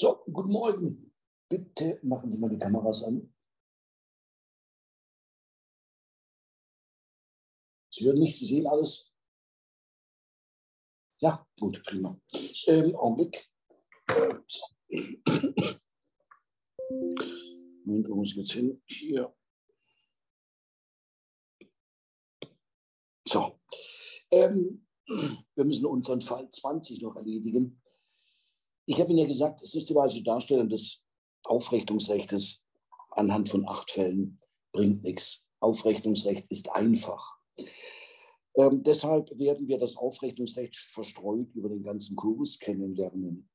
[0.00, 1.12] So, guten Morgen.
[1.48, 3.34] Bitte machen Sie mal die Kameras an.
[7.90, 9.12] Sie hören nicht, Sie sehen alles.
[11.20, 12.16] Ja, gut, prima.
[12.68, 13.50] Ähm, Augenblick.
[17.84, 18.80] Moment, wo muss ich jetzt hin?
[18.86, 19.36] Hier.
[23.26, 23.60] So.
[24.30, 27.82] Ähm, wir müssen unseren Fall 20 noch erledigen.
[28.90, 31.06] Ich habe Ihnen ja gesagt, systematische Darstellung des
[31.44, 32.64] Aufrechnungsrechts
[33.10, 34.40] anhand von acht Fällen
[34.72, 35.46] bringt nichts.
[35.60, 37.36] Aufrechnungsrecht ist einfach.
[38.56, 43.50] Ähm, deshalb werden wir das Aufrechnungsrecht verstreut über den ganzen Kurs kennenlernen.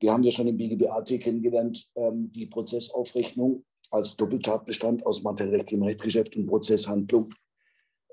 [0.00, 6.36] Wir haben ja schon im BGBAT kennengelernt, ähm, die Prozessaufrechnung als Doppeltatbestand aus materiellem Rechtsgeschäft
[6.36, 7.32] und Prozesshandlung.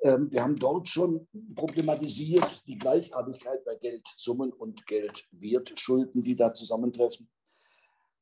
[0.02, 7.30] Ähm, wir haben dort schon problematisiert die Gleichartigkeit bei Geldsummen und Geldwertschulden, die da zusammentreffen.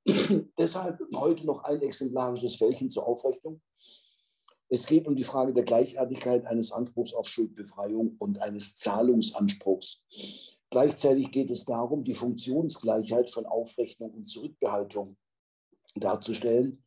[0.58, 3.62] Deshalb heute noch ein exemplarisches Fällchen zur Aufrechnung.
[4.72, 10.04] Es geht um die Frage der Gleichartigkeit eines Anspruchs auf Schuldbefreiung und eines Zahlungsanspruchs.
[10.70, 15.18] Gleichzeitig geht es darum, die Funktionsgleichheit von Aufrechnung und Zurückbehaltung
[15.96, 16.78] darzustellen.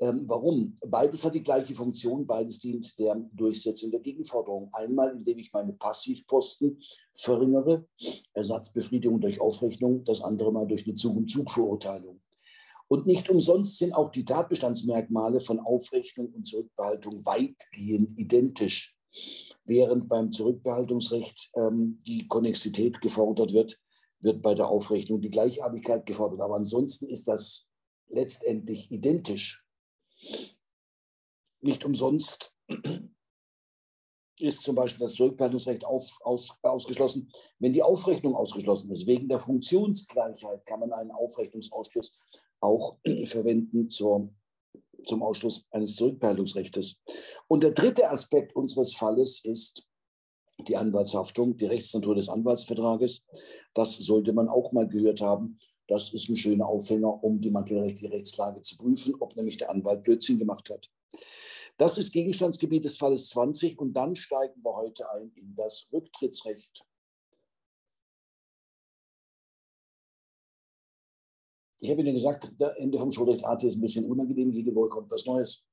[0.00, 0.76] Ähm, warum?
[0.86, 4.70] Beides hat die gleiche Funktion, beides dient der Durchsetzung der Gegenforderung.
[4.72, 6.80] Einmal, indem ich meine Passivposten
[7.14, 7.86] verringere,
[8.32, 12.20] Ersatzbefriedigung durch Aufrechnung, das andere mal durch eine Zug-um-Zug-Verurteilung.
[12.86, 18.96] Und nicht umsonst sind auch die Tatbestandsmerkmale von Aufrechnung und Zurückbehaltung weitgehend identisch.
[19.64, 23.76] Während beim Zurückbehaltungsrecht ähm, die Konnexität gefordert wird,
[24.20, 26.40] wird bei der Aufrechnung die Gleichartigkeit gefordert.
[26.40, 27.68] Aber ansonsten ist das
[28.08, 29.67] letztendlich identisch.
[31.60, 32.54] Nicht umsonst
[34.40, 37.30] ist zum Beispiel das Zurückbehaltungsrecht auf, aus, ausgeschlossen.
[37.58, 42.20] Wenn die Aufrechnung ausgeschlossen ist, wegen der Funktionsgleichheit kann man einen Aufrechnungsausschluss
[42.60, 44.32] auch verwenden zur,
[45.04, 47.00] zum Ausschluss eines Zurückbehaltungsrechts.
[47.48, 49.88] Und der dritte Aspekt unseres Falles ist
[50.66, 53.24] die Anwaltshaftung, die Rechtsnatur des Anwaltsvertrages.
[53.74, 55.58] Das sollte man auch mal gehört haben.
[55.88, 60.02] Das ist ein schöner Aufhänger, um die materiellrechtliche Rechtslage zu prüfen, ob nämlich der Anwalt
[60.02, 60.90] Blödsinn gemacht hat.
[61.78, 66.84] Das ist Gegenstandsgebiet des Falles 20 und dann steigen wir heute ein in das Rücktrittsrecht.
[71.80, 74.88] Ich habe Ihnen gesagt, der Ende vom Schuldrecht AT ist ein bisschen unangenehm, jede Woche
[74.88, 75.64] kommt was Neues.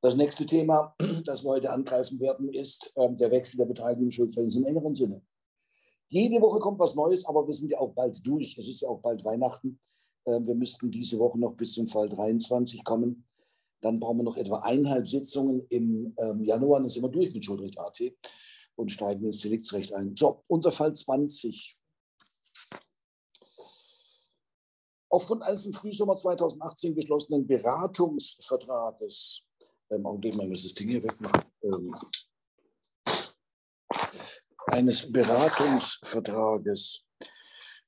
[0.00, 4.10] Das nächste Thema, das wir heute angreifen werden, ist äh, der Wechsel der Beteiligung im
[4.10, 5.22] Schuldverhältnis im engeren Sinne.
[6.08, 8.56] Jede Woche kommt was Neues, aber wir sind ja auch bald durch.
[8.58, 9.80] Es ist ja auch bald Weihnachten.
[10.24, 13.26] Äh, wir müssten diese Woche noch bis zum Fall 23 kommen.
[13.80, 16.80] Dann brauchen wir noch etwa eineinhalb Sitzungen im ähm, Januar.
[16.80, 18.00] Dann sind wir durch mit Schuldrecht AT
[18.76, 20.16] und steigen ins Deliktsrecht ein.
[20.16, 21.78] So, unser Fall 20.
[25.10, 29.44] Aufgrund eines im Frühsommer 2018 geschlossenen Beratungsvertrages,
[29.90, 31.94] ähm, Augenblick mal, muss das Ding hier wegmachen, ähm,
[34.66, 37.04] eines Beratungsvertrages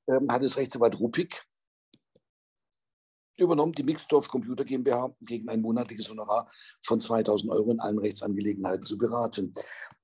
[0.08, 1.44] ähm, hat es Rechtsanwalt Ruppig
[3.38, 6.48] übernommen, die Mixdorf Computer GmbH gegen ein monatliches Honorar
[6.82, 9.52] von 2000 Euro in allen Rechtsangelegenheiten zu beraten.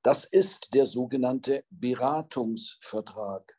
[0.03, 3.56] Das ist der sogenannte Beratungsvertrag.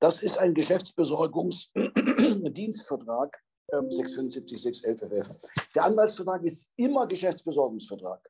[0.00, 3.42] Das ist ein Geschäftsbesorgungsdienstvertrag,
[3.72, 5.28] ähm, 675 611 FF.
[5.74, 8.26] Der Anwaltsvertrag ist immer Geschäftsbesorgungsvertrag.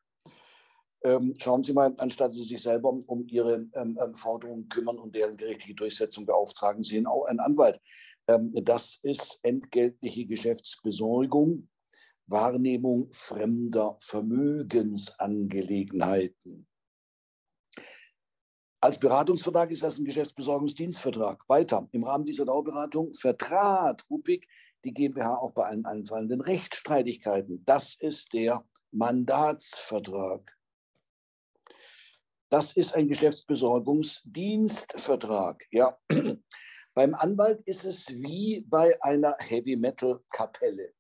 [1.03, 5.17] Ähm, schauen Sie mal, anstatt Sie sich selber um Ihre ähm, ähm, Forderungen kümmern und
[5.17, 7.81] deren gerichtliche Durchsetzung beauftragen, Sie auch einen Anwalt.
[8.29, 11.71] Ähm, das ist entgeltliche Geschäftsbesorgung,
[12.27, 16.67] Wahrnehmung fremder Vermögensangelegenheiten.
[18.83, 21.47] Als Beratungsvertrag ist das ein Geschäftsbesorgungsdienstvertrag.
[21.49, 24.49] Weiter, im Rahmen dieser Dauerberatung vertrat Ruppig
[24.85, 27.63] die GmbH auch bei allen anfallenden Rechtsstreitigkeiten.
[27.67, 30.57] Das ist der Mandatsvertrag.
[32.51, 35.65] Das ist ein Geschäftsbesorgungsdienstvertrag.
[35.71, 35.97] Ja.
[36.95, 40.93] Beim Anwalt ist es wie bei einer Heavy Metal Kapelle.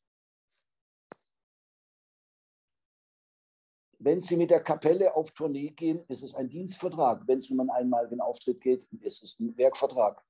[3.99, 7.27] Wenn Sie mit der Kapelle auf Tournee gehen, ist es ein Dienstvertrag.
[7.27, 10.23] Wenn es um einen einmaligen Auftritt geht, ist es ein Werkvertrag.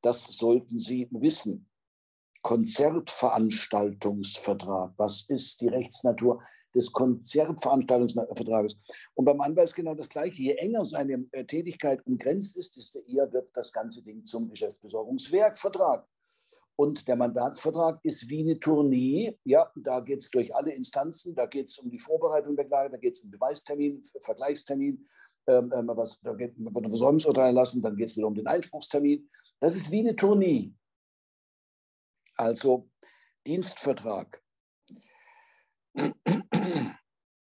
[0.00, 1.68] Das sollten Sie wissen.
[2.40, 4.94] Konzertveranstaltungsvertrag.
[4.96, 6.42] Was ist die Rechtsnatur
[6.74, 8.76] des Konzertveranstaltungsvertrages?
[9.14, 10.42] Und beim Anwalt ist genau das Gleiche.
[10.42, 16.06] Je enger seine äh, Tätigkeit umgrenzt ist, desto eher wird das ganze Ding zum Geschäftsbesorgungswerkvertrag.
[16.76, 19.38] Und der Mandatsvertrag ist wie eine Tournee.
[19.44, 21.34] Ja, da geht es durch alle Instanzen.
[21.34, 25.08] Da geht es um die Vorbereitung der Klage, da geht es um Beweistermin, Vergleichstermin.
[25.46, 28.46] Ähm, ähm, was, da geht, wird ein Versäumnisurteil lassen, dann geht es wieder um den
[28.46, 29.28] Einspruchstermin.
[29.60, 30.72] Das ist wie eine Tournee.
[32.36, 32.88] Also
[33.46, 34.42] Dienstvertrag.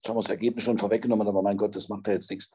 [0.09, 2.51] Haben wir das Ergebnis schon vorweggenommen, aber mein Gott, das macht ja jetzt nichts.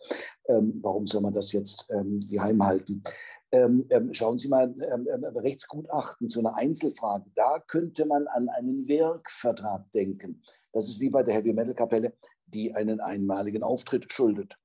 [0.48, 3.04] Ähm, warum soll man das jetzt ähm, geheim halten?
[3.52, 7.26] Ähm, ähm schauen Sie mal, ähm, ähm, Rechtsgutachten zu einer Einzelfrage.
[7.36, 10.44] Da könnte man an einen Werkvertrag denken.
[10.72, 12.14] Das ist wie bei der Heavy Metal Kapelle,
[12.46, 14.56] die einen einmaligen Auftritt schuldet.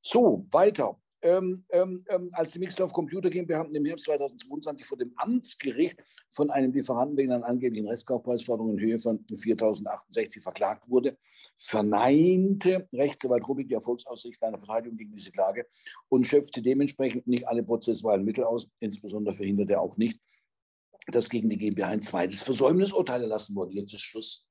[0.00, 5.12] So, weiter ähm, ähm, ähm, als die Mixdorf Computer GmbH im Herbst 2022 vor dem
[5.16, 11.18] Amtsgericht von einem Lieferanten wegen einer angeblichen Restkaufpreisforderung in Höhe von 4.068 verklagt wurde,
[11.56, 15.66] verneinte Rechtsanwalt Rubik die Erfolgsaussicht einer Verteidigung gegen diese Klage
[16.08, 18.70] und schöpfte dementsprechend nicht alle prozessualen Mittel aus.
[18.80, 20.20] Insbesondere verhinderte er auch nicht,
[21.08, 23.72] dass gegen die GmbH ein zweites Versäumnisurteil erlassen wurde.
[23.72, 24.48] Jetzt ist Schluss.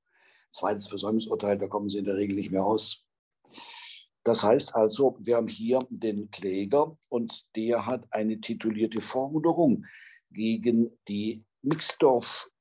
[0.49, 3.05] Zweites Versäumnisurteil, da kommen sie in der Regel nicht mehr raus.
[4.27, 9.85] Das heißt also, wir haben hier den Kläger und der hat eine titulierte Forderung
[10.31, 12.51] gegen die Mixdorf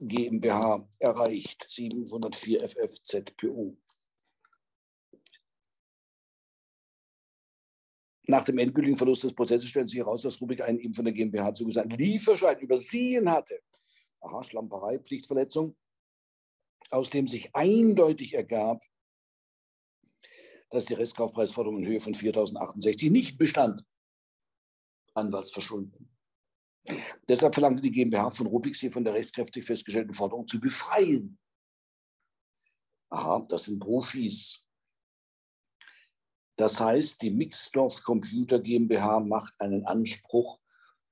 [0.00, 3.74] GmbH erreicht, 704 FFZPO.
[8.24, 11.14] Nach dem endgültigen Verlust des Prozesses stellt sich heraus, dass Rubik einen ihm von der
[11.14, 13.62] GmbH zugesandten Lieferschein übersehen hatte.
[14.20, 15.74] Aha, Schlamperei, Pflichtverletzung,
[16.90, 18.82] aus dem sich eindeutig ergab,
[20.72, 23.84] dass die Restkaufpreisforderung in Höhe von 4.068 nicht bestand.
[25.14, 26.08] Anwaltsverschulden.
[27.28, 31.38] Deshalb verlangte die GmbH von Rubik, sie von der rechtskräftig festgestellten Forderung zu befreien.
[33.10, 34.66] Aha, das sind Profis.
[36.56, 40.58] Das heißt, die Mixdorf Computer GmbH macht einen Anspruch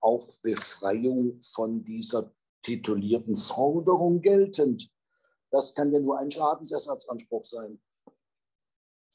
[0.01, 4.91] auf Befreiung von dieser titulierten Forderung geltend.
[5.51, 7.81] Das kann ja nur ein Schadensersatzanspruch sein.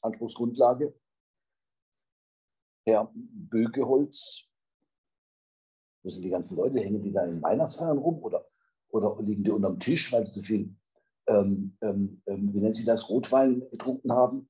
[0.06, 0.94] Anspruchsgrundlage.
[2.86, 4.44] Herr Bögeholz,
[6.02, 6.78] wo sind die ganzen Leute?
[6.78, 8.46] Hängen die da in Weihnachtsfeiern rum oder,
[8.90, 10.74] oder liegen die unterm Tisch, weil sie zu viel,
[11.26, 14.48] ähm, ähm, ähm, wie nennt sich das, Rotwein getrunken haben?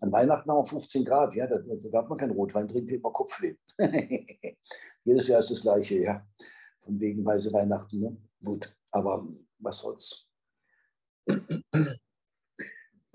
[0.00, 3.12] An Weihnachten haben wir 15 Grad, ja, da, da darf man keinen Rotwein trinken, man
[3.12, 3.56] Kopfweh.
[5.04, 6.26] Jedes Jahr ist das Gleiche, ja.
[6.80, 8.16] Von wegen weiße Weihnachten, ne?
[8.44, 9.26] Gut, aber
[9.58, 10.30] was soll's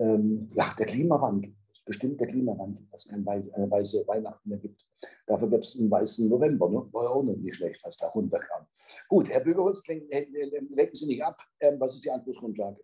[0.04, 1.54] ähm, ja, der Klimawandel,
[1.84, 4.84] bestimmt der Klimawandel, dass es keine weiße, eine weiße Weihnachten mehr gibt.
[5.26, 6.86] Dafür gibt es einen weißen November, ne?
[6.92, 8.66] war ja auch noch nicht schlecht, was da runterkam.
[9.08, 11.42] Gut, Herr Bürgerholz, lenken Sie nicht ab.
[11.60, 12.80] Ähm, was ist die Anspruchsgrundlage?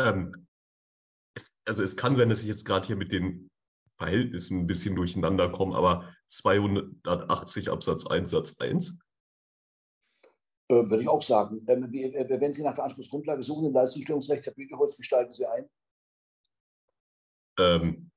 [0.00, 0.32] Ähm,
[1.34, 3.50] es, also es kann sein, dass ich jetzt gerade hier mit den
[3.96, 9.09] Verhältnissen ein bisschen durcheinander komme, aber 280 Absatz 1 Satz 1 äh,
[10.70, 11.64] würde ich auch sagen.
[11.68, 15.46] Ähm, äh, wenn Sie nach der Anspruchsgrundlage suchen im Leistungsstörungsrecht, Herr Bügelholz, wie steigen Sie
[15.46, 15.68] ein?
[17.58, 18.10] Ähm,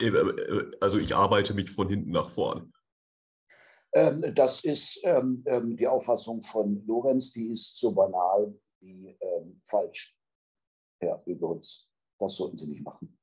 [0.00, 2.72] äh, also ich arbeite mich von hinten nach vorn.
[3.94, 5.44] Ähm, das ist ähm,
[5.76, 9.18] die Auffassung von Lorenz, die ist so banal wie
[9.64, 10.16] falsch,
[11.00, 11.90] Herr Bügelholz.
[12.18, 13.18] Das sollten Sie nicht machen.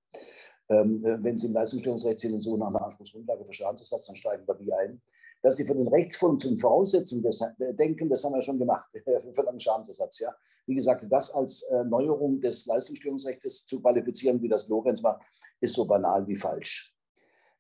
[0.74, 4.16] Ähm, äh, wenn Sie im Leistungsstörungsrecht sind und so nach einer Anspruchsgrundlage für Schadensersatz, dann
[4.16, 5.02] steigen wir die ein.
[5.42, 9.48] Dass Sie von den den Voraussetzungen des, äh, denken, das haben wir schon gemacht, für
[9.48, 10.20] einen Schadensersatz.
[10.20, 10.34] Ja.
[10.66, 15.22] Wie gesagt, das als äh, Neuerung des Leistungsstörungsrechts zu qualifizieren, wie das Lorenz macht,
[15.60, 16.96] ist so banal wie falsch.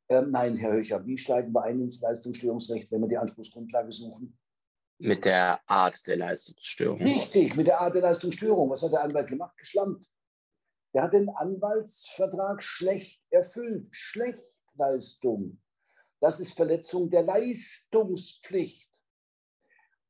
[0.09, 4.37] Ähm, nein, Herr Höcher, wie steigen wir ein ins Leistungsstörungsrecht, wenn wir die Anspruchsgrundlage suchen?
[4.99, 7.01] Mit der Art der Leistungsstörung.
[7.01, 8.69] Richtig, mit der Art der Leistungsstörung.
[8.69, 9.57] Was hat der Anwalt gemacht?
[9.57, 10.05] Geschlampt.
[10.93, 13.87] Der hat den Anwaltsvertrag schlecht erfüllt.
[13.91, 15.59] Schlechtleistung.
[16.19, 18.89] Das ist Verletzung der Leistungspflicht.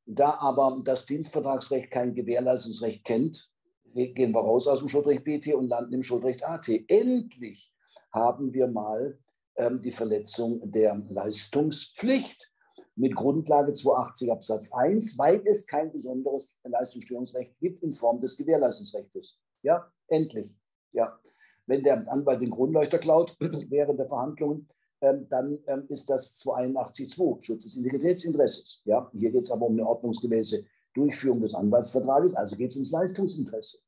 [0.06, 3.50] Da aber das Dienstvertragsrecht kein Gewährleistungsrecht kennt,
[3.94, 6.68] gehen wir raus aus dem Schuldrecht BT und landen im Schuldrecht AT.
[6.88, 7.74] Endlich
[8.12, 9.18] haben wir mal
[9.56, 12.54] ähm, die Verletzung der Leistungspflicht
[12.96, 19.40] mit Grundlage 280 Absatz 1, weil es kein besonderes Leistungsstörungsrecht gibt in Form des Gewährleistungsrechts.
[19.62, 20.52] Ja, endlich.
[20.94, 21.20] Ja.
[21.66, 23.36] Wenn der Anwalt den Kronleuchter klaut
[23.70, 24.70] während der Verhandlungen,
[25.02, 28.82] ähm, dann ähm, ist das 281.2, Schutz des Integritätsinteresses.
[28.86, 29.10] Ja.
[29.14, 33.80] Hier geht es aber um eine ordnungsgemäße Durchführung des Anwaltsvertrages, also geht es ins Leistungsinteresse.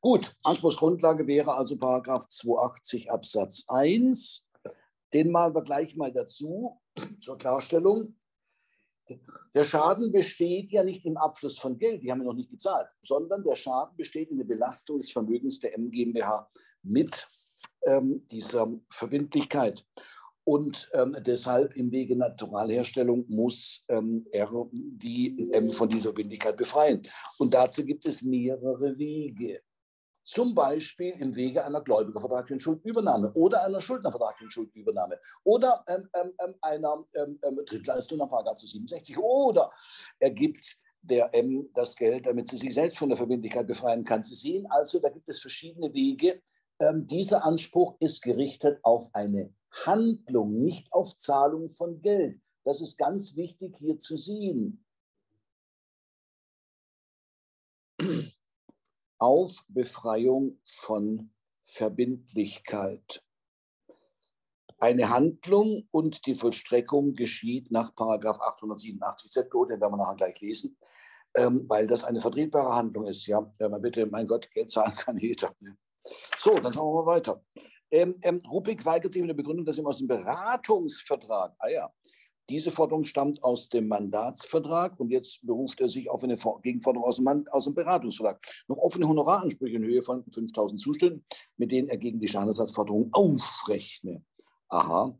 [0.00, 4.48] Gut, Anspruchsgrundlage wäre also Paragraph 280 Absatz 1.
[5.12, 6.80] Den malen wir gleich mal dazu
[7.20, 8.16] zur Klarstellung.
[9.54, 12.88] Der Schaden besteht ja nicht im Abfluss von Geld, die haben wir noch nicht gezahlt,
[13.02, 16.48] sondern der Schaden besteht in der Belastung des Vermögens der M GmbH
[16.82, 17.28] mit
[17.86, 19.84] ähm, dieser Verbindlichkeit.
[20.44, 27.06] Und ähm, deshalb im Wege Naturalherstellung muss ähm, er die M von dieser Verbindlichkeit befreien.
[27.38, 29.62] Und dazu gibt es mehrere Wege.
[30.24, 36.54] Zum Beispiel im Wege einer gläubigervertraglichen Schuldübernahme oder einer schuldnervertraglichen Schuldübernahme oder ähm, ähm, ähm
[36.60, 39.70] einer ähm, ähm Drittleistung nach Paragraph 67 oder
[40.18, 44.22] er gibt der M das Geld, damit sie sich selbst von der Verbindlichkeit befreien kann.
[44.22, 46.40] Sie sehen also, da gibt es verschiedene Wege.
[46.78, 49.52] Ähm, dieser Anspruch ist gerichtet auf eine
[49.84, 52.40] Handlung, nicht auf Zahlung von Geld.
[52.64, 54.84] Das ist ganz wichtig hier zu sehen.
[59.22, 61.30] Auf Befreiung von
[61.62, 63.22] Verbindlichkeit.
[64.78, 70.76] Eine Handlung und die Vollstreckung geschieht nach 887 ZGO, den werden wir nachher gleich lesen,
[71.36, 73.24] ähm, weil das eine vertretbare Handlung ist.
[73.28, 75.54] Ja, wenn man bitte, mein Gott, Geld zahlen kann jeder.
[76.36, 77.44] So, dann schauen wir mal weiter.
[77.92, 81.92] Ähm, ähm, Ruppig weigert sich mit der Begründung, dass ihm aus dem Beratungsvertrag, ah ja,
[82.48, 87.16] diese Forderung stammt aus dem Mandatsvertrag und jetzt beruft er sich auf eine Gegenforderung aus
[87.16, 88.44] dem, aus dem Beratungsvertrag.
[88.68, 91.24] Noch offene Honoraransprüche in Höhe von 5000 Zuständen,
[91.56, 94.24] mit denen er gegen die Schadenersatzforderung aufrechne.
[94.68, 95.16] Aha,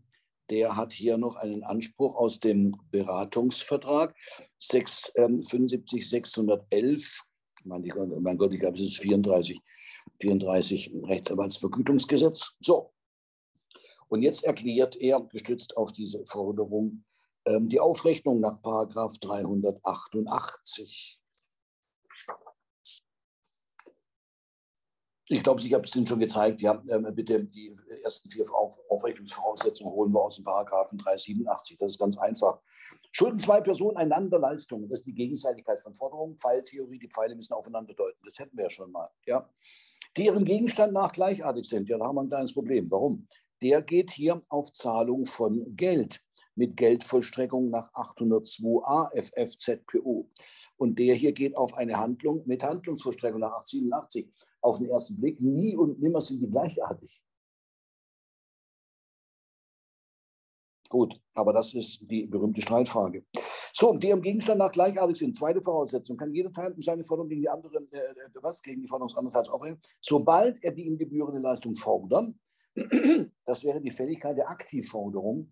[0.51, 4.15] der hat hier noch einen Anspruch aus dem Beratungsvertrag
[4.59, 7.25] 6, ähm, 75 611.
[7.65, 9.61] Mein Gott, mein Gott, ich glaube, es ist 34,
[10.21, 12.57] 34 Rechtsanwaltsvergütungsgesetz.
[12.61, 12.93] So.
[14.09, 17.05] Und jetzt erklärt er, gestützt auf diese Forderung,
[17.47, 21.21] die Aufrechnung nach Paragraph 388.
[25.29, 26.61] Ich glaube, ich habe es Ihnen schon gezeigt.
[26.61, 28.45] Ja, ähm, bitte die ersten vier
[28.91, 31.79] Aufrechnungsvoraussetzungen holen wir aus dem Paragraphen 387.
[31.79, 32.61] Das ist ganz einfach.
[33.13, 34.89] Schulden zwei Personen einander Leistungen.
[34.89, 36.39] Das ist die Gegenseitigkeit von Forderungen.
[36.39, 38.19] Pfeiltheorie, die Pfeile müssen aufeinander deuten.
[38.25, 39.09] Das hätten wir ja schon mal.
[39.27, 39.49] Ja.
[40.17, 41.89] Die ihrem Gegenstand nach gleichartig sind.
[41.89, 42.91] Ja, da haben wir ein kleines Problem.
[42.91, 43.27] Warum?
[43.63, 46.21] Der geht hier auf Zahlung von Geld
[46.55, 50.29] mit Geldvollstreckung nach 802a FFZPO.
[50.77, 54.31] Und der hier geht auf eine Handlung mit Handlungsvollstreckung nach 887
[54.61, 55.41] auf den ersten Blick.
[55.41, 57.23] Nie und nimmer sind die gleichartig.
[60.89, 63.25] Gut, aber das ist die berühmte Streitfrage.
[63.73, 65.35] So, die am Gegenstand nach gleichartig sind.
[65.35, 66.19] Zweite Voraussetzung.
[66.19, 69.17] Kann jeder Teil seine Forderung gegen die andere, äh, äh, was, gegen die Forderung des
[69.17, 69.79] anderen Teils aufregen?
[70.03, 72.39] Sobald er die ihm gebührende Leistung fordern,
[73.47, 75.51] das wäre die Fälligkeit der Aktivforderung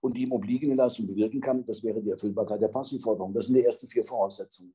[0.00, 3.32] und die ihm obliegende Leistung bewirken kann, das wäre die Erfüllbarkeit der Passivforderung.
[3.34, 4.74] Das sind die ersten vier Voraussetzungen.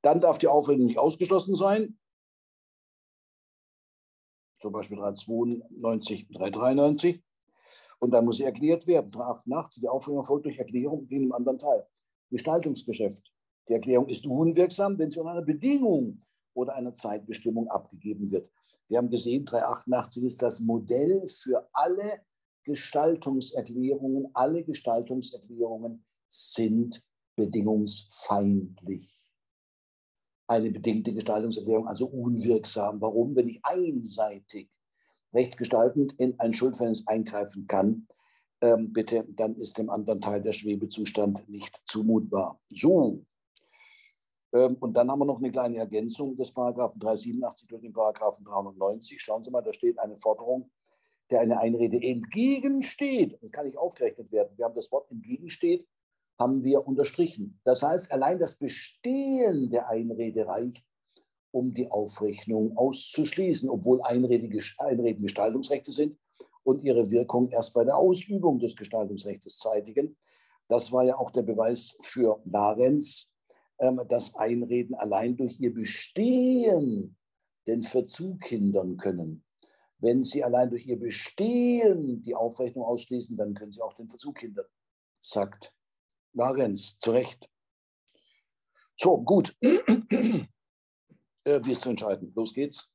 [0.00, 1.98] Dann darf die Aufregung nicht ausgeschlossen sein
[4.62, 7.22] zum Beispiel 392, 393.
[7.98, 9.10] Und dann muss sie erklärt werden.
[9.10, 11.86] 388, die Aufregung erfolgt durch Erklärung in einem anderen Teil.
[12.30, 13.32] Gestaltungsgeschäft.
[13.68, 16.22] Die Erklärung ist unwirksam, wenn sie unter einer Bedingung
[16.54, 18.50] oder einer Zeitbestimmung abgegeben wird.
[18.88, 22.20] Wir haben gesehen, 388 ist das Modell für alle
[22.64, 24.28] Gestaltungserklärungen.
[24.34, 27.02] Alle Gestaltungserklärungen sind
[27.36, 29.22] bedingungsfeindlich
[30.52, 33.00] eine bedingte Gestaltungserklärung also unwirksam.
[33.00, 33.34] Warum?
[33.34, 34.70] Wenn ich einseitig
[35.32, 38.06] rechtsgestaltend in ein Schuldverhältnis eingreifen kann,
[38.60, 42.60] ähm, bitte, dann ist dem anderen Teil der Schwebezustand nicht zumutbar.
[42.66, 43.24] So.
[44.52, 48.44] Ähm, und dann haben wir noch eine kleine Ergänzung des Paragraphen 387 durch den Paragraphen
[48.44, 49.20] 390.
[49.20, 50.70] Schauen Sie mal, da steht eine Forderung,
[51.32, 53.38] der eine Einrede entgegensteht.
[53.42, 54.56] Das kann nicht aufgerechnet werden.
[54.56, 55.86] Wir haben das Wort entgegensteht
[56.38, 57.60] haben wir unterstrichen.
[57.64, 60.84] Das heißt, allein das Bestehen der Einrede reicht,
[61.52, 66.18] um die Aufrechnung auszuschließen, obwohl Einreden Gestaltungsrechte sind
[66.64, 70.16] und ihre Wirkung erst bei der Ausübung des Gestaltungsrechts zeitigen.
[70.68, 73.30] Das war ja auch der Beweis für Larenz,
[73.78, 77.16] ähm, dass Einreden allein durch ihr Bestehen
[77.66, 79.44] den Verzug hindern können.
[80.02, 84.40] Wenn sie allein durch ihr Bestehen die Aufrechnung ausschließen, dann können sie auch den Verzug
[84.40, 84.66] hindern,
[85.22, 85.72] sagt
[86.32, 87.48] Larenz, zu Recht.
[88.96, 89.56] So, gut.
[89.60, 89.78] äh,
[91.44, 92.32] wie ist zu entscheiden?
[92.34, 92.90] Los geht's.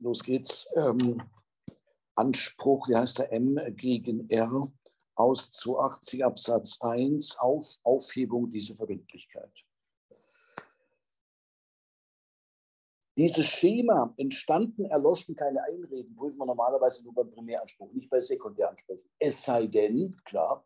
[0.00, 0.68] Los geht's.
[0.76, 1.22] Ähm,
[2.14, 4.70] Anspruch, wie heißt der M gegen R
[5.14, 9.64] aus 280 Absatz 1 auf Aufhebung dieser Verbindlichkeit.
[13.16, 19.08] Dieses Schema entstanden, erloschen keine Einreden, prüfen wir normalerweise nur beim Primäranspruch, nicht bei Sekundäransprüchen.
[19.20, 20.64] Es sei denn, klar,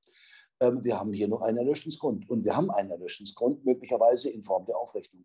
[0.60, 2.28] ähm, wir haben hier noch einen Erlöschungsgrund.
[2.30, 5.24] Und wir haben einen Erlöschungsgrund, möglicherweise in Form der Aufrechnung.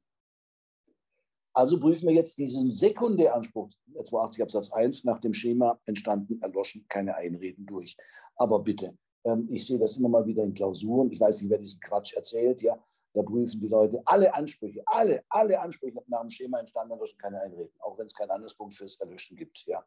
[1.56, 3.70] Also prüfen wir jetzt diesen Sekundäranspruch,
[4.04, 7.96] 82 Absatz 1, nach dem Schema entstanden, erloschen, keine Einreden durch.
[8.36, 11.12] Aber bitte, ähm, ich sehe das immer mal wieder in Klausuren.
[11.12, 12.62] Ich weiß nicht, wer diesen Quatsch erzählt.
[12.64, 12.84] Ja,
[13.14, 17.42] da prüfen die Leute alle Ansprüche, alle, alle Ansprüche nach dem Schema entstanden, erloschen, keine
[17.42, 17.74] Einreden.
[17.80, 19.66] Auch wenn es keinen Anlasspunkt fürs Erlöschen gibt.
[19.66, 19.86] Ja.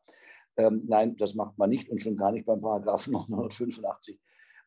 [0.56, 4.20] Ähm, nein, das macht man nicht und schon gar nicht beim Paragraphen 985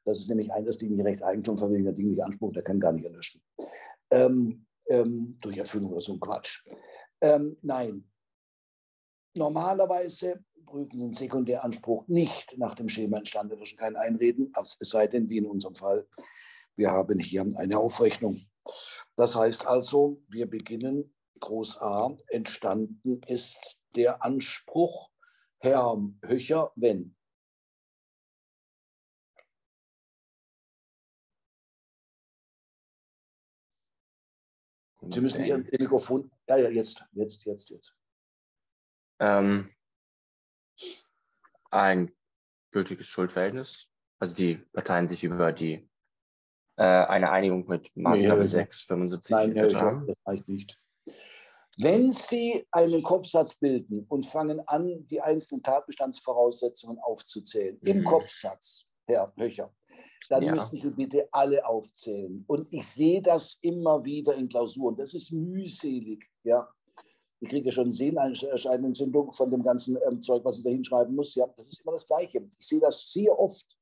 [0.06, 3.42] das ist nämlich ein das dingliche Rechtseigentum verwirklichter dingliche Anspruch, der kann gar nicht erlöschen.
[4.10, 6.66] Ähm, ähm, durch Erfüllung oder so ein Quatsch.
[7.22, 8.10] Ähm, nein.
[9.36, 15.30] Normalerweise prüfen Sie einen Sekundäranspruch nicht nach dem Schema entstandenerischen kein Einreden, es sei denn,
[15.30, 16.08] wie in unserem Fall,
[16.79, 18.36] wir haben hier eine Aufrechnung.
[19.17, 25.12] Das heißt also, wir beginnen Groß A, entstanden ist der Anspruch,
[25.59, 27.15] Herr Höcher, wenn.
[35.01, 37.98] Sie müssen Ihr Mikrofon, ja, ja, jetzt, jetzt, jetzt, jetzt.
[39.19, 39.69] Ähm,
[41.71, 42.15] ein
[42.71, 43.91] gültiges Schuldverhältnis.
[44.19, 45.88] Also die Parteien sich über die
[46.79, 49.74] äh, eine Einigung mit Maßgabe nee, 6, 75 Nein, etc.
[49.74, 50.79] Nein, das reicht nicht.
[51.77, 57.88] Wenn Sie einen Kopfsatz bilden und fangen an, die einzelnen Tatbestandsvoraussetzungen aufzuzählen, mhm.
[57.88, 59.74] im Kopfsatz, Herr Höcher,
[60.29, 60.51] dann ja.
[60.51, 62.45] müssen Sie bitte alle aufzählen.
[62.48, 64.95] Und ich sehe das immer wieder in Klausuren.
[64.95, 66.25] Das ist mühselig.
[66.43, 66.69] Ja.
[67.41, 71.36] Ich kriege ja schon Sehnerscheinentzündung von dem ganzen ähm, Zeug, was ich da hinschreiben muss.
[71.36, 72.41] Ja, das ist immer das Gleiche.
[72.57, 73.78] Ich sehe das sehr oft,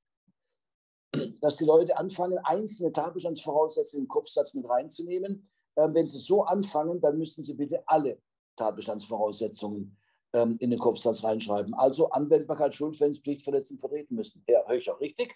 [1.41, 5.49] dass die Leute anfangen, einzelne Tatbestandsvoraussetzungen im Kopfsatz mit reinzunehmen.
[5.75, 8.19] Ähm, wenn sie so anfangen, dann müssen sie bitte alle
[8.55, 9.97] Tatbestandsvoraussetzungen
[10.33, 11.73] ähm, in den Kopfsatz reinschreiben.
[11.73, 14.43] Also Anwendbarkeit, Schuldverhältnis, Verletzung vertreten müssen.
[14.47, 15.33] Herr Höcher, richtig?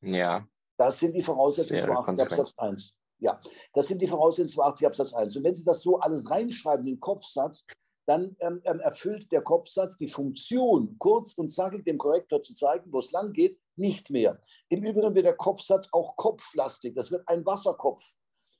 [0.00, 0.46] Ja.
[0.76, 2.94] Das sind die Voraussetzungen zu 80 Absatz 1.
[3.20, 3.40] Ja,
[3.72, 5.36] das sind die Voraussetzungen zu 80 Absatz 1.
[5.36, 7.66] Und wenn Sie das so alles reinschreiben, den Kopfsatz,
[8.08, 12.90] dann ähm, ähm, erfüllt der Kopfsatz die Funktion, kurz und zackig dem Korrektor zu zeigen,
[12.90, 14.40] wo es lang geht, nicht mehr.
[14.70, 16.94] Im Übrigen wird der Kopfsatz auch kopflastig.
[16.94, 18.02] Das wird ein Wasserkopf,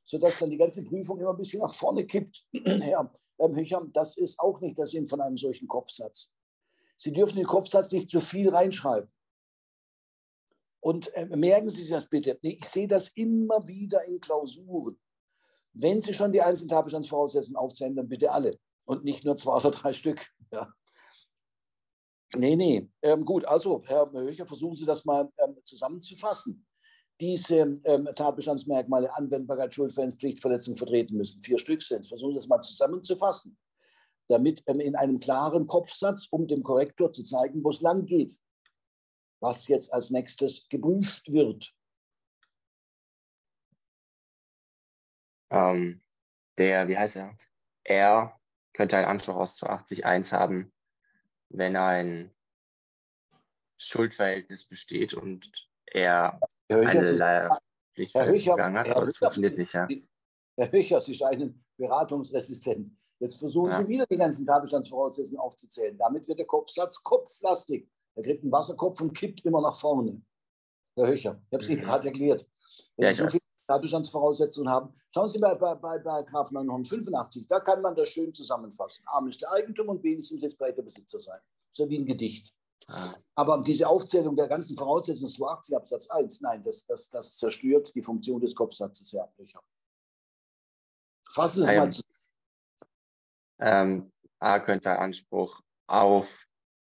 [0.05, 2.47] sodass dann die ganze Prüfung immer ein bisschen nach vorne kippt.
[2.65, 6.31] Herr ähm, Höcher, das ist auch nicht der Sinn von einem solchen Kopfsatz.
[6.97, 9.11] Sie dürfen den Kopfsatz nicht zu viel reinschreiben.
[10.81, 12.39] Und äh, merken Sie sich das bitte.
[12.43, 15.01] Ich sehe das immer wieder in Klausuren.
[15.73, 19.71] Wenn Sie schon die einzelnen Tatbestandsvoraussetzungen aufzählen, dann bitte alle und nicht nur zwei oder
[19.71, 20.27] drei Stück.
[20.51, 20.73] Ja.
[22.35, 22.91] Nee, nee.
[23.03, 26.67] Ähm, gut, also, Herr Höcher, versuchen Sie das mal ähm, zusammenzufassen.
[27.21, 31.43] Diese ähm, Tatbestandsmerkmale Anwendbarkeit, Schuldverhältnis, Verletzung vertreten müssen.
[31.43, 32.07] Vier Stück sind.
[32.07, 33.59] Versuchen Sie das mal zusammenzufassen,
[34.29, 38.39] damit ähm, in einem klaren Kopfsatz, um dem Korrektor zu zeigen, wo es lang geht
[39.41, 41.75] was jetzt als nächstes geprüft wird?
[45.51, 46.03] Ähm,
[46.59, 47.37] der, wie heißt er?
[47.85, 48.38] Er
[48.79, 50.73] könnte einen Anspruch aus 280.1 haben,
[51.49, 52.31] wenn ein
[53.77, 55.51] Schuldverhältnis besteht und
[55.85, 56.39] er
[56.69, 57.59] eine
[57.93, 59.73] Pflichtverletzung begangen hat, aber es funktioniert nicht.
[59.73, 59.89] Ja.
[60.57, 62.93] Herr Höcher, Sie scheinen beratungsresistent.
[63.19, 63.83] Jetzt versuchen ja.
[63.83, 65.99] Sie wieder die ganzen Tatbestandsvoraussetzungen aufzuzählen.
[65.99, 67.91] Damit wird der Kopfsatz kopflastig.
[68.15, 70.23] Er kriegt einen Wasserkopf und kippt immer nach vorne.
[70.95, 71.85] Herr Höcher, ich habe es Ihnen mhm.
[71.85, 72.47] gerade erklärt.
[72.97, 77.47] Wenn ja, Sie so viele Tatbestandsvoraussetzungen haben, schauen Sie mal bei, bei, bei Graf 985,
[77.47, 79.05] da kann man das schön zusammenfassen.
[79.07, 81.39] A müsste Eigentum und B müssen jetzt breiter Besitzer sein.
[81.71, 82.53] So wie ein Gedicht.
[82.87, 83.13] Ah.
[83.35, 88.03] Aber diese Aufzählung der ganzen Voraussetzungen 280 Absatz 1, nein, das, das, das zerstört die
[88.03, 89.63] Funktion des Kopfsatzes, Herr Höcher.
[91.31, 92.09] Fassen Sie es mal zusammen.
[93.61, 96.33] Ähm, A könnte Anspruch auf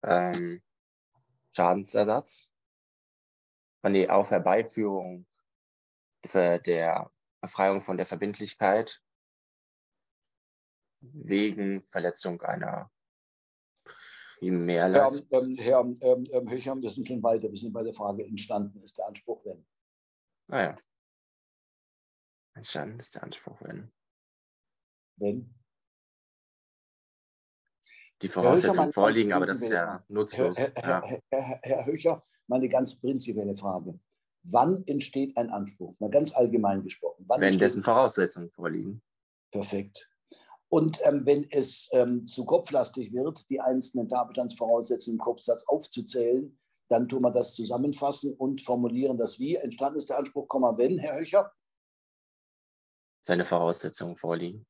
[0.03, 0.61] ähm,
[1.51, 2.55] Schadensersatz,
[3.83, 5.25] der auf Herbeiführung
[6.23, 9.01] der Befreiung von der Verbindlichkeit
[11.01, 12.91] wegen Verletzung einer
[14.39, 15.27] Primärlast.
[15.31, 17.49] Herr, ähm, Herr ähm, ähm, Höcher, wir sind schon weiter.
[17.49, 19.65] Wir sind bei der Frage, entstanden ist der Anspruch, wenn.
[20.47, 20.75] Ah ja.
[22.55, 23.91] Entstanden ist der Anspruch, wenn.
[25.17, 25.59] Wenn?
[28.21, 30.57] die Voraussetzungen vorliegen, aber das ist ja nutzlos.
[30.57, 33.99] Herr, Herr, Herr, Herr Höcher, mal eine ganz prinzipielle Frage.
[34.43, 35.93] Wann entsteht ein Anspruch?
[35.99, 37.25] Mal ganz allgemein gesprochen.
[37.27, 39.01] Wann wenn dessen Voraussetzungen vorliegen.
[39.51, 40.09] Perfekt.
[40.69, 46.57] Und ähm, wenn es ähm, zu kopflastig wird, die einzelnen Tatbestandsvoraussetzungen im Kopfsatz aufzuzählen,
[46.89, 49.55] dann tun wir das zusammenfassen und formulieren das wie.
[49.55, 50.47] Entstanden ist der Anspruch,
[50.77, 51.51] wenn, Herr Höcher?
[53.21, 54.65] Seine Voraussetzungen vorliegen.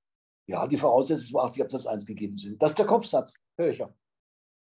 [0.48, 2.62] Ja, die Voraussetzungen zu 80 Absatz 1 gegeben sind.
[2.62, 3.94] Das ist der Kopfsatz, ich ja.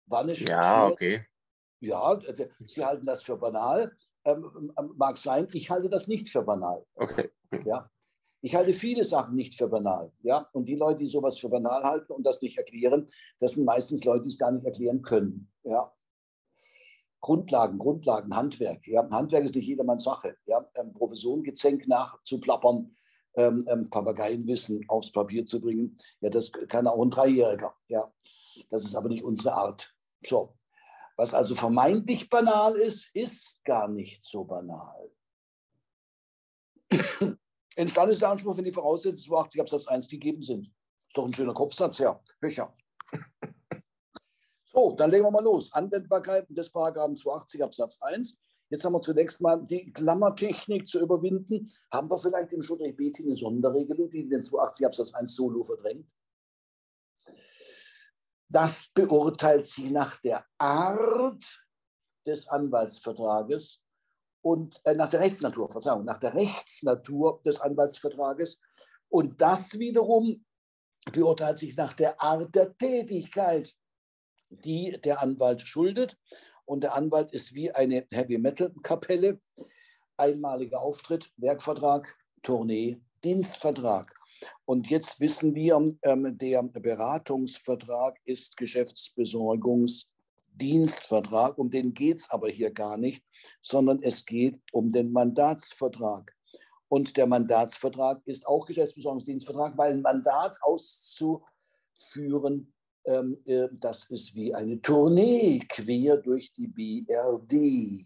[0.08, 0.92] War nicht ja, schwer.
[0.92, 1.26] okay.
[1.82, 2.20] Ja,
[2.66, 3.96] Sie halten das für banal.
[4.26, 6.86] Ähm, ähm, mag sein, ich halte das nicht für banal.
[6.96, 7.30] Okay.
[7.66, 7.90] Ja.
[8.42, 10.12] Ich halte viele Sachen nicht für banal.
[10.22, 10.48] Ja?
[10.54, 14.04] Und die Leute, die sowas für banal halten und das nicht erklären, das sind meistens
[14.04, 15.52] Leute, die es gar nicht erklären können.
[15.64, 15.92] Ja?
[17.22, 18.88] Grundlagen, Grundlagen, Handwerk.
[18.88, 19.10] Ja?
[19.10, 20.38] Handwerk ist nicht jedermanns Sache.
[20.46, 20.66] Ja?
[20.76, 22.96] Ähm, Professorengezänk nachzuplappern,
[23.36, 25.98] ähm, ähm, Papageienwissen aufs Papier zu bringen.
[26.22, 27.76] Ja, das kann auch ein Dreijähriger.
[27.88, 28.12] Ja,
[28.70, 29.94] das ist aber nicht unsere Art.
[30.26, 30.59] So.
[31.20, 35.12] Was also vermeintlich banal ist, ist gar nicht so banal.
[37.76, 40.68] Entstanden ist der Anspruch, wenn die Voraussetzungen 82 Absatz 1 gegeben sind.
[40.68, 42.18] Ist doch ein schöner Kopfsatz, ja.
[42.42, 42.74] Höcher.
[44.64, 45.74] So, dann legen wir mal los.
[45.74, 48.40] Anwendbarkeit des Paragraphen 280 Absatz 1.
[48.70, 51.70] Jetzt haben wir zunächst mal die Klammertechnik zu überwinden.
[51.92, 56.08] Haben wir vielleicht im Schuldrecht BT eine Sonderregelung, die den 280 Absatz 1 Solo verdrängt?
[58.50, 61.46] Das beurteilt sie nach der Art
[62.26, 63.80] des Anwaltsvertrages
[64.42, 68.60] und äh, nach der Rechtsnatur, Verzeihung, nach der Rechtsnatur des Anwaltsvertrages.
[69.10, 70.46] Und das wiederum
[71.12, 73.74] beurteilt sich nach der Art der Tätigkeit,
[74.50, 76.18] die der Anwalt schuldet.
[76.66, 79.40] Und der Anwalt ist wie eine Heavy-Metal-Kapelle.
[80.18, 84.19] Einmaliger Auftritt, Werkvertrag, Tournee, Dienstvertrag.
[84.66, 91.58] Und jetzt wissen wir, ähm, der Beratungsvertrag ist Geschäftsbesorgungsdienstvertrag.
[91.58, 93.24] Um den geht es aber hier gar nicht,
[93.62, 96.36] sondern es geht um den Mandatsvertrag.
[96.88, 102.74] Und der Mandatsvertrag ist auch Geschäftsbesorgungsdienstvertrag, weil ein Mandat auszuführen,
[103.06, 108.06] ähm, äh, das ist wie eine Tournee quer durch die BRD.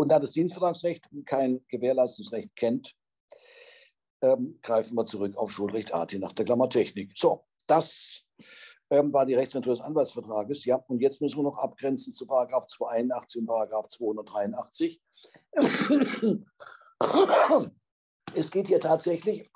[0.00, 2.94] Und da das Dienstvertragsrecht kein Gewährleistungsrecht kennt,
[4.22, 7.12] ähm, greifen wir zurück auf Schulrecht AT nach der Klammertechnik.
[7.18, 8.24] So, das
[8.88, 10.64] ähm, war die Rechtsnatur des Anwaltsvertrages.
[10.64, 15.02] Ja, und jetzt müssen wir noch abgrenzen zu Paragraph 281 und Paragraph 283.
[18.34, 19.50] Es geht hier tatsächlich.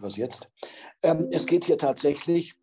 [0.00, 0.50] Was jetzt?
[1.02, 2.59] Ähm, es geht hier tatsächlich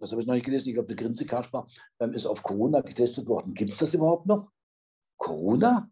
[0.00, 1.66] das habe ich noch nicht gelesen, ich glaube, der Grinze-Kasper
[1.98, 3.54] ähm, ist auf Corona getestet worden.
[3.54, 4.50] Gibt es das überhaupt noch?
[5.16, 5.90] Corona?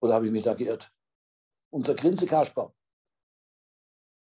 [0.00, 0.92] Oder habe ich mich da geirrt?
[1.72, 2.72] Unser Grinze-Kasper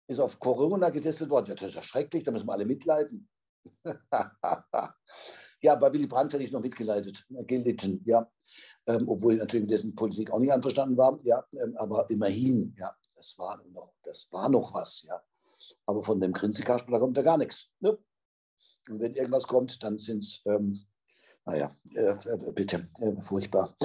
[0.09, 1.47] ist auf Corona getestet worden.
[1.47, 3.29] Ja, das ist ja schrecklich, da müssen wir alle mitleiden.
[5.61, 8.29] ja, bei Willy Brandt hätte ich noch mitgeleitet, äh, gelitten, ja.
[8.87, 12.75] Ähm, obwohl ich natürlich mit dessen Politik auch nicht einverstanden war, ja, ähm, aber immerhin,
[12.77, 15.21] ja, das war noch, das war noch was, ja.
[15.89, 17.71] Aber von dem Grinzekasper, kommt da gar nichts.
[17.80, 17.97] Ne?
[18.89, 20.86] Und wenn irgendwas kommt, dann sind es, ähm,
[21.45, 23.75] naja, äh, äh, bitte, äh, furchtbar.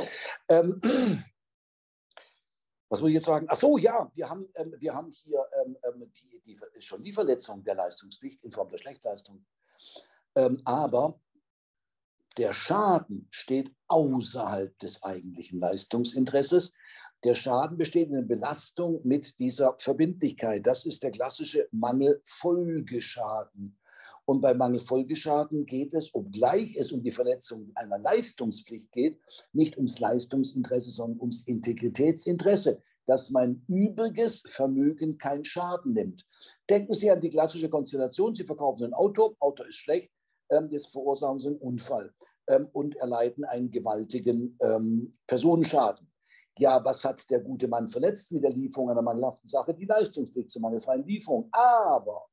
[0.47, 0.79] Ähm,
[2.91, 3.47] was muss ich jetzt sagen?
[3.49, 7.13] Ach so, ja, wir haben, ähm, wir haben hier ähm, ähm die, die, schon die
[7.15, 9.47] Verletzung der Leistungspflicht in Form der Schlechtleistung.
[10.35, 11.19] Ähm, aber
[12.37, 16.73] der Schaden steht außerhalb des eigentlichen Leistungsinteresses.
[17.23, 20.67] Der Schaden besteht in der Belastung mit dieser Verbindlichkeit.
[20.67, 23.79] Das ist der klassische Mangelfolgeschaden.
[24.27, 29.21] Und bei Mangelfolgeschaden geht es, obgleich es um die Verletzung einer Leistungspflicht geht,
[29.53, 36.27] nicht ums Leistungsinteresse, sondern ums Integritätsinteresse, dass mein übriges Vermögen keinen Schaden nimmt.
[36.71, 40.11] Denken Sie an die klassische Konstellation, Sie verkaufen ein Auto, Auto ist schlecht,
[40.71, 42.13] jetzt verursachen Sie einen Unfall
[42.49, 46.11] ähm, und erleiden einen gewaltigen ähm, Personenschaden.
[46.59, 49.75] Ja, was hat der gute Mann verletzt mit der Lieferung einer mangelhaften Sache?
[49.75, 51.49] Die Leistungspflicht zur mangelfreien Lieferung.
[51.51, 52.27] Aber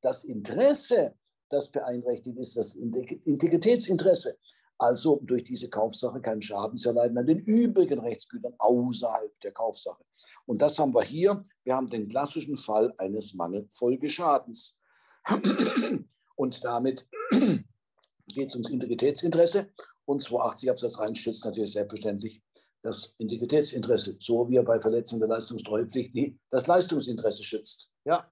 [0.00, 1.14] das Interesse,
[1.50, 4.38] das beeinträchtigt ist, das Integritätsinteresse,
[4.78, 10.04] also durch diese Kaufsache keinen Schaden zu erleiden an den übrigen Rechtsgütern außerhalb der Kaufsache.
[10.46, 11.42] Und das haben wir hier.
[11.64, 14.80] Wir haben den klassischen Fall eines Mangelfolgeschadens.
[16.36, 19.68] Und damit geht es ums Integritätsinteresse.
[20.04, 22.42] Und 280 Absatz 1 schützt natürlich selbstverständlich
[22.82, 27.90] das Integritätsinteresse, so wie er bei Verletzung der Leistungstreuepflicht die, das Leistungsinteresse schützt.
[28.04, 28.30] Ja.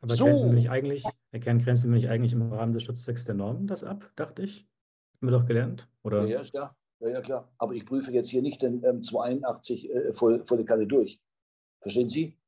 [0.00, 0.24] Aber so.
[0.24, 3.84] grenzen wir nicht eigentlich, grenzen wir nicht eigentlich im Rahmen des Schutzzwecks der Normen das
[3.84, 4.68] ab, dachte ich?
[5.16, 6.26] Haben wir doch gelernt, oder?
[6.26, 7.52] Ja, ja, ja, ja klar.
[7.58, 11.20] Aber ich prüfe jetzt hier nicht den ähm, 281 äh, voll, volle Kanne durch.
[11.80, 12.38] Verstehen Sie?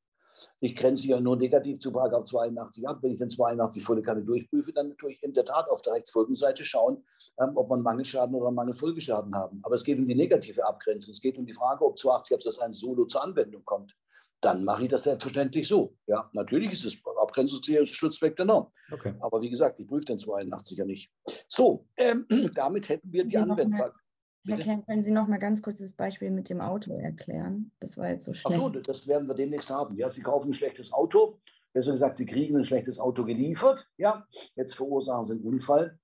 [0.61, 2.99] Ich grenze ja nur negativ zu Paragraph 82 ab.
[3.03, 5.94] Wenn ich den 82 volle Kanne durchprüfe, dann tue ich in der Tat auf der
[5.94, 7.05] Rechtsfolgenseite schauen,
[7.38, 9.61] ähm, ob man Mangelschaden oder Mangelfolgeschaden haben.
[9.62, 11.12] Aber es geht um die negative Abgrenzung.
[11.12, 13.94] Es geht um die Frage, ob 82 Absatz 1 solo zur Anwendung kommt.
[14.40, 15.97] Dann mache ich das selbstverständlich so.
[16.07, 18.70] Ja, natürlich ist es Abgrenzungsschutzweg der Norm.
[18.92, 19.14] Okay.
[19.20, 21.11] Aber wie gesagt, ich prüfe den 82 ja nicht.
[21.49, 24.04] So, ähm, damit hätten wir die Anwendbarkeit.
[24.46, 27.70] Herr Klein, können Sie noch mal ganz kurz das Beispiel mit dem Auto erklären?
[27.80, 28.57] Das war jetzt so schlecht.
[28.59, 29.96] Ach so, das werden wir demnächst haben.
[29.96, 31.38] Ja, Sie kaufen ein schlechtes Auto.
[31.72, 33.88] Besser gesagt, Sie kriegen ein schlechtes Auto geliefert.
[33.96, 35.98] Ja, jetzt verursachen Sie einen Unfall.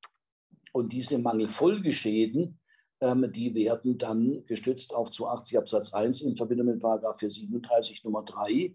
[0.73, 2.59] Und diese Mangelfolgeschäden,
[3.01, 8.23] ähm, die werden dann gestützt auf 280 Absatz 1 in Verbindung mit Paragraph 437 Nummer
[8.23, 8.75] 3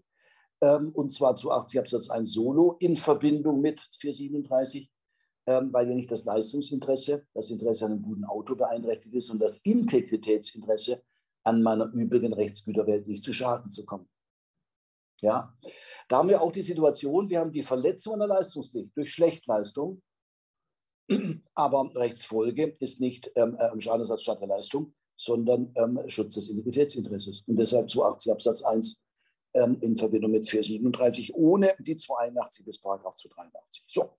[0.60, 4.95] ähm, und zwar 280 Absatz 1 Solo in Verbindung mit 437 ähm,
[5.46, 9.58] weil ja nicht das Leistungsinteresse, das Interesse an einem guten Auto beeinträchtigt ist und das
[9.58, 11.02] Integritätsinteresse
[11.44, 14.08] an meiner übrigen Rechtsgüterwelt nicht zu Schaden zu kommen.
[15.22, 15.54] Ja,
[16.08, 20.02] da haben wir auch die Situation, wir haben die Verletzung einer Leistungspflicht durch Schlechtleistung,
[21.54, 27.44] aber Rechtsfolge ist nicht ähm, äh, Schadenersatz statt der Leistung, sondern ähm, Schutz des Integritätsinteresses.
[27.46, 29.02] Und deshalb 280 Absatz 1
[29.54, 33.84] ähm, in Verbindung mit 437 ohne die 281 bis Paragraph 283.
[33.86, 34.18] So,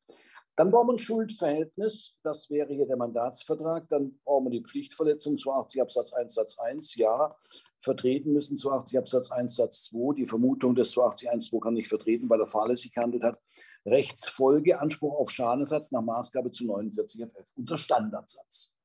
[0.57, 3.87] dann brauchen wir ein Schuldverhältnis, das wäre hier der Mandatsvertrag.
[3.89, 7.37] Dann brauchen wir die Pflichtverletzung 280 Absatz 1 Satz 1, ja.
[7.77, 10.15] Vertreten müssen 280 Absatz 1 Satz 2.
[10.15, 13.39] Die Vermutung des 280 1 2 kann nicht vertreten, weil er fahrlässig gehandelt hat.
[13.85, 17.53] Rechtsfolge, Anspruch auf Schadenersatz nach Maßgabe zu 49 FF.
[17.55, 18.75] Unser Standardsatz.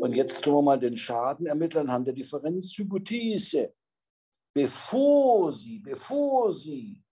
[0.00, 3.74] Und jetzt tun wir mal den Schaden ermitteln anhand der Differenzhypothese.
[4.54, 7.04] Bevor Sie, bevor Sie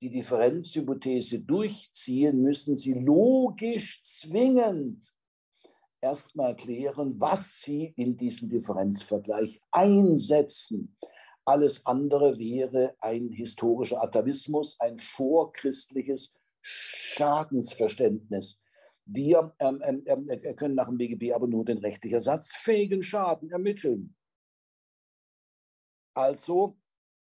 [0.00, 5.12] die Differenzhypothese durchziehen, müssen Sie logisch zwingend
[6.00, 10.96] erstmal klären, was Sie in diesem Differenzvergleich einsetzen.
[11.44, 18.62] Alles andere wäre ein historischer Atavismus, ein vorchristliches Schadensverständnis.
[19.06, 23.50] Wir ähm, ähm, ähm äh, können nach dem BGB aber nur den rechtlich ersatzfähigen Schaden
[23.50, 24.14] ermitteln.
[26.14, 26.79] Also,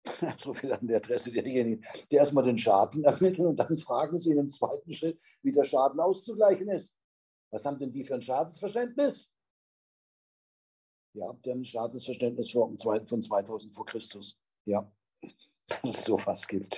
[0.38, 4.32] so viel an der Adresse derjenigen, die erstmal den Schaden ermitteln und dann fragen sie
[4.32, 6.96] in einem zweiten Schritt, wie der Schaden auszugleichen ist.
[7.52, 9.34] Was haben denn die für ein Schadensverständnis?
[11.14, 14.40] Ja, die haben ein Schadensverständnis von 2000 vor Christus.
[14.66, 14.92] Ja,
[15.68, 16.78] dass es sowas gibt.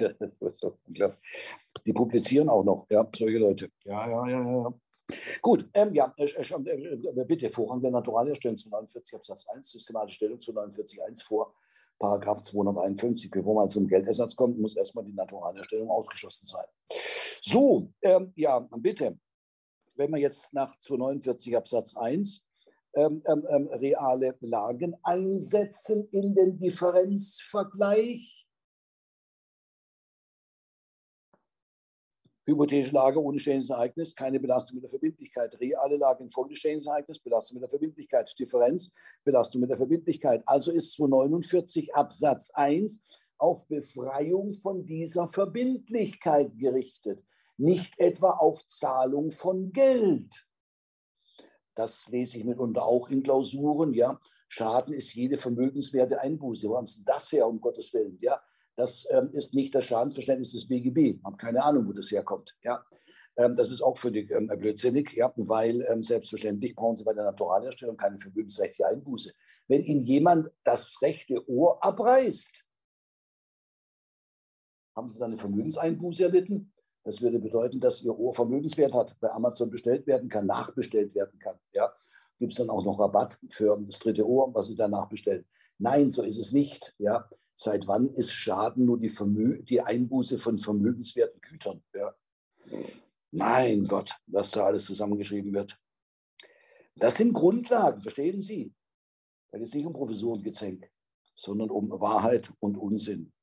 [1.85, 3.71] Die publizieren auch noch, ja, solche Leute.
[3.83, 4.73] Ja, ja, ja, ja.
[5.41, 10.39] Gut, ähm, ja, äh, äh, bitte Vorrang der Naturalherstellung zu 49 Absatz 1, systematische Stellung
[10.39, 11.55] zu 49 1 vor
[11.99, 13.29] Paragraph 251.
[13.29, 16.65] Bevor man zum Geldersatz kommt, muss erstmal die Naturalherstellung ausgeschlossen sein.
[17.41, 19.19] So, ähm, ja, bitte,
[19.95, 22.45] wenn wir jetzt nach 249 Absatz 1
[22.95, 28.48] ähm, ähm, ähm, reale Lagen einsetzen in den Differenzvergleich,
[32.49, 35.59] Hypothetische Lage ohne Ereignis, keine Belastung mit der Verbindlichkeit.
[35.59, 38.33] Reale Lage infolge des Ereignis, Belastung mit der Verbindlichkeit.
[38.37, 38.91] Differenz,
[39.23, 40.41] Belastung mit der Verbindlichkeit.
[40.45, 43.03] Also ist 249 Absatz 1
[43.37, 47.23] auf Befreiung von dieser Verbindlichkeit gerichtet,
[47.57, 50.45] nicht etwa auf Zahlung von Geld.
[51.75, 54.19] Das lese ich mitunter auch in Klausuren, ja.
[54.49, 56.67] Schaden ist jede vermögenswerte Einbuße.
[56.67, 58.17] Wo haben Sie das her, um Gottes Willen?
[58.19, 58.41] Ja,
[58.79, 61.17] das ähm, ist nicht das Schadensverständnis des BGB.
[61.17, 62.55] Ich habe keine Ahnung, wo das herkommt.
[62.63, 62.85] Ja.
[63.35, 67.25] Ähm, das ist auch völlig ähm, blödsinnig, ja, weil ähm, selbstverständlich brauchen Sie bei der
[67.25, 69.33] Naturalherstellung keine vermögensrechtliche Einbuße.
[69.67, 72.65] Wenn Ihnen jemand das rechte Ohr abreißt,
[74.95, 76.73] haben Sie dann eine Vermögenseinbuße erlitten?
[77.03, 81.37] Das würde bedeuten, dass Ihr Ohr Vermögenswert hat, bei Amazon bestellt werden kann, nachbestellt werden
[81.39, 81.59] kann.
[81.73, 81.93] Ja.
[82.37, 85.45] Gibt es dann auch noch Rabatt für das dritte Ohr, was Sie danach bestellen?
[85.79, 86.93] Nein, so ist es nicht.
[86.97, 87.29] Ja.
[87.61, 91.83] Seit wann ist Schaden nur die, Vermö die Einbuße von vermögenswerten Gütern?
[91.93, 92.15] Ja.
[93.31, 95.77] Mein Gott, was da alles zusammengeschrieben wird.
[96.95, 98.73] Das sind Grundlagen, verstehen Sie?
[99.51, 100.89] Da geht es nicht um Professorengezänk,
[101.35, 103.33] sondern um Wahrheit und Unsinn.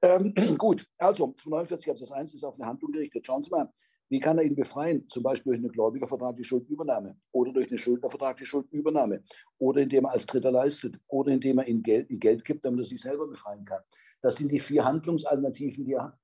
[0.00, 3.26] Ähm, gut, also 49 Absatz 1 ist auf eine Handlung gerichtet.
[3.26, 3.68] Schauen Sie mal,
[4.10, 5.06] wie kann er ihn befreien?
[5.08, 9.22] Zum Beispiel durch einen Gläubigervertrag die Schuldübernahme oder durch einen Schuldnervertrag die Schuldübernahme
[9.58, 12.84] oder indem er als Dritter leistet oder indem er ihm Geld, Geld gibt, damit er
[12.84, 13.82] sich selber befreien kann.
[14.22, 16.18] Das sind die vier Handlungsalternativen, die er hat.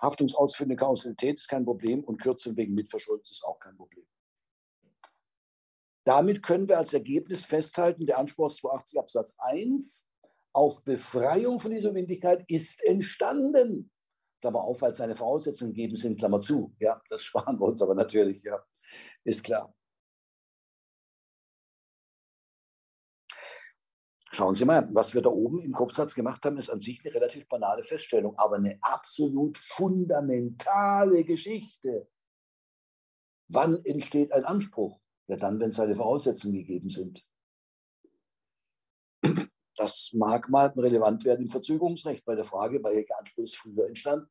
[0.00, 4.04] Haftungsausführende Kausalität ist kein Problem und Kürzung wegen Mitverschuldens ist auch kein Problem.
[6.04, 10.10] Damit können wir als Ergebnis festhalten, der Anspruch 280 Absatz 1
[10.52, 13.90] auf Befreiung von dieser Windigkeit ist entstanden.
[14.42, 16.74] Klammer auf, weil seine Voraussetzungen gegeben sind, Klammer zu.
[16.80, 18.62] Ja, das sparen wir uns aber natürlich, ja,
[19.24, 19.74] ist klar.
[24.34, 27.14] Schauen Sie mal, was wir da oben im Kopfsatz gemacht haben, ist an sich eine
[27.14, 32.08] relativ banale Feststellung, aber eine absolut fundamentale Geschichte.
[33.48, 34.98] Wann entsteht ein Anspruch?
[35.28, 37.26] Ja, dann, wenn seine Voraussetzungen gegeben sind.
[39.82, 43.88] Das mag mal relevant werden im Verzögerungsrecht bei der Frage, bei welcher Anspruch ist früher
[43.88, 44.30] entstanden.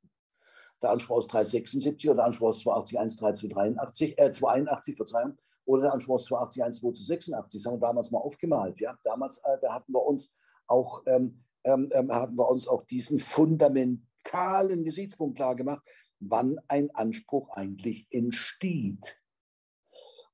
[0.82, 5.94] Der Anspruch aus 376 oder der Anspruch aus 281 1383, äh, 82, Verzeihung, oder der
[5.94, 7.60] Anspruch aus 281 1286.
[7.60, 8.80] Das haben wir damals mal aufgemalt.
[8.80, 8.98] Ja?
[9.04, 10.38] Damals äh, da hatten wir uns
[10.68, 15.86] auch, ähm, ähm, ähm, haben wir uns auch diesen fundamentalen Gesichtspunkt klar gemacht,
[16.22, 19.20] wann ein Anspruch eigentlich entsteht.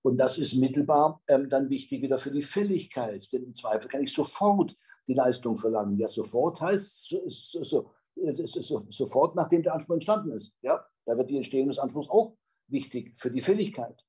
[0.03, 4.03] Und das ist mittelbar ähm, dann wichtig wieder für die Fälligkeit, denn im Zweifel kann
[4.03, 4.75] ich sofort
[5.07, 5.97] die Leistung verlangen.
[5.97, 10.57] Ja, sofort heißt so, so, so, sofort, nachdem der Anspruch entstanden ist.
[10.61, 12.35] Ja, da wird die Entstehung des Anspruchs auch
[12.67, 14.03] wichtig für die Fälligkeit.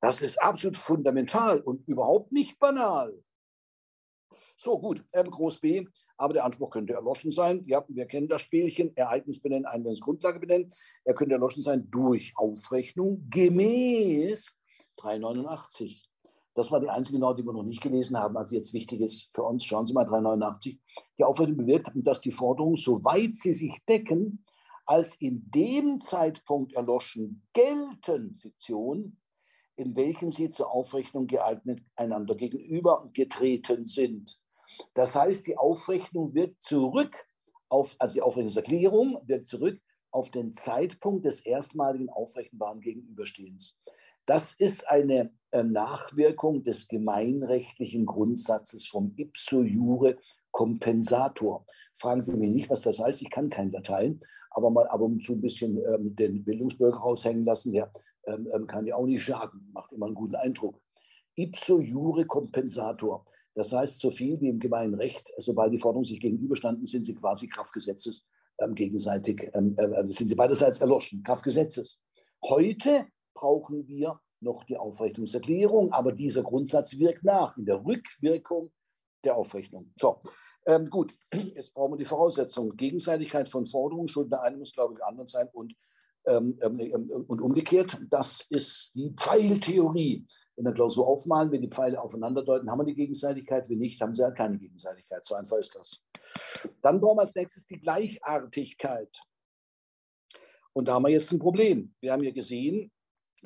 [0.00, 3.24] Das ist absolut fundamental und überhaupt nicht banal.
[4.56, 5.86] So, gut, ähm, Groß B,
[6.16, 7.64] aber der Anspruch könnte erloschen sein.
[7.66, 10.72] Ja, wir kennen das Spielchen, Ereignis benennen, Einwendungsgrundlage benennen.
[11.04, 14.56] Er könnte erloschen sein durch Aufrechnung gemäß
[14.96, 16.03] 389.
[16.54, 19.34] Das war die einzige Norm, die wir noch nicht gelesen haben, also jetzt wichtig ist
[19.34, 19.64] für uns.
[19.64, 20.78] Schauen Sie mal, 389.
[21.18, 24.44] Die Aufrechnung bewirkt, dass die Forderungen, soweit sie sich decken,
[24.86, 29.18] als in dem Zeitpunkt erloschen gelten, Fiktion,
[29.76, 34.40] in welchem sie zur Aufrechnung geeignet einander gegenüber getreten sind.
[34.94, 37.16] Das heißt, die Aufrechnung wird zurück
[37.68, 43.80] auf, also die Aufrechnungserklärung wird zurück auf den Zeitpunkt des erstmaligen aufrechenbaren Gegenüberstehens.
[44.26, 50.16] Das ist eine äh, Nachwirkung des gemeinrechtlichen Grundsatzes vom ipso jure
[50.50, 51.66] compensator.
[51.94, 53.22] Fragen Sie mich nicht, was das heißt.
[53.22, 57.44] Ich kann kein Latein, aber mal ab und zu ein bisschen ähm, den Bildungsbürger raushängen
[57.44, 57.72] lassen.
[57.72, 57.92] Der
[58.26, 60.80] ähm, ähm, kann ja auch nicht schaden, macht immer einen guten Eindruck.
[61.36, 63.26] Ipso jure compensator.
[63.54, 67.14] Das heißt, so viel wie im gemeinen Recht, sobald die Forderungen sich gegenüberstanden, sind sie
[67.14, 68.26] quasi Kraftgesetzes
[68.58, 72.00] ähm, gegenseitig, ähm, äh, sind sie beiderseits erloschen, Kraftgesetzes.
[72.42, 78.70] Heute brauchen wir noch die Aufrechnungserklärung, aber dieser Grundsatz wirkt nach in der Rückwirkung
[79.24, 79.92] der Aufrechnung.
[79.96, 80.20] So,
[80.66, 82.76] ähm, gut, jetzt brauchen wir die Voraussetzungen.
[82.76, 85.74] Gegenseitigkeit von Forderungen, Schuld der einen muss, glaube ich, anderen sein und
[86.26, 90.26] ähm, ähm, ähm, und umgekehrt, das ist die Pfeiltheorie.
[90.56, 94.00] In der Klausur aufmalen, wenn die Pfeile aufeinander deuten, haben wir die Gegenseitigkeit, wenn nicht,
[94.00, 95.24] haben sie halt keine Gegenseitigkeit.
[95.24, 96.04] So einfach ist das.
[96.80, 99.20] Dann brauchen wir als nächstes die Gleichartigkeit.
[100.72, 101.92] Und da haben wir jetzt ein Problem.
[102.00, 102.92] Wir haben hier gesehen,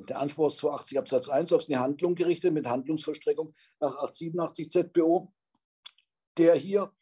[0.07, 5.33] der Anspruch ist 280 Absatz 1 auf eine Handlung gerichtet mit Handlungsvollstreckung nach 887 ZBO.
[6.37, 6.93] Der hier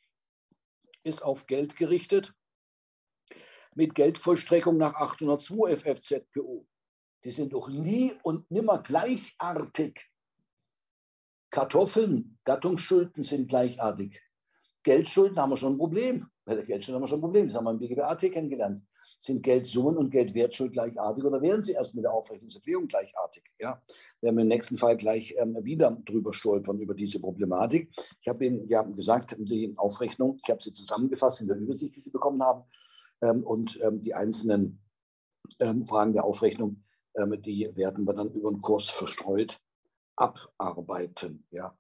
[1.04, 2.34] ist auf Geld gerichtet
[3.74, 6.66] mit Geldvollstreckung nach 802 FFZPO.
[7.24, 10.10] Die sind doch nie und nimmer gleichartig.
[11.50, 14.20] Kartoffeln, Gattungsschulden sind gleichartig.
[14.82, 16.30] Geldschulden haben wir schon ein Problem.
[16.44, 17.48] Bei der Geldschulden haben wir schon ein Problem.
[17.48, 18.86] Das haben wir im BGBAT kennengelernt.
[19.18, 23.44] Sind Geldsummen und Geldwertschuld gleichartig oder wären sie erst mit der Aufrechnungserklärung gleichartig?
[23.58, 23.82] Ja,
[24.20, 27.90] werden wir im nächsten Fall gleich ähm, wieder drüber stolpern, über diese Problematik.
[28.20, 32.00] Ich habe Ihnen ja gesagt, die Aufrechnung, ich habe sie zusammengefasst in der Übersicht, die
[32.00, 32.64] Sie bekommen haben.
[33.22, 34.82] Ähm, und ähm, die einzelnen
[35.60, 36.82] ähm, Fragen der Aufrechnung,
[37.18, 39.56] die werden wir dann über den Kurs verstreut
[40.16, 41.46] abarbeiten.
[41.50, 41.76] Ja.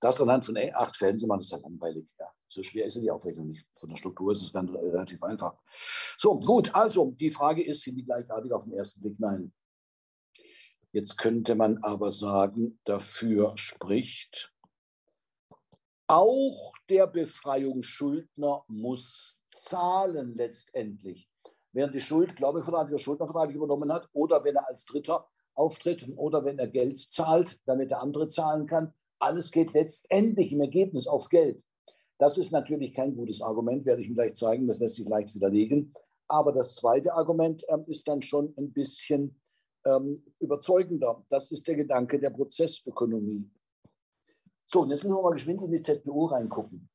[0.00, 2.06] Das anhand von acht Fällen sind wir, das ja langweilig.
[2.18, 2.26] Ja.
[2.48, 3.66] So schwer ist ja die Aufrechnung nicht.
[3.74, 5.54] Von der Struktur ist es dann relativ einfach.
[6.16, 9.20] So, gut, also die Frage ist, sind die gleichartig auf den ersten Blick?
[9.20, 9.52] Nein.
[10.92, 14.54] Jetzt könnte man aber sagen, dafür spricht,
[16.06, 21.28] auch der Befreiungsschuldner muss zahlen letztendlich.
[21.72, 26.44] Während die Schuld Glaubenvertrag oder Schuldnervertrag übernommen hat oder wenn er als Dritter auftritt oder
[26.46, 28.94] wenn er Geld zahlt, damit der andere zahlen kann.
[29.18, 31.62] Alles geht letztendlich im Ergebnis auf Geld.
[32.18, 35.34] Das ist natürlich kein gutes Argument, werde ich Ihnen gleich zeigen, das lässt sich leicht
[35.34, 35.94] widerlegen.
[36.26, 39.40] Aber das zweite Argument ähm, ist dann schon ein bisschen
[39.86, 41.24] ähm, überzeugender.
[41.30, 43.48] Das ist der Gedanke der Prozessökonomie.
[44.66, 46.90] So, und jetzt müssen wir mal geschwind in die ZBU reingucken.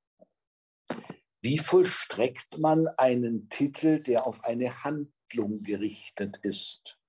[1.42, 7.00] Wie vollstreckt man einen Titel, der auf eine Handlung gerichtet ist?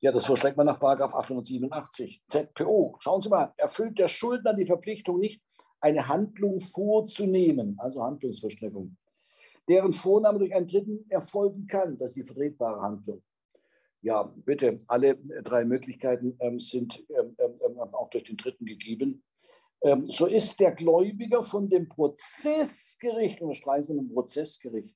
[0.00, 2.96] Ja, das vollstreckt man nach 887 ZPO.
[3.00, 5.42] Schauen Sie mal, erfüllt der Schuldner die Verpflichtung nicht,
[5.80, 8.96] eine Handlung vorzunehmen, also Handlungsvollstreckung,
[9.68, 11.96] deren Vornahme durch einen Dritten erfolgen kann.
[11.96, 13.22] Das ist die vertretbare Handlung.
[14.00, 19.24] Ja, bitte, alle drei Möglichkeiten ähm, sind ähm, ähm, ähm auch durch den Dritten gegeben.
[19.82, 24.94] Ähm, so ist der Gläubiger von dem Prozessgericht, Sie mit dem Prozessgericht,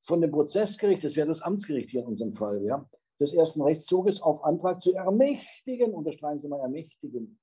[0.00, 2.88] von dem Prozessgericht, das wäre das Amtsgericht hier in unserem Fall, ja,
[3.20, 7.38] des ersten Rechtszuges auf Antrag zu ermächtigen, unterstreichen Sie mal ermächtigen,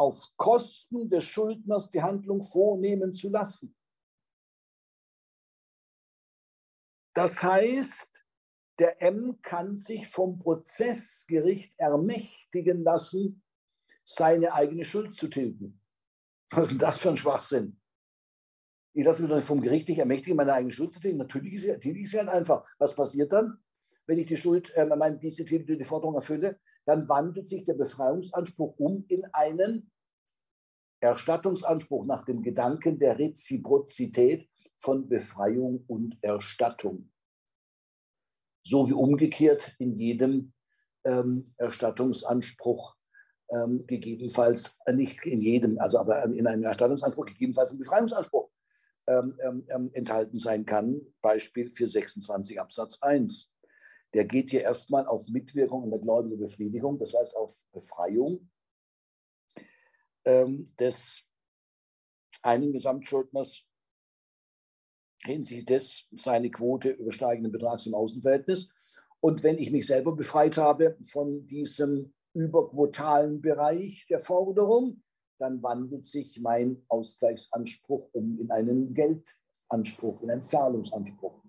[0.00, 3.76] auf Kosten des Schuldners die Handlung vornehmen zu lassen.
[7.14, 8.24] Das heißt,
[8.78, 13.42] der M kann sich vom Prozessgericht ermächtigen lassen,
[14.02, 15.82] seine eigene Schuld zu tilgen.
[16.48, 17.78] Was ist denn das für ein Schwachsinn?
[18.94, 21.18] Ich lasse mich doch vom Gericht nicht ermächtigen, meine eigene Schuld zu tilgen.
[21.18, 22.66] Natürlich ist sie, tilge ich sie halt einfach.
[22.78, 23.62] Was passiert dann,
[24.06, 26.58] wenn ich die Schuld, äh, meine, diese die Forderung erfülle?
[26.86, 29.90] Dann wandelt sich der Befreiungsanspruch um in einen
[31.00, 37.10] Erstattungsanspruch nach dem Gedanken der Reziprozität von Befreiung und Erstattung.
[38.62, 40.52] So wie umgekehrt in jedem
[41.04, 42.96] ähm, Erstattungsanspruch
[43.50, 48.50] ähm, gegebenenfalls äh, nicht in jedem, also aber in einem Erstattungsanspruch gegebenenfalls ein Befreiungsanspruch
[49.06, 51.00] ähm, ähm, ähm enthalten sein kann.
[51.22, 53.52] Beispiel 426 Absatz 1.
[54.14, 58.50] Der geht hier erstmal auf Mitwirkung in der gläubigen Befriedigung, das heißt auf Befreiung
[60.24, 61.26] ähm, des
[62.42, 63.66] einen Gesamtschuldners
[65.24, 68.72] hinsichtlich des seine Quote übersteigenden Betrags im Außenverhältnis.
[69.20, 75.02] Und wenn ich mich selber befreit habe von diesem überquotalen Bereich der Forderung,
[75.38, 81.42] dann wandelt sich mein Ausgleichsanspruch um in einen Geldanspruch, in einen Zahlungsanspruch.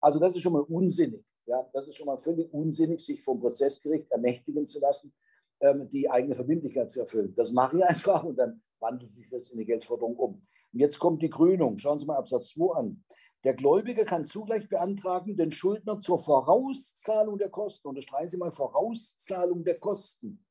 [0.00, 1.24] Also das ist schon mal unsinnig.
[1.46, 5.12] Ja, das ist schon mal völlig unsinnig, sich vom Prozessgericht ermächtigen zu lassen,
[5.60, 7.34] ähm, die eigene Verbindlichkeit zu erfüllen.
[7.34, 10.46] Das mache ich einfach und dann wandelt sich das in eine Geldforderung um.
[10.72, 11.78] Und jetzt kommt die Krönung.
[11.78, 13.04] Schauen Sie mal Absatz 2 an.
[13.44, 19.64] Der Gläubiger kann zugleich beantragen, den Schuldner zur Vorauszahlung der Kosten, unterstreichen Sie mal Vorauszahlung
[19.64, 20.44] der Kosten,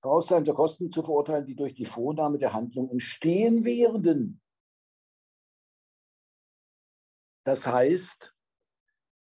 [0.00, 4.40] Vorauszahlung der Kosten zu verurteilen, die durch die Vornahme der Handlung entstehen werden.
[7.46, 8.34] Das heißt,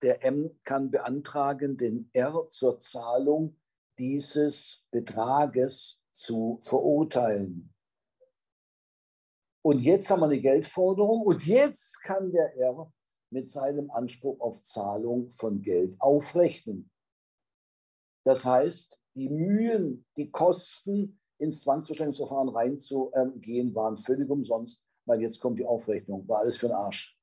[0.02, 3.58] der M kann beantragen, den R zur Zahlung
[3.98, 7.72] dieses Betrages zu verurteilen.
[9.62, 12.92] Und jetzt haben wir eine Geldforderung und jetzt kann der R
[13.30, 16.90] mit seinem Anspruch auf Zahlung von Geld aufrechnen.
[18.26, 25.58] Das heißt, die Mühen, die Kosten ins Zwangsverständigungsverfahren reinzugehen, waren völlig umsonst, weil jetzt kommt
[25.58, 26.28] die Aufrechnung.
[26.28, 27.18] War alles für den Arsch.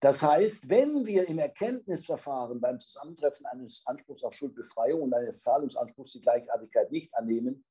[0.00, 6.12] Das heißt, wenn wir im Erkenntnisverfahren beim Zusammentreffen eines Anspruchs auf Schuldbefreiung und eines Zahlungsanspruchs
[6.12, 7.64] die Gleichartigkeit nicht annehmen,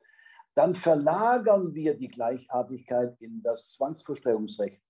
[0.54, 4.82] dann verlagern wir die Gleichartigkeit in das Zwangsverstellungsrecht.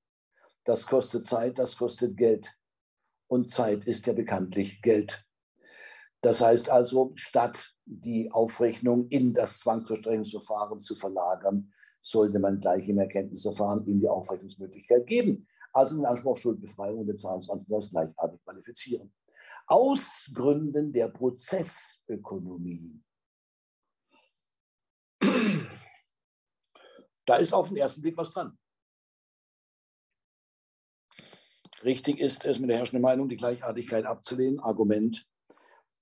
[0.65, 2.53] Das kostet Zeit, das kostet Geld.
[3.27, 5.23] Und Zeit ist ja bekanntlich Geld.
[6.21, 11.71] Das heißt also, statt die Aufrechnung in das Zwangsverstrengerungsverfahren zu verlagern,
[12.01, 15.47] sollte man gleich im Erkenntnisverfahren ihm die Aufrechnungsmöglichkeit geben.
[15.79, 19.13] Also den Anspruch auf Schuldbefreiung und den Zahlungsanspruch als gleichartig qualifizieren.
[19.65, 23.01] Aus Gründen der Prozessökonomie
[27.25, 28.57] da ist auf den ersten Blick was dran.
[31.83, 34.59] Richtig ist es mit der herrschenden Meinung, die Gleichartigkeit abzulehnen.
[34.59, 35.25] Argument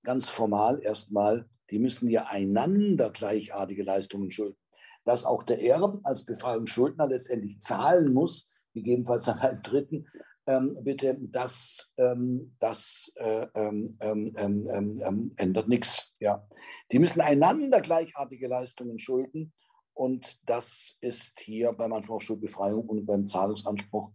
[0.02, 4.58] ganz formal erstmal, die müssen ja einander gleichartige Leistungen schulden.
[5.04, 10.06] Dass auch der Erben als Befreiungsschuldner letztendlich zahlen muss, gegebenenfalls an einen Dritten,
[10.46, 14.68] ähm, bitte, das, ähm, das äh, ähm, ähm, ähm,
[15.04, 16.16] ähm ändert nichts.
[16.20, 16.48] Ja.
[16.90, 19.52] Die müssen einander gleichartige Leistungen schulden
[19.92, 24.12] und das ist hier beim Anspruch auf Schuldbefreiung und beim Zahlungsanspruch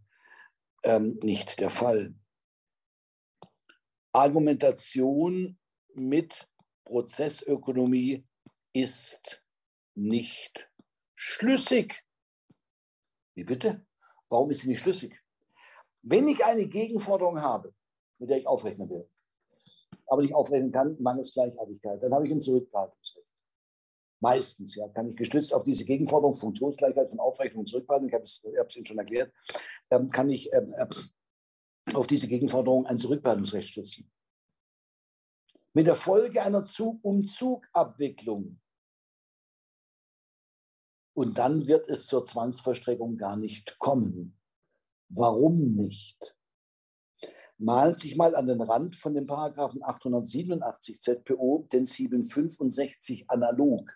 [1.22, 2.14] nicht der Fall.
[4.12, 5.58] Argumentation
[5.96, 6.46] mit
[6.84, 8.28] Prozessökonomie
[8.74, 9.42] ist
[9.96, 10.70] nicht
[11.16, 12.04] schlüssig.
[13.36, 13.86] Wie bitte?
[14.34, 15.16] Warum ist sie nicht schlüssig?
[16.02, 17.72] Wenn ich eine Gegenforderung habe,
[18.18, 19.08] mit der ich aufrechnen will,
[20.08, 23.28] aber nicht aufrechnen kann, mangels Gleichartigkeit, dann habe ich ein Zurückbehaltungsrecht.
[24.22, 28.24] Meistens, ja, kann ich gestützt auf diese Gegenforderung, Funktionsgleichheit von Aufrechnung und Zurückbehaltung, ich habe
[28.24, 28.44] es,
[28.76, 29.32] Ihnen schon erklärt,
[29.92, 30.88] ähm, kann ich ähm, äh,
[31.94, 34.12] auf diese Gegenforderung ein Zurückbehaltungsrecht stützen.
[35.74, 38.60] Mit der Folge einer Zug-um-Zug-Abwicklung.
[41.14, 44.40] Und dann wird es zur Zwangsverstreckung gar nicht kommen.
[45.10, 46.36] Warum nicht?
[47.60, 53.94] Malen sich mal an den Rand von dem Paragraphen 887 ZPO den 765 analog.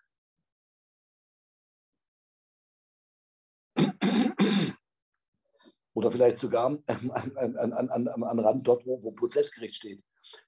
[5.93, 10.03] Oder vielleicht sogar an, an, an, an Rand dort, wo, wo Prozessgericht steht,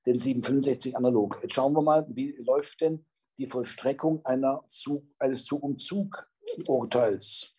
[0.05, 1.39] den 765 analog.
[1.41, 3.07] Jetzt schauen wir mal, wie läuft denn
[3.39, 5.45] die Vollstreckung einer Zug, eines
[6.49, 7.55] Zug-um-Zug-Urteils.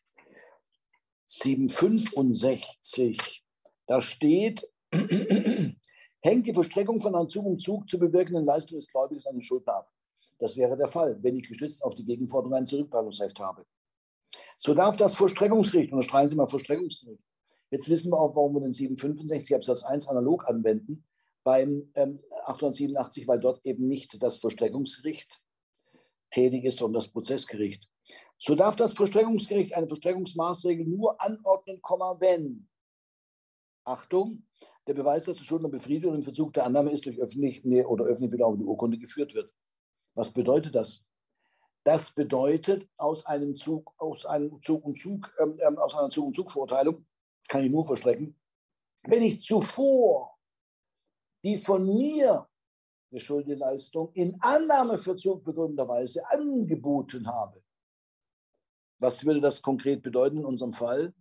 [1.27, 3.45] 765.
[3.87, 9.27] Da steht, hängt die Vollstreckung von einem Zug um Zug zu bewirkenden Leistung des Gläubigers
[9.27, 9.91] an den Schuldner ab.
[10.39, 13.65] Das wäre der Fall, wenn ich gestützt auf die Gegenforderung ein Zurückzahlungsrecht habe.
[14.57, 17.23] So darf das Vollstreckungsgericht, unterstreichen Sie mal Vollstreckungsgericht.
[17.71, 21.05] Jetzt wissen wir auch, warum wir den 765 Absatz 1 analog anwenden
[21.45, 25.41] beim ähm, 887, weil dort eben nicht das Vollstreckungsgericht
[26.31, 27.89] tätig ist, sondern das Prozessgericht.
[28.43, 31.79] So darf das Vollstreckungsgericht eine Vollstreckungsmaßregel nur anordnen,
[32.21, 32.67] wenn,
[33.85, 34.47] Achtung,
[34.87, 38.07] der Beweis, dass der Schuldner befriedigt und im Verzug der Annahme ist, durch öffentlich oder
[38.07, 39.53] öffentlich belaufende Urkunde geführt wird.
[40.15, 41.07] Was bedeutet das?
[41.85, 46.29] Das bedeutet, aus einem Zug, aus einem Zug und Zug, ähm, ähm aus einer Zug
[46.29, 47.07] und Zugverurteilung
[47.47, 48.35] kann ich nur vollstrecken,
[49.03, 50.39] wenn ich zuvor
[51.45, 52.49] die von mir
[53.11, 57.60] geschuldete Leistung in Annahmeverzug begründeterweise angeboten habe.
[59.01, 61.15] Was würde das konkret bedeuten in unserem Fall?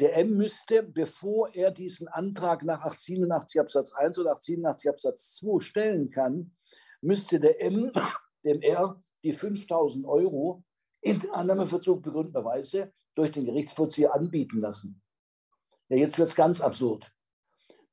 [0.00, 5.60] Der M müsste, bevor er diesen Antrag nach 887 Absatz 1 oder 887 Absatz 2
[5.60, 6.56] stellen kann,
[7.00, 7.92] müsste der M
[8.44, 10.64] dem R die 5000 Euro
[11.00, 15.00] in Annahmeverzug begründeterweise durch den Gerichtsvollzieher anbieten lassen.
[15.88, 17.12] Ja, jetzt wird es ganz absurd.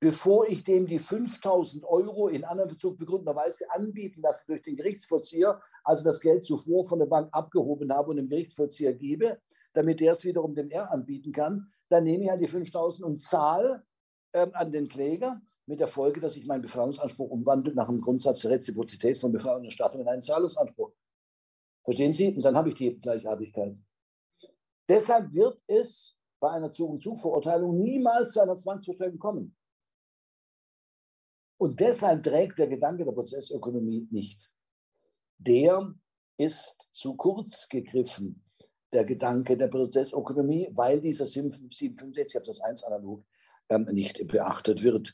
[0.01, 6.05] Bevor ich dem die 5000 Euro in Annahmeverzug begründeterweise anbieten lasse durch den Gerichtsvollzieher, also
[6.05, 9.39] das Geld zuvor von der Bank abgehoben habe und dem Gerichtsvollzieher gebe,
[9.73, 13.19] damit der es wiederum dem R anbieten kann, dann nehme ich halt die 5000 und
[13.19, 13.83] zahle
[14.33, 18.41] ähm, an den Kläger mit der Folge, dass ich meinen Befreiungsanspruch umwandle nach dem Grundsatz
[18.41, 20.91] der Reziprozität von Befreiung und Erstattung in einen Zahlungsanspruch.
[21.83, 22.33] Verstehen Sie?
[22.33, 23.77] Und dann habe ich die Gleichartigkeit.
[24.87, 29.55] Deshalb wird es bei einer Zug- und Zugverurteilung niemals zu einer Zwangsversteigerung kommen.
[31.59, 34.49] Und deshalb trägt der Gedanke der Prozessökonomie nicht.
[35.37, 35.93] Der
[36.37, 38.45] ist zu kurz gegriffen,
[38.93, 43.25] der Gedanke der Prozessökonomie, weil dieser 765 Absatz 1 analog
[43.67, 45.13] ähm, nicht beachtet wird.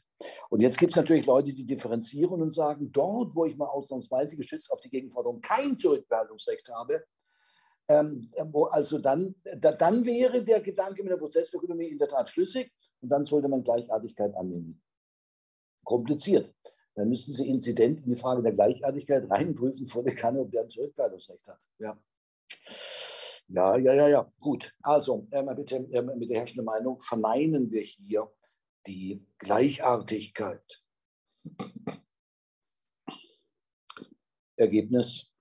[0.49, 4.37] Und jetzt gibt es natürlich Leute, die differenzieren und sagen, dort, wo ich mal ausnahmsweise
[4.37, 7.03] geschützt auf die Gegenforderung kein Zurückbehaltungsrecht habe,
[7.87, 12.29] ähm, wo also dann, da, dann wäre der Gedanke mit der Prozessökonomie in der Tat
[12.29, 12.71] schlüssig
[13.01, 14.79] und dann sollte man Gleichartigkeit annehmen.
[15.85, 16.53] Kompliziert.
[16.95, 20.69] Dann müssen Sie Inzident in die Frage der Gleichartigkeit reinprüfen, volle Kanne, ob der ein
[20.69, 21.63] Zurückbehaltungsrecht hat.
[21.79, 21.97] Ja.
[23.47, 24.33] Ja, ja, ja, ja.
[24.39, 24.73] Gut.
[24.81, 28.31] Also, äh, bitte äh, mit der herrschenden Meinung verneinen wir hier
[28.87, 30.83] die Gleichartigkeit.
[34.57, 35.31] Ergebnis.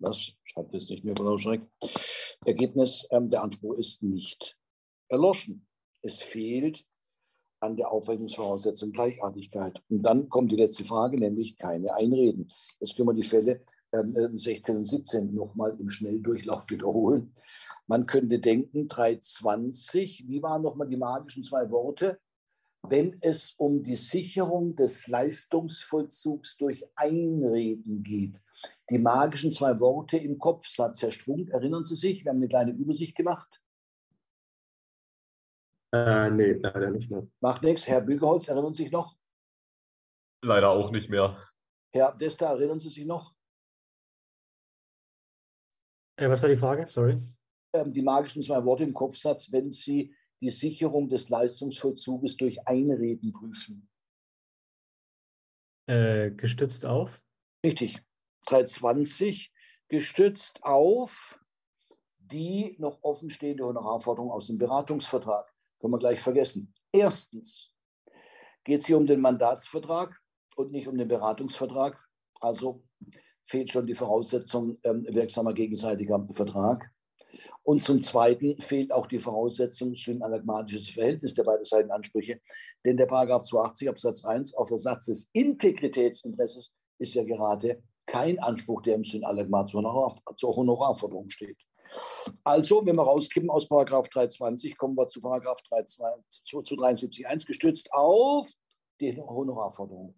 [0.00, 0.32] Was?
[0.44, 1.62] Schreibt es nicht mehr, Frau Schreck.
[2.44, 4.58] Ergebnis, ähm, der Anspruch ist nicht
[5.08, 5.66] erloschen.
[6.02, 6.84] Es fehlt
[7.60, 9.82] an der Aufrechnungsvoraussetzung Gleichartigkeit.
[9.88, 12.50] Und dann kommt die letzte Frage, nämlich keine Einreden.
[12.80, 13.60] Jetzt führen wir die Fälle
[13.92, 17.34] 16 ähm, und 17 nochmal im Schnelldurchlauf wiederholen.
[17.86, 22.18] Man könnte denken, 320, wie waren nochmal die magischen zwei Worte?
[22.88, 28.40] Wenn es um die Sicherung des Leistungsvollzugs durch Einreden geht.
[28.88, 32.24] Die magischen zwei Worte im Kopfsatz, Herr Strunk, erinnern Sie sich?
[32.24, 33.60] Wir haben eine kleine Übersicht gemacht.
[35.92, 37.26] Äh, nee, leider nicht mehr.
[37.40, 37.88] Macht nichts.
[37.88, 39.16] Herr Bügelholz, erinnern Sie sich noch?
[40.44, 41.36] Leider auch nicht mehr.
[41.92, 43.34] Herr Desta, erinnern Sie sich noch?
[46.16, 46.86] Äh, was war die Frage?
[46.86, 47.18] Sorry.
[47.74, 53.32] Ähm, die magischen zwei Worte im Kopfsatz, wenn Sie die Sicherung des Leistungsvollzuges durch Einreden
[53.32, 53.88] prüfen.
[55.88, 57.22] Äh, gestützt auf?
[57.64, 58.00] Richtig.
[58.46, 59.52] 320
[59.88, 61.38] gestützt auf
[62.18, 65.52] die noch offenstehende Honorarforderung aus dem Beratungsvertrag.
[65.80, 66.72] Können wir gleich vergessen.
[66.92, 67.72] Erstens
[68.64, 70.14] geht es hier um den Mandatsvertrag
[70.56, 71.98] und nicht um den Beratungsvertrag.
[72.40, 72.82] Also
[73.46, 76.90] fehlt schon die Voraussetzung ähm, wirksamer gegenseitiger Vertrag.
[77.62, 82.40] Und zum Zweiten fehlt auch die Voraussetzung für ein anagmatisches Verhältnis der beiden Seitenansprüche.
[82.84, 88.82] Denn der Paragraph 280 Absatz 1 auf Ersatz des Integritätsinteresses ist ja gerade kein Anspruch,
[88.82, 91.58] der im Honorar, zur Honorarforderung steht.
[92.44, 97.46] Also, wenn wir rauskippen aus Paragraph 320, kommen wir zu Paragraph 372, zu, zu 73.1
[97.46, 98.46] gestützt auf
[99.00, 100.14] die Honorarforderung.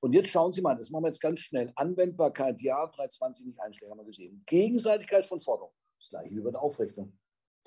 [0.00, 1.72] Und jetzt schauen Sie mal, das machen wir jetzt ganz schnell.
[1.76, 4.42] Anwendbarkeit, ja, 320 nicht einstellen, haben wir gesehen.
[4.46, 7.16] Gegenseitigkeit von Forderung, das gleiche wie bei der Aufrechnung.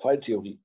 [0.00, 0.62] Falltheorie.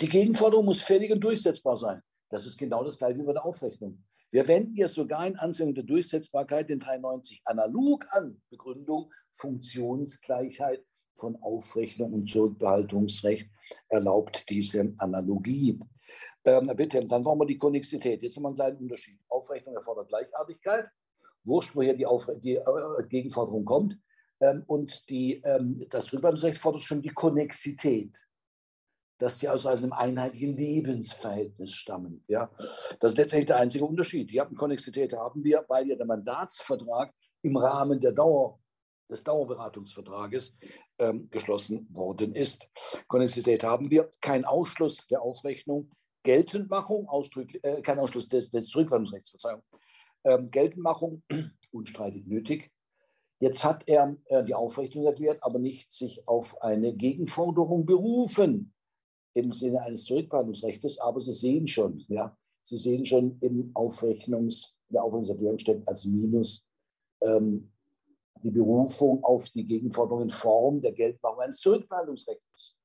[0.00, 2.02] Die Gegenforderung muss fällig und durchsetzbar sein.
[2.28, 4.02] Das ist genau das gleiche wie bei der Aufrechnung.
[4.30, 8.40] Wir wenden hier sogar in Anwendung der Durchsetzbarkeit den 93 analog an.
[8.48, 10.84] Begründung, Funktionsgleichheit
[11.14, 13.50] von Aufrechnung und Zurückbehaltungsrecht
[13.88, 15.78] erlaubt diese Analogie.
[16.44, 18.22] Ähm, bitte, dann brauchen wir die Konnexität.
[18.22, 19.18] Jetzt haben wir einen kleinen Unterschied.
[19.28, 20.88] Aufrechnung erfordert Gleichartigkeit.
[21.44, 22.62] Wurscht, woher die, Aufre die äh,
[23.08, 23.98] Gegenforderung kommt.
[24.40, 28.16] Ähm, und die, ähm, das Rückbehaltungsrecht fordert schon die Konnexität
[29.20, 32.24] dass sie aus einem einheitlichen Lebensverhältnis stammen.
[32.26, 32.50] Ja?
[33.00, 34.30] Das ist letztendlich der einzige Unterschied.
[34.30, 38.58] Die Konnexität haben wir, weil ja der Mandatsvertrag im Rahmen der Dauer,
[39.10, 40.56] des Dauerberatungsvertrages
[40.98, 42.68] ähm, geschlossen worden ist.
[43.08, 45.90] Konnexität haben wir, kein Ausschluss der Aufrechnung,
[46.22, 47.08] Geltendmachung,
[47.62, 49.62] äh, kein Ausschluss des, des Rückwendungsrechts, Verzeihung.
[50.24, 51.22] Ähm, Geltendmachung,
[51.72, 52.70] unstreitig nötig.
[53.40, 58.74] Jetzt hat er äh, die Aufrechnung erklärt, aber nicht sich auf eine Gegenforderung berufen
[59.32, 60.98] im Sinne eines Zurückbehaltungsrechts.
[60.98, 66.68] Aber Sie sehen schon, ja, Sie sehen schon im Aufrechnungs, der Aufrechnungserklärung steckt als Minus
[67.22, 67.72] ähm,
[68.42, 72.76] die Berufung auf die Gegenforderung in Form der Geldmachung eines Zurückbehaltungsrechts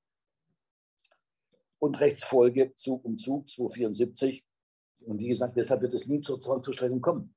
[1.80, 4.46] und Rechtsfolge Zug um Zug 274.
[5.06, 7.36] Und wie gesagt, deshalb wird es nie zur Zwangszustellung kommen.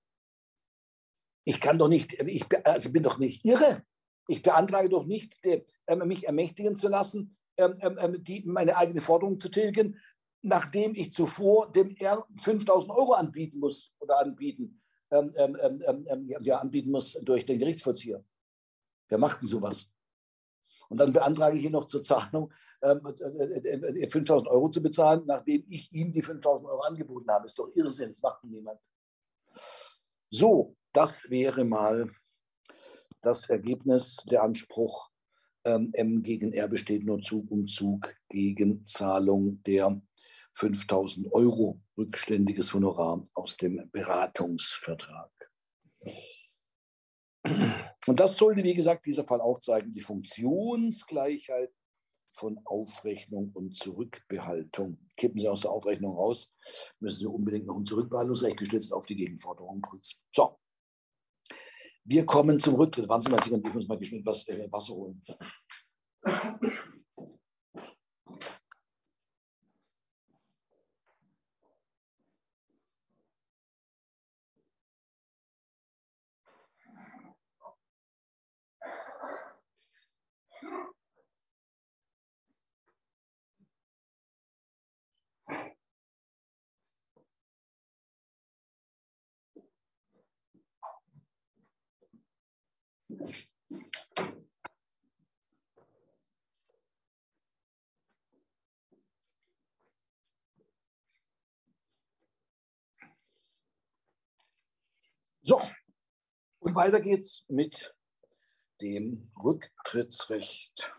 [1.44, 3.82] Ich kann doch nicht, ich also bin doch nicht irre.
[4.28, 8.76] Ich beantrage doch nicht, die, äh, mich ermächtigen zu lassen, ähm, ähm, ähm die, meine
[8.76, 9.98] eigene Forderung zu tilgen,
[10.42, 16.58] nachdem ich zuvor dem R 5000 Euro anbieten muss oder anbieten, ähm, ähm, ähm, ja,
[16.58, 18.24] anbieten muss durch den Gerichtsvollzieher.
[19.08, 19.90] Wer macht denn sowas?
[20.88, 22.52] Und dann beantrage ich ihn noch zur Zahlung,
[22.82, 27.46] ähm, äh, äh, 5000 Euro zu bezahlen, nachdem ich ihm die 5000 Euro angeboten habe.
[27.46, 28.80] Ist doch Irrsinn, das macht niemand.
[30.30, 32.10] So, das wäre mal
[33.20, 35.10] das Ergebnis, der Anspruch
[35.64, 40.00] ähm, M gegen R besteht nur Zug um Zug gegen Zahlung der
[40.54, 45.30] 5000 Euro rückständiges Honorar aus dem Beratungsvertrag.
[48.06, 51.72] Und das sollte, wie gesagt, dieser Fall auch zeigen, die Funktionsgleichheit
[52.30, 54.98] von Aufrechnung und Zurückbehaltung.
[55.16, 56.54] Kippen Sie aus der Aufrechnung raus,
[57.00, 60.18] müssen Sie unbedingt noch ein Zurückbehaltungsrecht gestützt auf die Gegenforderung prüfen.
[60.34, 60.58] So,
[62.04, 63.08] wir kommen zum Rücktritt.
[63.08, 65.22] Warten Sie mal, ich muss mal geschwind was, äh, Wasser holen.
[105.42, 105.60] So,
[106.58, 107.94] und weiter geht's mit
[108.82, 110.92] dem Rücktrittsrecht.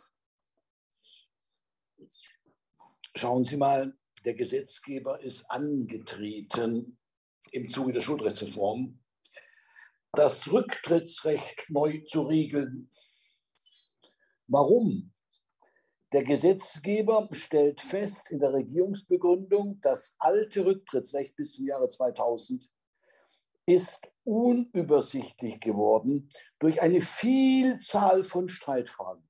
[3.13, 6.97] Schauen Sie mal, der Gesetzgeber ist angetreten
[7.51, 8.99] im Zuge der Schuldrechtsreform
[10.13, 12.89] das Rücktrittsrecht neu zu regeln.
[14.47, 15.13] Warum?
[16.11, 22.67] Der Gesetzgeber stellt fest in der Regierungsbegründung, das alte Rücktrittsrecht bis zum Jahre 2000
[23.67, 29.29] ist unübersichtlich geworden durch eine Vielzahl von Streitfragen.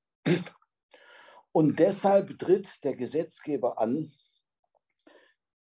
[1.52, 4.14] Und deshalb tritt der Gesetzgeber an,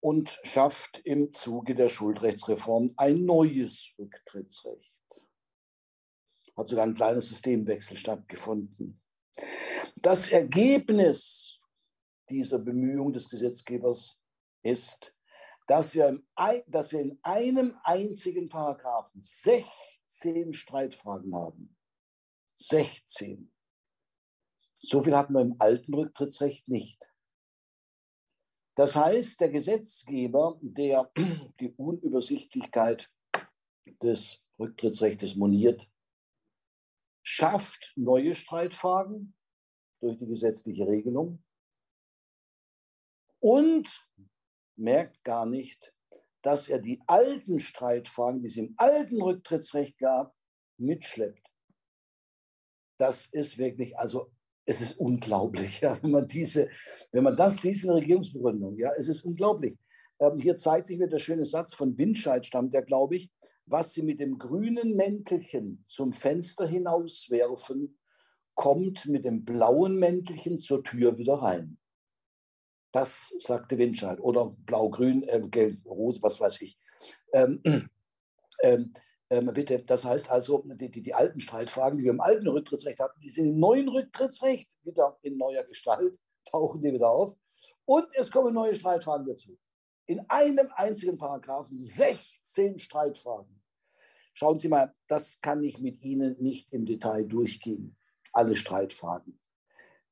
[0.06, 4.95] und schafft im Zuge der Schuldrechtsreform ein neues Rücktrittsrecht
[6.56, 9.00] hat sogar ein kleiner Systemwechsel stattgefunden.
[9.96, 11.60] Das Ergebnis
[12.28, 14.22] dieser Bemühung des Gesetzgebers
[14.62, 15.14] ist,
[15.66, 16.22] dass wir,
[16.66, 21.76] dass wir in einem einzigen Paragraphen 16 Streitfragen haben.
[22.56, 23.52] 16.
[24.78, 27.12] So viel hatten wir im alten Rücktrittsrecht nicht.
[28.76, 31.10] Das heißt, der Gesetzgeber, der
[31.60, 33.10] die Unübersichtlichkeit
[34.02, 35.90] des Rücktrittsrechts moniert,
[37.26, 39.34] schafft neue Streitfragen
[40.00, 41.42] durch die gesetzliche Regelung
[43.40, 44.06] und
[44.76, 45.92] merkt gar nicht,
[46.42, 50.36] dass er die alten Streitfragen, die es im alten Rücktrittsrecht gab,
[50.78, 51.44] mitschleppt.
[52.96, 54.30] Das ist wirklich, also
[54.64, 56.70] es ist unglaublich, ja, wenn man diese,
[57.10, 59.76] wenn man das, diese Regierungsbegründung, ja, es ist unglaublich.
[60.20, 63.32] Ähm, hier zeigt sich mir der schöne Satz von Windscheid, stammt der, glaube ich,
[63.66, 67.98] was sie mit dem grünen Mäntelchen zum Fenster hinauswerfen,
[68.54, 71.78] kommt mit dem blauen Mäntelchen zur Tür wieder rein.
[72.92, 74.20] Das sagte Windscheid.
[74.20, 76.78] Oder blau-grün, äh, gelb, rot, was weiß ich.
[77.32, 77.60] Ähm,
[78.62, 78.94] ähm,
[79.28, 83.00] ähm, bitte, das heißt also, die, die, die, alten Streitfragen, die wir im alten Rücktrittsrecht
[83.00, 86.16] hatten, die sind im neuen Rücktrittsrecht wieder in neuer Gestalt,
[86.50, 87.36] tauchen die wieder auf.
[87.84, 89.58] Und es kommen neue Streitfragen dazu.
[90.06, 93.60] In einem einzigen Paragraphen 16 Streitfragen.
[94.34, 97.96] Schauen Sie mal, das kann ich mit Ihnen nicht im Detail durchgehen,
[98.32, 99.40] alle Streitfragen,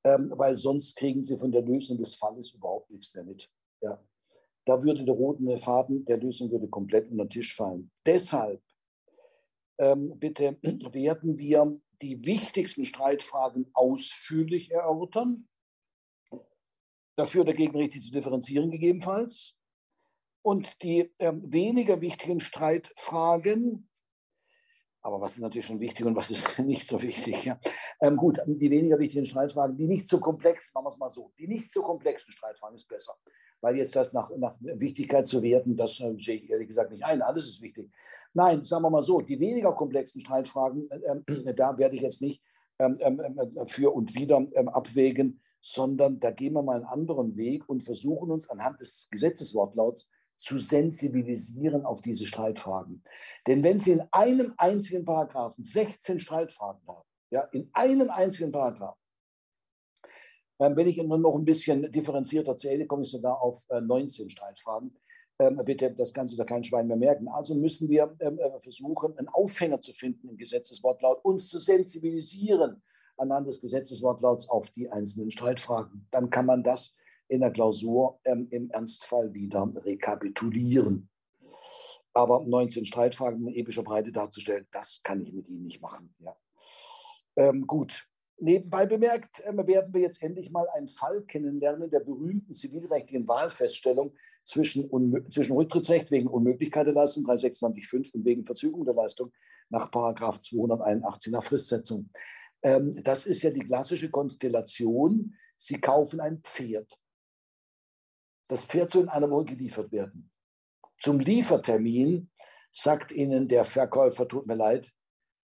[0.03, 3.51] ähm, weil sonst kriegen Sie von der Lösung des Falles überhaupt nichts mehr mit.
[3.83, 4.03] Ja.
[4.65, 7.91] Da würde der rote Faden der Lösung würde komplett unter den Tisch fallen.
[8.07, 8.63] Deshalb
[9.79, 15.49] ähm, bitte werden wir die wichtigsten Streitfragen ausführlich erörtern.
[17.17, 19.57] Dafür dagegen richtig zu differenzieren gegebenenfalls.
[20.45, 23.89] Und die ähm, weniger wichtigen Streitfragen
[25.05, 27.45] aber was ist natürlich schon wichtig und was ist nicht so wichtig?
[27.45, 27.61] Ja?
[28.01, 31.31] Ähm, gut, die weniger wichtigen Streitfragen, die nicht so komplex, machen wir es mal so,
[31.39, 33.13] die nicht so komplexen Streitfragen ist besser.
[33.61, 37.05] Weil jetzt das nach, nach Wichtigkeit zu werten, das äh, sehe ich ehrlich gesagt nicht
[37.05, 37.21] ein.
[37.21, 37.91] Alles ist wichtig.
[38.33, 42.23] Nein, sagen wir mal so, die weniger komplexen Streitfragen, äh, äh, da werde ich jetzt
[42.23, 42.43] nicht
[42.79, 47.37] ähm, ähm, ähm für und wieder ähm, abwägen, sondern da gehen wir mal einen anderen
[47.37, 53.03] Weg und versuchen uns anhand des Gesetzeswortlauts zu sensibilisieren auf diese Streitfragen.
[53.47, 58.99] Denn wenn Sie in einem einzigen Paragraphen 16 Streitfragen haben, ja, in einem einzigen Paragraphen,
[60.59, 64.97] wenn ich Ihnen noch ein bisschen differenzierter zähle, komme ich sogar auf 19 äh, Streitfragen.
[65.41, 67.29] ähm, bitte das Ganze da kein Schwein mehr merken.
[67.29, 72.83] Also müssen wir ähm, äh, versuchen, einen Aufhänger zu finden im Gesetzeswortlaut, uns zu sensibilisieren
[73.17, 76.07] anhand des Gesetzeswortlauts auf die einzelnen Streitfragen.
[76.11, 76.97] Dann kann man das
[77.29, 81.09] in der Klausur ähm, im Ernstfall wieder rekapitulieren.
[82.13, 86.15] Aber 19 Streitfragen in epischer Breite darzustellen, das kann ich mit Ihnen nicht machen.
[86.21, 86.37] Ja.
[87.37, 88.07] Ähm, gut,
[88.39, 94.13] Nebenbei bemerkt äh, werden wir jetzt endlich mal einen Fall kennenlernen der berühmten zivilrechtlichen Wahlfeststellung
[94.43, 94.91] zwischen,
[95.31, 99.33] zwischen Rücktrittsrecht wegen Unmöglichkeit der Leistung 326.5 und wegen Verzögerung der Leistung
[99.71, 102.11] nach 281 nach Fristsetzung.
[102.63, 105.35] Ähm, das ist ja die klassische Konstellation.
[105.57, 106.99] Sie kaufen ein Pferd.
[108.49, 110.31] Das Pferd soll in einer Woche geliefert werden.
[110.99, 112.31] Zum Liefertermin
[112.71, 114.93] sagt Ihnen der Verkäufer, tut mir leid,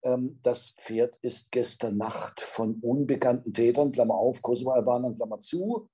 [0.03, 5.89] ähm, das Pferd ist gestern Nacht von unbekannten Tätern, Klammer auf, Kosovo-Albanern, Klammer zu,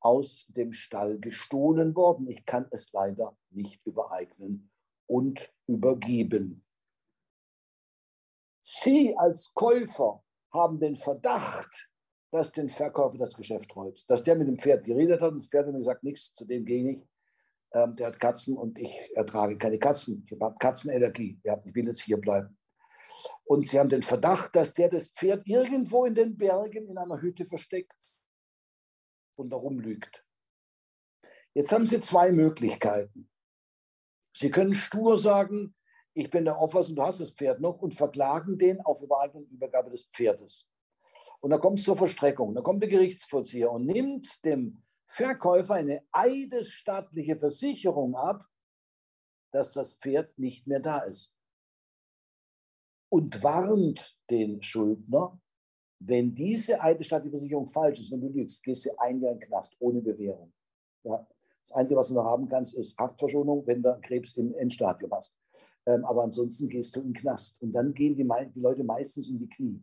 [0.00, 2.28] aus dem Stall gestohlen worden.
[2.28, 4.70] Ich kann es leider nicht übereignen
[5.06, 6.64] und übergeben.
[8.62, 10.22] Sie als Käufer
[10.52, 11.90] haben den Verdacht,
[12.30, 14.08] dass den Verkäufer das Geschäft rollt.
[14.08, 16.44] Dass der mit dem Pferd geredet hat und das Pferd hat mir gesagt, nichts, zu
[16.44, 17.06] dem gehe ich.
[17.72, 20.26] Ähm, der hat Katzen und ich ertrage keine Katzen.
[20.26, 21.40] Ich habe Katzenallergie.
[21.44, 22.56] Ja, ich will jetzt hier bleiben.
[23.44, 27.20] Und sie haben den Verdacht, dass der das Pferd irgendwo in den Bergen in einer
[27.20, 27.92] Hütte versteckt
[29.36, 30.24] und darum lügt.
[31.54, 33.28] Jetzt haben Sie zwei Möglichkeiten.
[34.32, 35.74] Sie können stur sagen,
[36.14, 39.50] ich bin der Auffassung, du hast das Pferd noch und verklagen den auf Übereignung und
[39.50, 40.68] Übergabe des Pferdes.
[41.40, 42.54] Und dann kommt es zur Verstreckung.
[42.54, 48.46] Dann kommt der Gerichtsvollzieher und nimmt dem Verkäufer eine eidesstattliche Versicherung ab,
[49.52, 51.36] dass das Pferd nicht mehr da ist.
[53.08, 55.40] Und warnt den Schuldner,
[55.98, 59.48] wenn diese eidesstattliche Versicherung falsch ist, wenn du lügst, gehst du ein Jahr in den
[59.48, 60.52] Knast ohne Bewährung.
[61.04, 61.26] Ja.
[61.62, 65.38] Das Einzige, was du noch haben kannst, ist Haftverschonung, wenn du Krebs im Endstadium hast.
[65.86, 67.60] Ähm, aber ansonsten gehst du in den Knast.
[67.62, 69.82] Und dann gehen die, die Leute meistens in die Knie.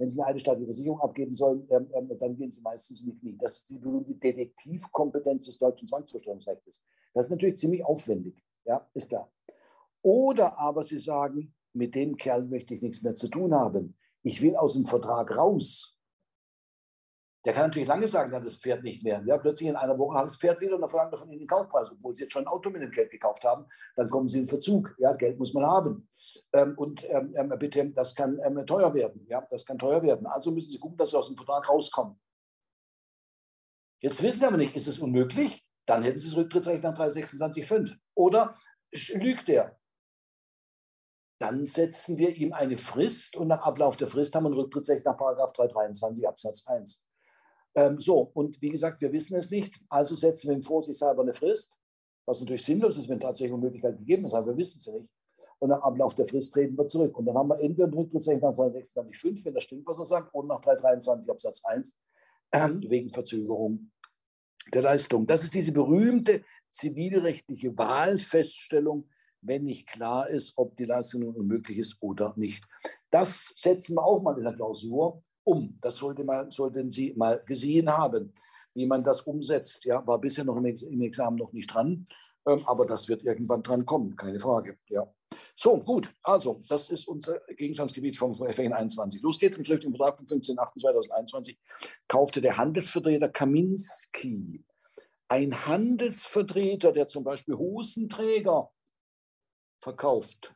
[0.00, 3.18] Wenn sie eine eidesstattliche Versicherung abgeben sollen, ähm, ähm, dann gehen sie meistens in die
[3.18, 3.36] Knie.
[3.38, 6.84] Das ist die berühmte Detektivkompetenz des deutschen Zwangsvorstellungsrechts.
[7.14, 8.42] Das ist natürlich ziemlich aufwendig.
[8.64, 9.30] Ja, ist klar.
[10.02, 14.42] Oder aber sie sagen, mit dem Kerl möchte ich nichts mehr zu tun haben ich
[14.42, 15.98] will aus dem Vertrag raus.
[17.46, 19.22] Der kann natürlich lange sagen, dann das Pferd nicht mehr.
[19.24, 21.38] Ja, plötzlich in einer Woche hat das Pferd wieder und dann verlangt er von ihnen
[21.38, 23.64] den Kaufpreis, obwohl sie jetzt schon ein Auto mit dem Geld gekauft haben.
[23.96, 24.94] Dann kommen sie in Verzug.
[24.98, 26.08] Ja, Geld muss man haben.
[26.52, 29.26] Ähm, und ähm, ähm bitte, das kann ähm, teuer werden.
[29.26, 30.26] Ja, das kann teuer werden.
[30.26, 32.20] Also müssen Sie gucken, dass Sie aus dem Vertrag rauskommen.
[34.02, 35.64] Jetzt wissen Sie aber nicht, ist es unmöglich?
[35.86, 37.96] Dann hätten Sie das Rücktrittsrecht nach 326.5.
[38.14, 38.54] Oder
[39.14, 39.80] lügt er?
[41.40, 45.06] dann setzen wir ihm eine Frist und nach Ablauf der Frist haben wir ein Rücktrittsrecht
[45.06, 47.02] nach 323 Absatz 1.
[47.74, 51.32] Ähm, so, und wie gesagt, wir wissen es nicht, also setzen wir ihm vorsichtshalber eine
[51.32, 51.78] Frist,
[52.26, 55.10] was natürlich sinnlos ist, wenn tatsächlich eine Möglichkeit gegeben ist, aber wir wissen sie nicht.
[55.60, 57.16] Und nach Ablauf der Frist treten wir zurück.
[57.18, 60.34] Und dann haben wir entweder ein Rücktrittsrecht nach 326.5, wenn das stimmt, was er sagt,
[60.34, 61.98] oder nach 323 Absatz 1
[62.52, 63.90] äh, wegen Verzögerung
[64.72, 65.26] der Leistung.
[65.26, 69.08] Das ist diese berühmte zivilrechtliche Wahlfeststellung,
[69.42, 72.64] wenn nicht klar ist, ob die Leistung nun unmöglich ist oder nicht.
[73.10, 75.78] Das setzen wir auch mal in der Klausur um.
[75.80, 78.32] Das sollte man, sollten Sie mal gesehen haben,
[78.74, 79.84] wie man das umsetzt.
[79.84, 82.06] Ja, war bisher noch im, Examen noch nicht dran,
[82.46, 84.78] ähm, aber das wird irgendwann dran kommen, keine Frage.
[84.88, 85.12] Ja.
[85.54, 89.22] So, gut, also das ist unser Gegenstandsgebiet vom FN 21.
[89.22, 91.56] Los geht's im schriftlichen Vertrag vom 15.08.2021
[92.08, 94.64] kaufte der Handelsvertreter Kaminski,
[95.28, 98.72] ein Handelsvertreter, der zum Beispiel Hosenträger
[99.80, 100.54] verkauft.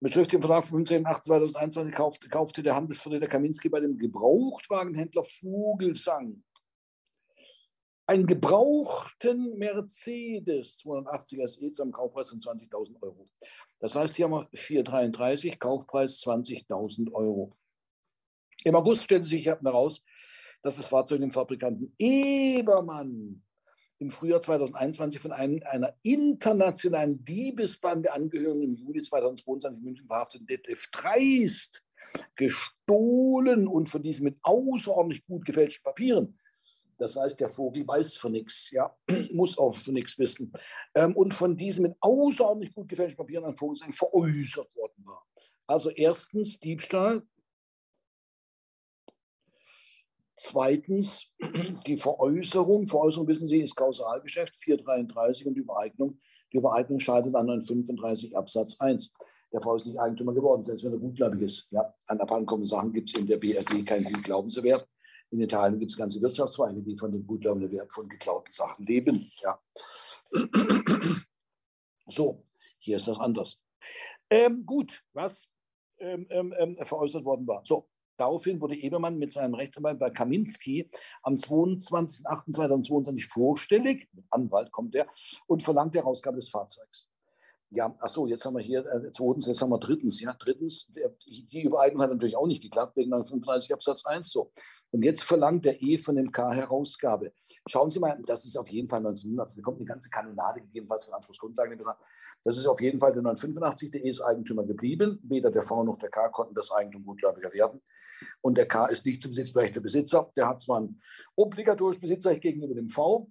[0.00, 6.42] Mit schriftlichem Vertrag vom 15.08.2021 kaufte, kaufte der Handelsvertreter Kaminski bei dem Gebrauchtwagenhändler Vogelsang
[8.06, 13.24] einen gebrauchten Mercedes 280 SE zum Kaufpreis von 20.000 Euro.
[13.78, 17.56] Das heißt, hier haben wir 433, Kaufpreis 20.000 Euro.
[18.64, 20.02] Im August stellte sich heraus,
[20.62, 23.42] dass das Fahrzeug dem Fabrikanten Ebermann
[23.98, 30.46] im Frühjahr 2021 von einem, einer internationalen Diebesbande angehörigen im Juli 2022 in München verhafteten
[30.46, 31.84] Detlef Dreist
[32.36, 36.38] gestohlen und von diesem mit außerordentlich gut gefälschten Papieren.
[36.98, 38.94] Das heißt, der Vogel weiß von nichts, ja,
[39.32, 40.52] muss auch von nichts wissen.
[40.94, 45.24] Ähm, und von diesem mit außerordentlich gut gefälschten Papieren ein Vogel veräußert worden war.
[45.66, 47.26] Also erstens Diebstahl,
[50.36, 51.30] Zweitens
[51.86, 52.86] die Veräußerung.
[52.86, 56.18] Veräußerung, wissen Sie, ist Kausalgeschäft 433 und die Übereignung.
[56.52, 59.14] Die Übereignung scheidet an 35 Absatz 1.
[59.52, 61.70] Der Frau ist nicht Eigentümer geworden, selbst wenn er gutgläubig ist.
[61.70, 64.86] Ja, an abhandenkommenden Sachen gibt es in der BRD keinen Glaubenserwerb.
[65.30, 69.24] In Italien gibt es ganze Wirtschaftszweige, die von dem gutlaubenden Wert von geklauten Sachen leben.
[69.42, 69.58] Ja.
[72.06, 72.44] So,
[72.80, 73.62] hier ist das anders.
[74.28, 75.48] Ähm, gut, was
[75.98, 77.64] ähm, ähm, ähm veräußert worden war.
[77.64, 80.88] So, Daraufhin wurde Ebermann mit seinem Rechtsanwalt bei Kaminski
[81.22, 85.06] am 22.08.2022 vorstellig, mit Anwalt kommt er,
[85.46, 87.08] und verlangt die Herausgabe des Fahrzeugs.
[87.74, 90.20] Ja, ach so, jetzt haben wir hier äh, zweitens, jetzt haben wir drittens.
[90.20, 94.52] Ja, drittens, der, die Übereignung hat natürlich auch nicht geklappt, wegen 35 Absatz 1 so.
[94.92, 97.32] Und jetzt verlangt der E von dem K Herausgabe.
[97.66, 101.06] Schauen Sie mal, das ist auf jeden Fall 1985, da kommt eine ganze Kanonade gegebenenfalls
[101.06, 101.82] von Anspruchsgrundlagen.
[102.44, 105.18] Das ist auf jeden Fall der 985, der E ist Eigentümer geblieben.
[105.24, 107.80] Weder der V noch der K konnten das Eigentum gutgläubiger werden.
[108.40, 110.30] Und der K ist nicht zum Besitzberechtigter Besitzer.
[110.36, 111.00] Der hat zwar ein
[111.34, 113.30] obligatorisch Besitzrecht gegenüber dem V,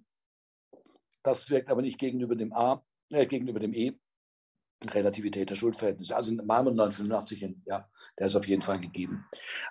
[1.22, 3.98] das wirkt aber nicht gegenüber dem A, äh, gegenüber dem E
[4.88, 6.16] Relativität der Schuldverhältnisse.
[6.16, 9.26] Also Marmor 985, ja, der ist auf jeden Fall gegeben.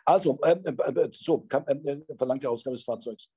[0.05, 3.29] Also, äh, äh, so, äh, verlangt der Ausgabe des Fahrzeugs.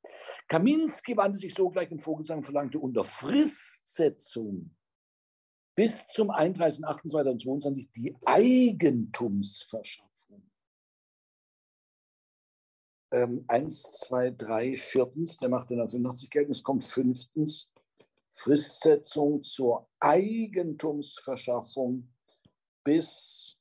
[0.49, 4.71] Kaminski wandte sich sogleich in Vogelsang und verlangte unter Fristsetzung
[5.77, 10.51] bis zum 31.08.2022 die Eigentumsverschaffung.
[13.13, 17.71] Ähm, eins, zwei, drei, viertens, der macht den 85 geltend, es kommt fünftens,
[18.37, 22.15] Fristsetzung zur Eigentumsverschaffung
[22.85, 23.59] bis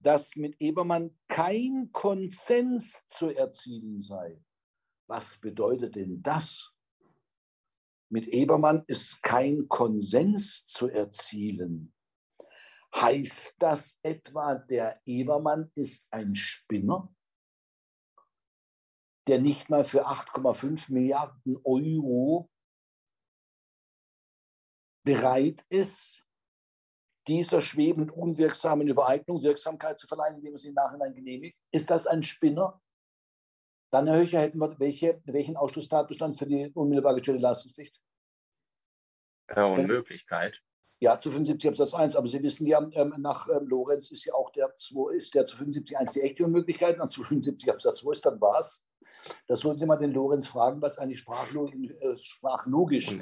[0.00, 4.42] dass mit Ebermann kein Konsens zu erzielen sei.
[5.06, 6.73] Was bedeutet denn das?
[8.14, 11.92] Mit Ebermann ist kein Konsens zu erzielen.
[12.94, 17.12] Heißt das etwa, der Ebermann ist ein Spinner,
[19.26, 22.48] der nicht mal für 8,5 Milliarden Euro
[25.04, 26.24] bereit ist,
[27.26, 31.58] dieser schwebend unwirksamen Übereignung Wirksamkeit zu verleihen, indem sie im Nachhinein genehmigt?
[31.72, 32.80] Ist das ein Spinner?
[33.94, 38.02] Dann, Herr Höcher, hätten wir welche, welchen Ausschlusstatbestand für die unmittelbar gestellte Leistungspflicht?
[39.54, 40.64] Ja, Unmöglichkeit.
[40.98, 42.16] Ja, zu 75 Absatz 1.
[42.16, 45.44] Aber Sie wissen ja, ähm, nach ähm, Lorenz ist ja auch der, 2, ist der
[45.44, 46.98] zu 75 1 die echte Unmöglichkeit.
[46.98, 48.84] Und zu 75 Absatz 2 ist dann was?
[49.46, 53.16] Das sollten Sie mal den Lorenz fragen, was eigentlich sprachlog äh, sprachlogisch.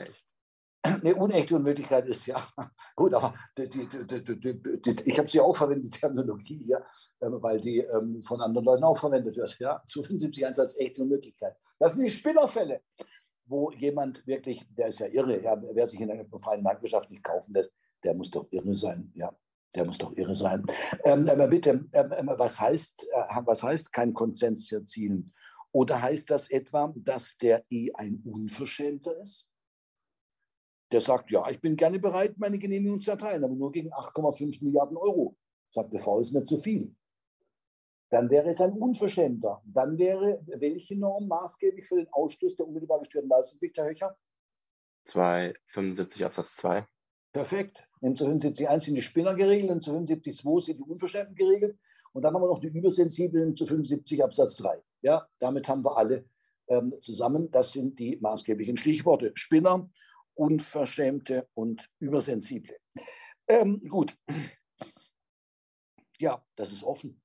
[0.83, 2.49] Eine unechte Unmöglichkeit ist, ja.
[2.97, 6.85] Gut, aber die, die, die, ich habe sie auch verwendet, die Terminologie hier,
[7.21, 9.59] ähm, weil die ähm, von anderen Leuten auch verwendet wird.
[9.61, 9.83] Ja?
[9.87, 11.57] Zu 75 1 als echte Unmöglichkeit.
[11.79, 12.81] Das sind die Spinnerfälle
[13.47, 17.23] wo jemand wirklich, der ist ja irre, ja, wer sich in einer freien Marktwirtschaft nicht
[17.23, 19.33] kaufen lässt, der muss doch irre sein, ja.
[19.75, 20.67] Der muss doch irre sein.
[21.05, 25.33] Ähm, aber bitte, ähm, ähm, was, heißt, äh, was heißt kein Konsens zu erzielen?
[25.71, 29.52] Oder heißt das etwa, dass der E ein Unverschämter ist?
[30.93, 34.63] Der sagt, ja, ich bin gerne bereit, meine Genehmigung zu erteilen, aber nur gegen 8,5
[34.63, 35.37] Milliarden Euro.
[35.71, 36.95] Sagt der V, ist mir zu viel
[38.13, 39.63] dann wäre es ein Unverschämter.
[39.65, 44.17] Dann wäre welche Norm maßgeblich für den Ausschluss der unmittelbar gestörten Leistungspflicht, Herr Höcher?
[45.05, 46.87] 275 Absatz 2.
[47.33, 47.89] Perfekt.
[48.03, 51.79] Im 275.1 sind die Spinner geregelt, im 275.2 sind die Unverschämten geregelt.
[52.13, 54.83] Und dann haben wir noch die Übersensiblen zu 75 Absatz 3.
[55.01, 56.27] Ja, damit haben wir alle
[56.69, 57.51] ähm, zusammen.
[57.51, 59.33] Das sind die maßgeblichen Stichworte.
[59.35, 59.89] Spinner,
[60.35, 62.79] Unverschämte und Übersensible.
[63.47, 64.17] Ähm, gut.
[66.19, 67.21] Ja, das ist offen.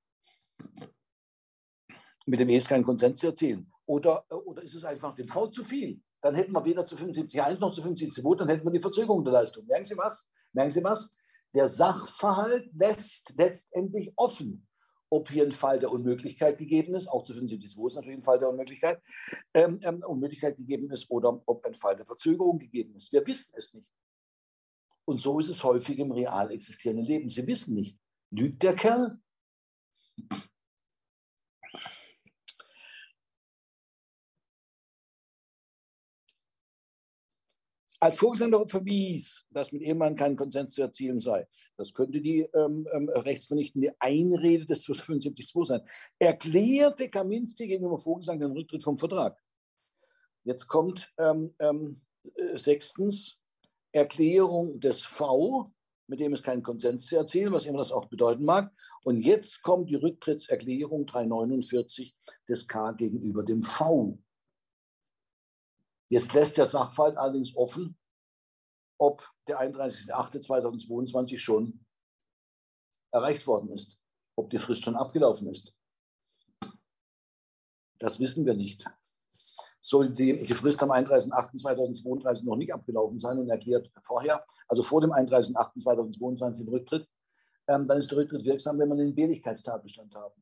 [2.26, 3.72] Mit dem E ist kein Konsens zu erzielen.
[3.86, 6.01] Oder, oder ist es einfach dem V zu viel?
[6.22, 9.34] Dann hätten wir weder zu 75.1 noch zu 75.2, dann hätten wir die Verzögerung der
[9.34, 9.66] Leistung.
[9.68, 10.30] Merken Sie was?
[10.51, 11.16] Merken Sie was?
[11.55, 14.68] Der Sachverhalt lässt letztendlich offen,
[15.10, 18.39] ob hier ein Fall der Unmöglichkeit gegeben ist, auch zu 75.2 ist natürlich ein Fall
[18.39, 19.01] der Unmöglichkeit,
[19.53, 23.12] ähm, ähm, Unmöglichkeit gegeben ist oder ob ein Fall der Verzögerung gegeben ist.
[23.12, 23.91] Wir wissen es nicht.
[25.05, 27.30] Und so ist es häufig im real existierenden Leben.
[27.30, 27.97] Sie wissen nicht,
[28.30, 29.20] lügt der Kerl
[38.00, 41.48] als Vorgesandter verwies, dass mit Ehemann kein Konsens zu erzielen sei.
[41.78, 45.82] Das könnte die ähm, ähm, rechtsvernichtende Einrede des 75.2 sein.
[46.20, 49.38] Erklärte Kaminski gegenüber Vorgesandten den Rücktritt vom Vertrag.
[50.43, 52.02] Jetzt kommt ähm, ähm,
[52.36, 53.41] äh, sechstens
[53.91, 55.72] Erklärung des V
[56.08, 58.72] mit dem es keinen Konsens zu erzielen, was immer das auch bedeuten mag.
[59.04, 62.16] Und jetzt kommt die Rücktrittserklärung 349
[62.48, 64.18] des K gegenüber dem V.
[66.10, 67.97] Jetzt lässt der Sachverhalt allerdings offen,
[68.97, 71.86] ob der 31.08.2022 schon
[73.12, 73.99] erreicht worden ist,
[74.36, 75.76] ob die Frist schon abgelaufen ist.
[77.99, 78.86] Das wissen wir nicht.
[79.82, 85.01] soll die, die Frist am 31.08.2032 noch nicht abgelaufen sein und erklärt vorher, also vor
[85.01, 87.08] dem 31.08.2022 den Rücktritt,
[87.68, 90.41] ähm, dann ist der Rücktritt wirksam, wenn wir einen Behrlichkeitstatbestand haben.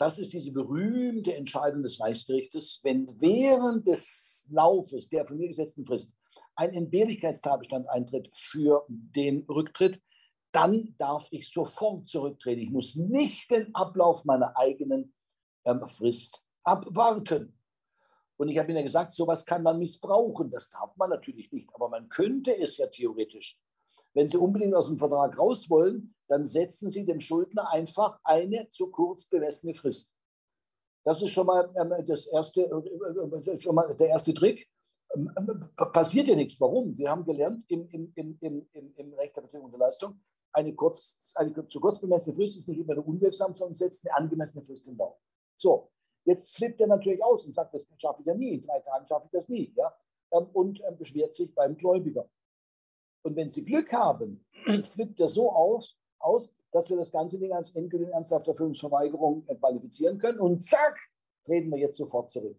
[0.00, 5.84] Das ist diese berühmte Entscheidung des Reichsgerichtes, wenn während des Laufes der von mir gesetzten
[5.84, 6.16] Frist
[6.56, 10.00] ein Entbehrlichkeitstatbestand eintritt für den Rücktritt,
[10.52, 12.62] dann darf ich sofort zurücktreten.
[12.62, 15.12] Ich muss nicht den Ablauf meiner eigenen
[15.66, 17.54] ähm, Frist abwarten.
[18.38, 20.50] Und ich habe Ihnen ja gesagt, sowas kann man missbrauchen.
[20.50, 23.60] Das darf man natürlich nicht, aber man könnte es ja theoretisch.
[24.14, 28.68] Wenn Sie unbedingt aus dem Vertrag raus wollen, dann setzen Sie dem Schuldner einfach eine
[28.70, 30.14] zu kurz bemessene Frist.
[31.04, 34.68] Das ist schon mal, ähm, das erste, äh, schon mal der erste Trick.
[35.14, 36.60] Ähm, ähm, passiert ja nichts.
[36.60, 36.96] Warum?
[36.96, 40.20] Wir haben gelernt im, im, im, im, im Recht der Beziehung und der Leistung,
[40.52, 44.64] eine, kurz, eine zu kurz bemessene Frist ist nicht immer unwirksam, sondern setzt eine angemessene
[44.64, 45.16] Frist in Lauf.
[45.56, 45.90] So,
[46.24, 49.06] Jetzt flippt er natürlich aus und sagt, das schaffe ich ja nie, in drei Tagen
[49.06, 49.72] schaffe ich das nie.
[49.76, 49.92] Ja?
[50.30, 52.28] Und beschwert sich beim Gläubiger.
[53.22, 54.44] Und wenn Sie Glück haben,
[54.84, 59.56] flippt er so aus, aus, dass wir das ganze Ding als endgültige ernsthafte Erfüllungsverweigerung äh,
[59.56, 60.40] qualifizieren können.
[60.40, 60.98] Und zack,
[61.44, 62.58] treten wir jetzt sofort zurück.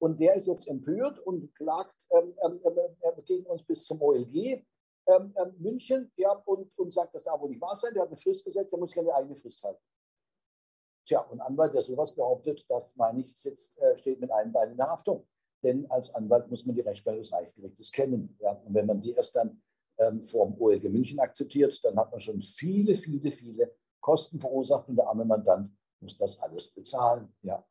[0.00, 4.00] Und der ist jetzt empört und klagt ähm, ähm, ähm, ähm gegen uns bis zum
[4.00, 4.62] OLG
[5.08, 7.94] ähm, München ja, und, und sagt, das darf wohl nicht wahr sein.
[7.94, 9.82] Der hat eine Frist gesetzt, der muss an die eigene Frist halten.
[11.06, 14.70] Tja, und Anwalt, der sowas behauptet, das meine ich, sitzt, äh, steht mit einem Bein
[14.70, 15.26] in der Haftung.
[15.62, 18.36] Denn als Anwalt muss man die Rechtsprechung des Reichsgerichtes kennen.
[18.40, 18.52] Ja?
[18.52, 19.60] Und wenn man die erst dann
[19.98, 24.88] ähm, vor dem OLG München akzeptiert, dann hat man schon viele, viele, viele Kosten verursacht
[24.88, 27.34] und der arme Mandant muss das alles bezahlen.
[27.42, 27.64] Ja?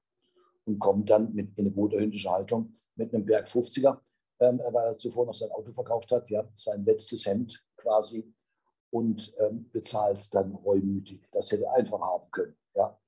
[0.65, 3.99] Und kommt dann mit in eine gute hündische Haltung mit einem Berg 50er,
[4.39, 8.33] ähm, weil er zuvor noch sein Auto verkauft hat, ja, sein letztes Hemd quasi
[8.89, 11.21] und ähm, bezahlt dann reumütig.
[11.31, 12.57] Das hätte er einfach haben können.
[12.75, 12.99] Ja?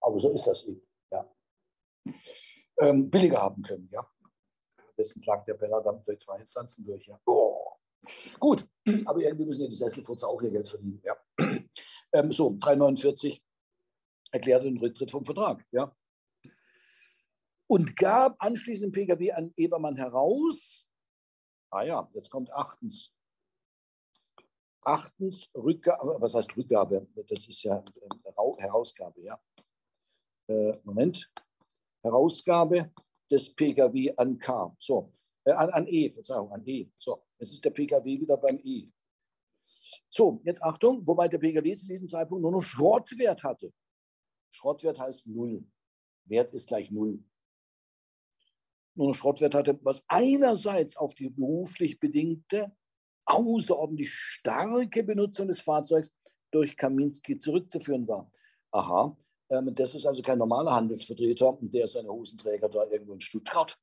[0.00, 0.82] Aber so ist das eben.
[1.10, 1.28] Ja.
[2.80, 4.08] Ähm, billiger haben können, ja.
[4.96, 7.06] Dessen klagt der Beller dann durch zwei Instanzen durch.
[7.06, 7.20] Ja.
[7.26, 7.72] Oh.
[8.38, 8.66] Gut,
[9.04, 11.02] aber irgendwie müssen ja die Sesselfurzer auch ihr Geld verdienen.
[11.04, 11.16] Ja.
[12.12, 13.40] Ähm, so, 349
[14.32, 15.64] erklärte den Rücktritt vom Vertrag.
[15.70, 15.94] Ja.
[17.68, 20.88] Und gab anschließend PKW an Ebermann heraus,
[21.70, 23.14] ah ja, jetzt kommt achtens.
[24.82, 27.06] Achtens, Rückgabe, was heißt Rückgabe?
[27.14, 29.40] Das ist ja äh, Herausgabe, ja
[30.50, 31.30] äh, Moment,
[32.02, 32.92] Herausgabe
[33.30, 34.74] des Pkw an K.
[34.78, 35.12] So,
[35.44, 36.90] äh, an, an E, Verzeihung, an E.
[36.98, 38.88] So, jetzt ist der Pkw wieder beim E.
[40.08, 43.72] So, jetzt Achtung, wobei der Pkw zu diesem Zeitpunkt nur noch Schrottwert hatte.
[44.50, 45.64] Schrottwert heißt Null.
[46.24, 47.22] Wert ist gleich Null.
[48.94, 52.74] Nur noch Schrottwert hatte, was einerseits auf die beruflich bedingte,
[53.26, 56.12] außerordentlich starke Benutzung des Fahrzeugs
[56.50, 58.30] durch Kaminski zurückzuführen war.
[58.72, 59.16] Aha,
[59.50, 63.76] das ist also kein normaler Handelsvertreter, der seine Hosenträger da irgendwo in Stuttgart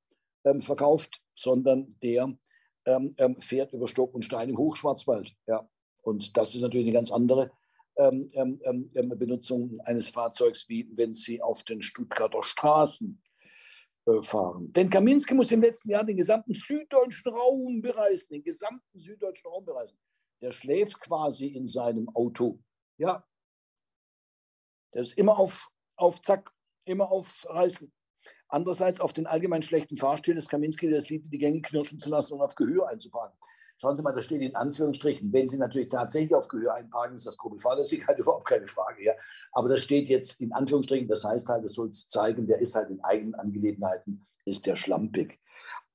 [0.45, 2.37] ähm, verkauft, sondern der
[2.85, 5.33] ähm, fährt über Stock und Stein im Hochschwarzwald.
[5.45, 5.69] Ja.
[6.01, 7.51] Und das ist natürlich eine ganz andere
[9.15, 13.19] Benutzung eines Fahrzeugs, wie wenn Sie auf den Stuttgarter Straßen
[14.05, 14.71] äh, fahren.
[14.71, 19.65] Denn Kaminski muss im letzten Jahr den gesamten süddeutschen Raum bereisen, den gesamten süddeutschen Raum
[19.65, 19.97] bereisen.
[20.41, 22.59] Der schläft quasi in seinem Auto.
[22.97, 23.25] Ja,
[24.93, 26.51] der ist immer auf, auf Zack,
[26.85, 27.91] immer auf Reißen.
[28.49, 32.09] Andererseits auf den allgemein schlechten Fahrstil des Kaminski, der es liebt, die Gänge knirschen zu
[32.09, 33.37] lassen und auf Gehör einzuparken.
[33.79, 37.27] Schauen Sie mal, da steht in Anführungsstrichen, wenn Sie natürlich tatsächlich auf Gehör einparken, ist
[37.27, 39.03] das grobe Fahrlässigkeit überhaupt keine Frage.
[39.03, 39.13] Ja.
[39.51, 42.89] Aber das steht jetzt in Anführungsstrichen, das heißt halt, es soll zeigen, der ist halt
[42.89, 45.39] in eigenen Angelegenheiten, ist der schlampig.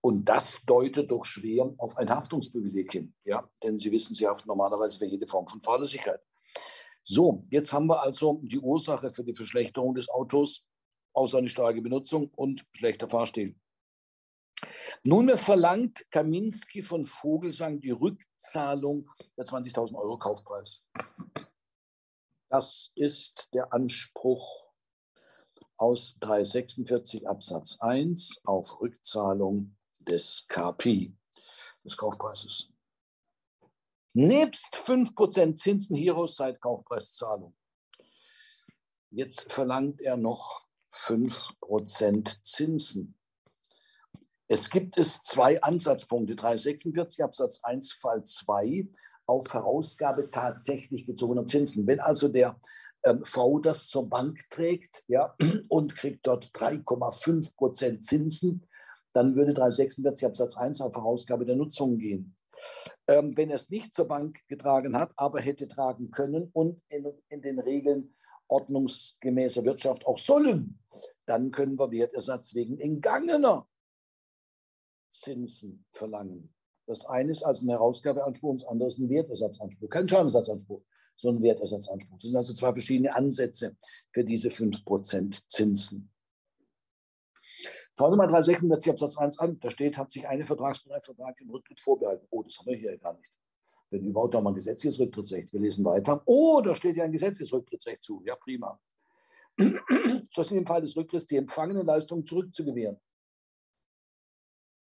[0.01, 3.14] Und das deutet doch schwer auf ein Haftungsprivileg hin.
[3.24, 3.49] Ja?
[3.62, 6.20] Denn Sie wissen, Sie haften normalerweise für jede Form von Fahrlässigkeit.
[7.05, 10.66] So, jetzt haben wir also die Ursache für die Verschlechterung des Autos,
[11.14, 13.57] außer eine starke Benutzung und schlechter Fahrstil.
[15.03, 20.84] Nunmehr verlangt Kaminski von Vogelsang die Rückzahlung der 20.000 Euro Kaufpreis.
[22.48, 24.68] Das ist der Anspruch
[25.76, 31.12] aus 346 Absatz 1 auf Rückzahlung des KP,
[31.82, 32.72] des Kaufpreises
[34.15, 37.55] nebst 5% Zinsen hieraus seit Kaufpreiszahlung.
[39.11, 43.15] Jetzt verlangt er noch 5% Zinsen.
[44.49, 48.89] Es gibt es zwei Ansatzpunkte, 346 Absatz 1 Fall 2
[49.27, 51.87] auf Herausgabe tatsächlich gezogener Zinsen.
[51.87, 52.61] Wenn also der
[53.05, 55.35] ähm, V das zur Bank trägt ja,
[55.69, 58.67] und kriegt dort 3,5 Prozent Zinsen,
[59.15, 62.37] dann würde 346 Absatz 1 auf Herausgabe der Nutzung gehen
[63.09, 67.07] ähm, wenn er es nicht zur Bank getragen hat, aber hätte tragen können und in,
[67.29, 68.15] in den Regeln
[68.49, 70.79] ordnungsgemäßer Wirtschaft auch sollen,
[71.27, 73.67] dann können wir Wertersatz wegen entgangener
[75.11, 76.55] Zinsen verlangen.
[76.87, 79.89] Das eine ist also ein Herausgabeanspruch und das andere ist ein Wertersatzanspruch.
[79.89, 80.83] Kein Schadenersatzanspruch,
[81.17, 82.19] sondern ein Wertersatzanspruch.
[82.19, 83.77] Das sind also zwei verschiedene Ansätze
[84.13, 86.12] für diese 5% Zinsen.
[87.97, 89.61] Schauen Sie mal 346 Absatz 1 an.
[89.61, 92.26] Da steht, hat sich eine Vertragspartei Vertrag im Rücktritt vorbehalten.
[92.30, 93.30] Oh, das haben wir hier gar nicht.
[93.90, 95.53] Wenn überhaupt auch mal ein gesetzliches Rücktrittsrecht.
[95.53, 96.22] Wir lesen weiter.
[96.24, 98.22] Oh, da steht ja ein gesetzliches Rücktrittsrecht zu.
[98.24, 98.80] Ja, prima.
[100.34, 102.99] Das ist im Fall des Rücktritts die empfangene Leistung zurückzugewähren.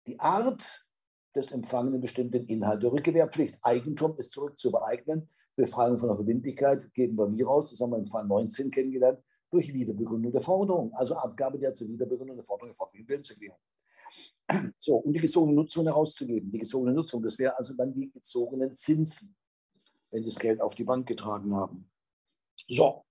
[0.07, 0.87] Die Art
[1.35, 3.59] des Empfangenen bestimmt den Inhalt der Rückgewährpflicht.
[3.63, 5.29] Eigentum ist zurückzubeeignen.
[5.57, 7.71] Befreiung von der Verbindlichkeit geben wir wie raus?
[7.71, 9.19] Das haben wir im Fall 19 kennengelernt
[9.51, 13.59] durch Wiederbegründung der Forderung, also Abgabe der zur Wiederbegründung der Forderung erforderlichen Willenserklärung.
[14.79, 16.51] So, um die gezogene Nutzung herauszugeben.
[16.51, 19.37] Die gezogene Nutzung, das wäre also dann die gezogenen Zinsen,
[20.11, 21.89] wenn Sie das Geld auf die Bank getragen haben.
[22.67, 23.05] So.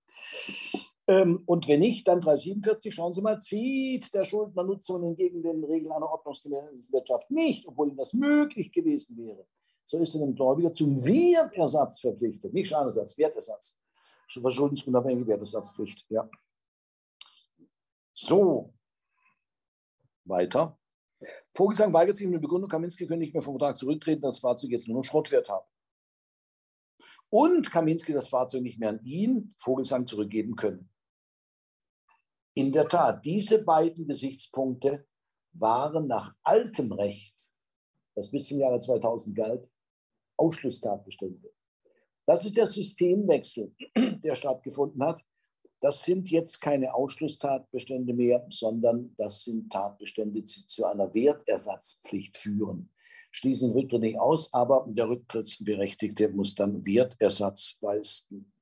[1.06, 5.64] Ähm, und wenn nicht, dann 347, schauen Sie mal, zieht der Schuldner Nutzungen entgegen den
[5.64, 9.46] Regeln einer ordnungsgemäßen Wirtschaft nicht, obwohl ihm das möglich gewesen wäre.
[9.84, 13.80] So ist er dem Gläubiger zum Wertersatz verpflichtet, nicht Schadenersatz, Wertersatz
[14.32, 16.06] verschuldensunabhängige Wertesatzpflicht.
[16.10, 16.28] Ja.
[18.12, 18.72] So,
[20.24, 20.78] weiter.
[21.52, 24.70] Vogelsang weigert sich mit der Begründung, Kaminski könne nicht mehr vom Vertrag zurücktreten, das Fahrzeug
[24.70, 25.66] jetzt nur noch Schrottwert haben.
[27.28, 30.90] Und Kaminski das Fahrzeug nicht mehr an ihn, Vogelsang, zurückgeben können.
[32.54, 35.06] In der Tat, diese beiden Gesichtspunkte
[35.52, 37.52] waren nach altem Recht,
[38.14, 39.70] das bis zum Jahre 2000 galt,
[40.36, 41.52] Ausschlusstatbestände.
[42.30, 45.24] Das ist der Systemwechsel, der stattgefunden hat.
[45.80, 52.88] Das sind jetzt keine Ausschlusstatbestände mehr, sondern das sind Tatbestände, die zu einer Wertersatzpflicht führen.
[53.32, 58.52] Schließen Rücktritt nicht aus, aber der Rücktrittsberechtigte muss dann Wertersatz leisten.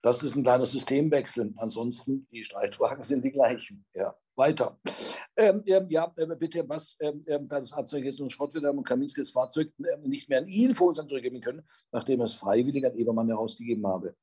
[0.00, 1.52] Das ist ein kleiner Systemwechsel.
[1.56, 3.84] Ansonsten, die Streitwagen sind die gleichen.
[3.92, 4.78] Ja, weiter.
[5.36, 8.84] Ähm, ähm, ja, äh, bitte, was, ähm, ähm da das Fahrzeug jetzt ein Schrottwitter und
[8.84, 11.62] Kaminski das Fahrzeug äh, nicht mehr an ihn vor uns zurückgeben können,
[11.92, 14.14] nachdem er es freiwillig an Ebermann herausgegeben habe.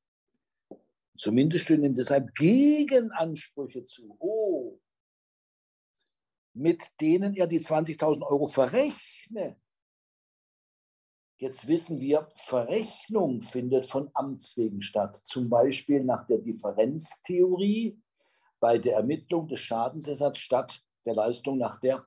[1.15, 4.15] Zumindest stehen ihm deshalb Gegenansprüche zu.
[4.19, 4.79] Oh,
[6.53, 9.57] mit denen er die 20.000 Euro verrechne.
[11.37, 17.99] Jetzt wissen wir, Verrechnung findet von Amts wegen statt, zum Beispiel nach der Differenztheorie
[18.61, 22.05] bei der Ermittlung des Schadensersatzes statt der Leistung nach der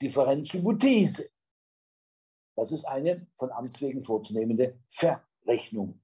[0.00, 1.30] Differenzhypothese.
[2.54, 6.02] Das ist eine von Amts wegen vorzunehmende Verrechnung.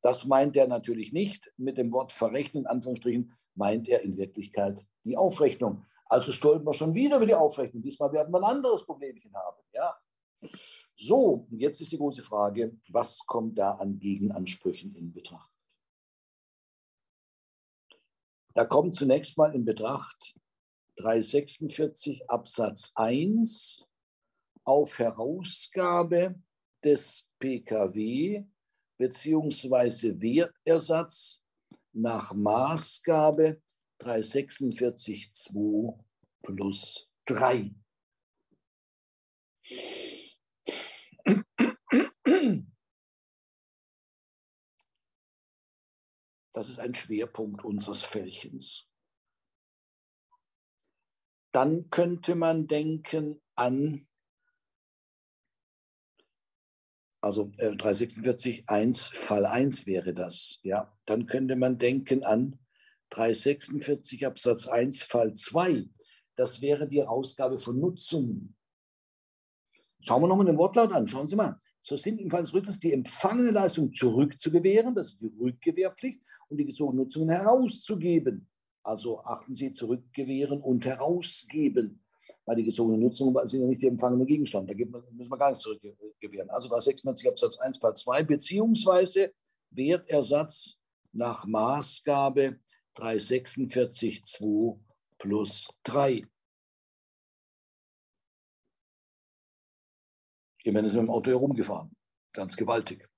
[0.00, 1.52] Das meint er natürlich nicht.
[1.56, 5.84] Mit dem Wort verrechnen, in Anführungsstrichen, meint er in Wirklichkeit die Aufrechnung.
[6.06, 7.82] Also stolpern wir schon wieder über die Aufrechnung.
[7.82, 9.62] Diesmal werden wir ein anderes Problemchen haben.
[9.72, 9.94] Ja?
[10.94, 15.43] So, jetzt ist die große Frage, was kommt da an Gegenansprüchen in Betracht?
[18.54, 20.36] Da kommt zunächst mal in Betracht
[20.96, 23.84] 346 Absatz 1
[24.64, 26.40] auf Herausgabe
[26.84, 28.44] des PKW
[28.96, 31.44] beziehungsweise Wertersatz
[31.92, 33.60] nach Maßgabe
[33.98, 35.98] 346 2
[36.42, 37.74] plus 3.
[46.54, 48.88] Das ist ein Schwerpunkt unseres Fällchens.
[51.52, 54.06] Dann könnte man denken an,
[57.20, 60.60] also äh, 346 1, Fall 1 wäre das.
[60.62, 62.58] Ja, dann könnte man denken an
[63.10, 65.88] 346 Absatz 1, Fall 2.
[66.36, 68.56] Das wäre die Ausgabe von Nutzungen.
[70.00, 71.08] Schauen wir nochmal den Wortlaut an.
[71.08, 71.60] Schauen Sie mal.
[71.86, 76.18] So sind im Fall des Rücktritts die empfangene Leistung zurückzugewähren, das ist die Rückgewährpflicht,
[76.48, 78.48] und die Nutzungen herauszugeben.
[78.82, 82.04] Also achten Sie, zurückgewähren und herausgeben.
[82.44, 84.68] Weil die gesogene Nutzungen sind ja nicht der empfangene Gegenstand.
[84.68, 86.50] Da müssen wir gar nichts zurückgewähren.
[86.50, 89.32] Also 396 Absatz 1 Fall 2 beziehungsweise
[89.70, 90.78] Wertersatz
[91.12, 92.60] nach Maßgabe
[92.94, 94.78] 346 2
[95.18, 96.22] plus 3.
[100.64, 101.90] Immerhin ist mit dem Auto herumgefahren.
[102.32, 103.08] Ganz gewaltig.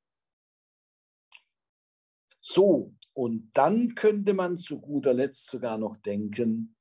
[2.40, 6.76] So, und dann könnte man zu guter Letzt sogar noch denken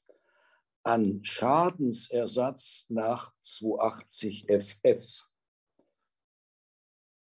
[0.84, 5.06] an Schadensersatz nach 280 FF.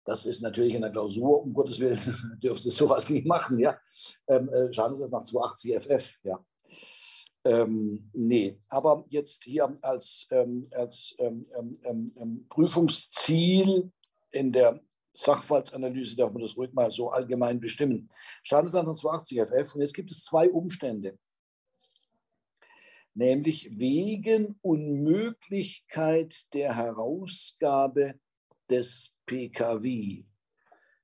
[0.05, 1.98] Das ist natürlich in der Klausur, um Gottes Willen,
[2.43, 3.78] dürfte sowas nicht machen, ja.
[4.28, 6.44] Ähm, äh, Schadensersatz nach 280 FF, ja.
[7.44, 13.93] Ähm, nee, aber jetzt hier als, ähm, als ähm, ähm, ähm, ähm Prüfungsziel
[14.30, 14.80] in der
[15.14, 18.09] Sachverhaltsanalyse darf man das ruhig mal so allgemein bestimmen.
[18.43, 19.74] Schadensantrag 280 FF.
[19.74, 21.18] Und jetzt gibt es zwei Umstände.
[23.14, 28.18] Nämlich wegen Unmöglichkeit der Herausgabe
[28.70, 30.24] des PKW.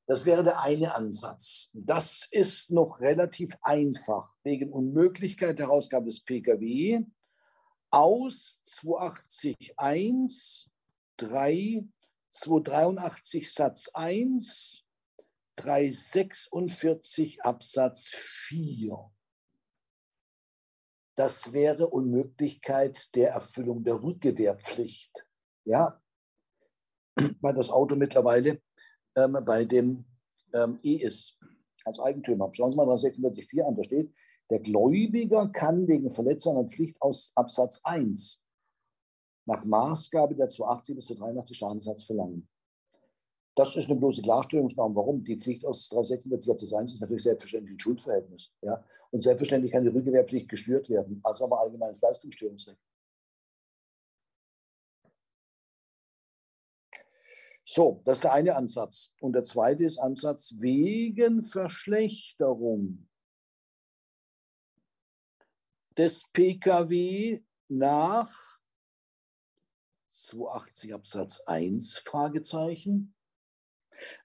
[0.06, 1.70] Das wäre der eine Ansatz.
[1.74, 4.32] Das ist noch relativ einfach.
[4.42, 7.04] Wegen Unmöglichkeit der Herausgabe des PKW
[7.90, 10.68] aus 280.1,
[11.18, 11.84] 3,
[12.30, 14.84] 283 Satz 1,
[15.56, 19.10] 346 Absatz 4.
[21.16, 25.26] Das wäre Unmöglichkeit der Erfüllung der Rückgewehrpflicht.
[25.64, 26.00] Ja,
[27.40, 28.60] weil das Auto mittlerweile
[29.16, 30.04] ähm, bei dem
[30.52, 31.38] ähm, E ist,
[31.84, 32.52] als Eigentümer.
[32.52, 34.14] Schauen Sie mal 346.4 an, da steht,
[34.50, 38.42] der Gläubiger kann wegen Verletzung an Pflicht aus Absatz 1
[39.48, 42.46] nach Maßgabe der 280 bis 83 Schadenssatz verlangen.
[43.56, 44.94] Das ist eine bloße Klarstellungsnorm.
[44.94, 45.24] Warum?
[45.24, 48.54] Die Pflicht aus 346 Absatz 1 ist natürlich selbstverständlich ein Schuldverhältnis.
[48.60, 48.84] Ja?
[49.10, 52.78] Und selbstverständlich kann die Rückgewehrpflicht gestört werden, also aber allgemeines Leistungsstörungsrecht.
[57.64, 59.14] So, das ist der eine Ansatz.
[59.20, 63.08] Und der zweite ist Ansatz wegen Verschlechterung
[65.96, 68.57] des Pkw nach
[70.28, 73.14] 280 Absatz 1 Fragezeichen.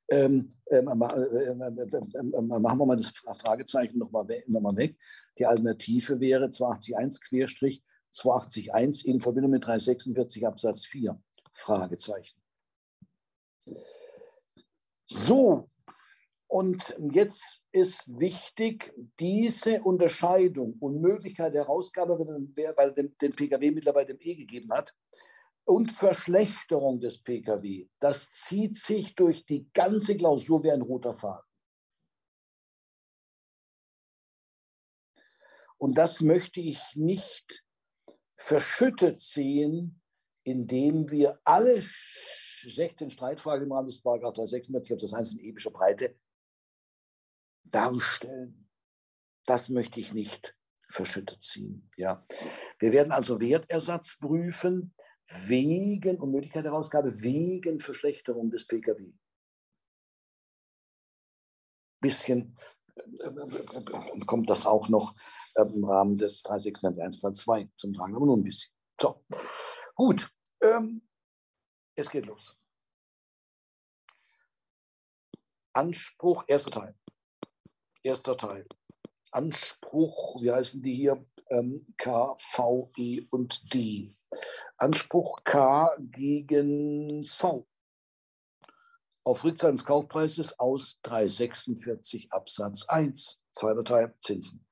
[0.10, 4.98] Ähm, ähm, äh, äh, machen wir mal das Fragezeichen nochmal noch mal weg.
[5.40, 11.20] Die Alternative wäre 280.1 Querstrich 280.1 in Verbindung mit 346 Absatz 4
[11.54, 12.40] Fragezeichen.
[15.06, 15.70] So,
[16.48, 24.08] und jetzt ist wichtig, diese Unterscheidung und Möglichkeit der Herausgabe, weil den, den Pkw mittlerweile
[24.08, 24.94] dem E gegeben hat,
[25.66, 31.46] und Verschlechterung des Pkw, das zieht sich durch die ganze Klausur wie ein roter Faden.
[35.78, 37.66] Und das möchte ich nicht
[38.36, 40.02] verschüttet sehen,
[40.44, 46.18] indem wir alle 16 Streitfragen im Rahmen des Paragraph 346 das heißt in epischer Breite
[47.64, 48.70] darstellen.
[49.46, 50.58] Das möchte ich nicht
[50.90, 51.90] verschüttet ziehen.
[51.98, 52.24] Ja.
[52.80, 54.94] Wir werden also Wertersatz prüfen
[55.48, 59.12] wegen Unmöglichkeit der Herausgabe, wegen Verschlechterung des Pkw.
[62.02, 62.58] Bisschen
[62.96, 65.16] äh, äh, kommt das auch noch
[65.58, 68.74] ähm, im Rahmen des 361 Fall 2 zum Tragen, aber nur ein bisschen.
[69.00, 69.24] So,
[69.96, 70.32] gut.
[70.62, 71.02] Ähm,
[71.96, 72.58] es geht los.
[75.74, 76.96] Anspruch, erster Teil.
[78.04, 78.68] Erster Teil.
[79.32, 81.26] Anspruch, wie heißen die hier?
[81.50, 84.16] Ähm, K, V, E und D.
[84.84, 87.66] Anspruch K gegen V.
[89.24, 93.42] Auf Rückzahlung des Kaufpreises aus 346 Absatz 1.
[93.54, 94.66] Zweiter Teil Zinsen.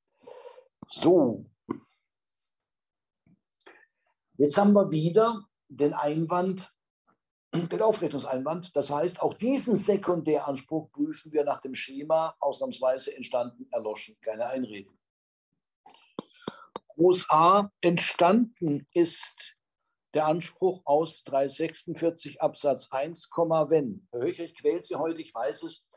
[0.85, 1.45] So.
[4.35, 6.73] Jetzt haben wir wieder den Einwand,
[7.53, 8.75] den Aufrichtungseinwand.
[8.75, 14.91] Das heißt, auch diesen Sekundäranspruch prüfen wir nach dem Schema ausnahmsweise entstanden, erloschen, keine Einreden.
[16.89, 19.55] Groß A entstanden ist
[20.13, 23.29] der Anspruch aus 346 Absatz 1,
[23.69, 24.07] wenn.
[24.11, 25.87] Herr Höcher, ich quäle Sie heute, ich weiß es,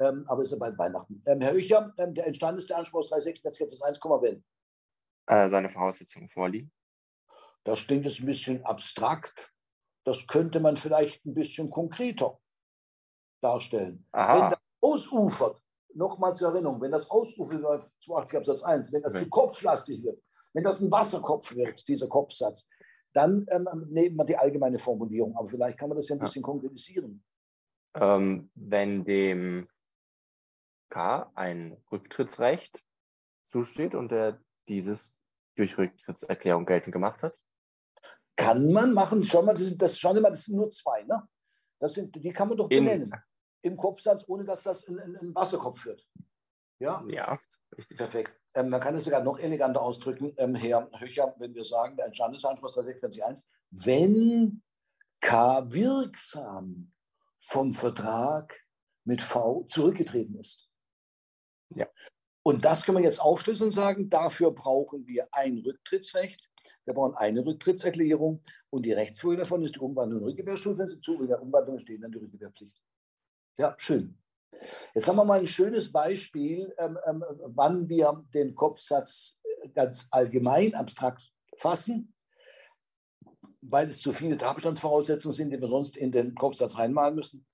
[0.00, 1.22] ähm, aber es ist ja bald Weihnachten.
[1.26, 4.44] Ähm, Herr Höcher, ähm, der entstanden ist der Anspruch aus 346 Absatz 1, wenn.
[5.26, 6.72] Äh, seine Voraussetzungen vorliegen.
[7.64, 9.50] Das klingt jetzt ein bisschen abstrakt.
[10.04, 12.38] Das könnte man vielleicht ein bisschen konkreter
[13.40, 14.06] darstellen.
[14.12, 14.34] Aha.
[14.34, 15.62] Wenn das ausufert,
[15.94, 19.24] nochmal zur Erinnerung, wenn das ausufert, 82 Absatz 1, wenn das okay.
[19.24, 20.22] zu kopflastig wird,
[20.52, 22.68] wenn das ein Wasserkopf wird, dieser Kopfsatz,
[23.14, 25.36] dann ähm, nehmen wir die allgemeine Formulierung.
[25.36, 26.46] Aber vielleicht kann man das ja ein bisschen ja.
[26.46, 27.24] konkretisieren.
[27.94, 29.68] Ähm, wenn dem
[30.90, 32.84] K ein Rücktrittsrecht
[33.44, 35.20] zusteht und er dieses
[35.56, 37.38] durch Rücktrittserklärung geltend gemacht hat?
[38.36, 39.22] Kann man machen.
[39.22, 41.04] Schau mal, das, das, schau mal, das sind nur zwei.
[41.04, 41.22] Ne?
[41.78, 43.12] Das sind, die kann man doch In, benennen.
[43.62, 46.04] Im Kopfsatz, ohne dass das in, in, in Wasserkopf führt.
[46.80, 47.38] Ja, ja
[47.76, 47.96] richtig.
[47.96, 48.38] Perfekt.
[48.54, 52.06] Ähm, man kann es sogar noch eleganter ausdrücken, ähm, Herr Höcher, wenn wir sagen, der
[52.06, 54.62] Entstandungsanspruch 341, wenn
[55.20, 56.92] K wirksam
[57.40, 58.60] vom Vertrag
[59.04, 60.68] mit V zurückgetreten ist.
[61.70, 61.86] Ja.
[62.42, 66.50] Und das können wir jetzt aufschlüsseln und sagen, dafür brauchen wir ein Rücktrittsrecht,
[66.84, 70.78] wir brauchen eine Rücktrittserklärung und die Rechtsfolge davon ist die Umwandlung in Rückgewehrstufe.
[70.78, 72.80] Wenn Sie zu in der Umwandlung stehen dann die Rückgewehrpflicht.
[73.58, 74.18] Ja, schön.
[74.94, 77.24] Jetzt haben wir mal ein schönes Beispiel, ähm, ähm,
[77.54, 79.40] wann wir den Kopfsatz
[79.74, 82.14] ganz allgemein abstrakt fassen,
[83.60, 87.46] weil es zu viele Tatbestandsvoraussetzungen sind, die wir sonst in den Kopfsatz reinmalen müssen.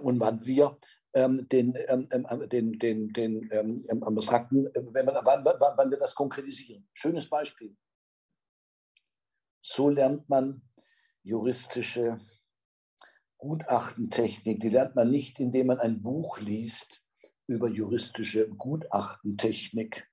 [0.00, 0.76] und wann wir
[1.12, 6.14] ähm, den, ähm, ähm den, den, den ähm, abstrakten, wenn man, wann, wann wir das
[6.14, 6.88] konkretisieren.
[6.92, 7.76] Schönes Beispiel.
[9.62, 10.62] So lernt man
[11.22, 12.20] juristische
[13.44, 14.60] Gutachtentechnik.
[14.60, 17.02] Die lernt man nicht, indem man ein Buch liest
[17.46, 20.08] über juristische Gutachtentechnik.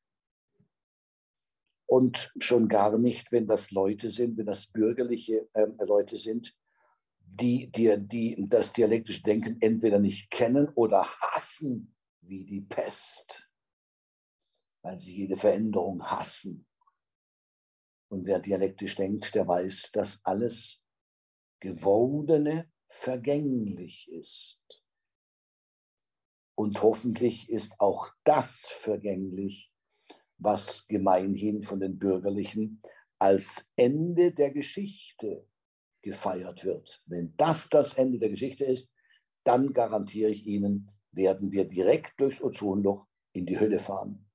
[1.85, 6.53] Und schon gar nicht, wenn das Leute sind, wenn das bürgerliche äh, Leute sind,
[7.21, 13.49] die, die, die das dialektische Denken entweder nicht kennen oder hassen wie die Pest,
[14.81, 16.67] weil sie jede Veränderung hassen.
[18.09, 20.83] Und wer dialektisch denkt, der weiß, dass alles
[21.61, 24.84] Gewordene vergänglich ist.
[26.55, 29.73] Und hoffentlich ist auch das vergänglich,
[30.38, 32.81] was gemeinhin von den Bürgerlichen
[33.18, 35.47] als Ende der Geschichte
[36.01, 37.01] gefeiert wird.
[37.05, 38.93] Wenn das das Ende der Geschichte ist,
[39.43, 44.30] dann garantiere ich Ihnen, werden wir direkt durchs Ozonloch in die Hölle fahren.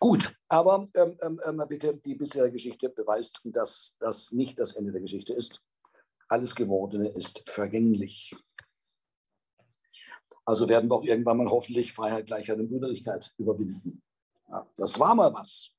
[0.00, 4.92] Gut, aber ähm, ähm, ähm, bitte, die bisherige Geschichte beweist, dass das nicht das Ende
[4.92, 5.60] der Geschichte ist.
[6.28, 8.36] Alles Gewordene ist vergänglich.
[10.44, 14.00] Also werden wir auch irgendwann mal hoffentlich Freiheit, Gleichheit und Brüderlichkeit überwinden.
[14.48, 15.72] Ja, das war mal was.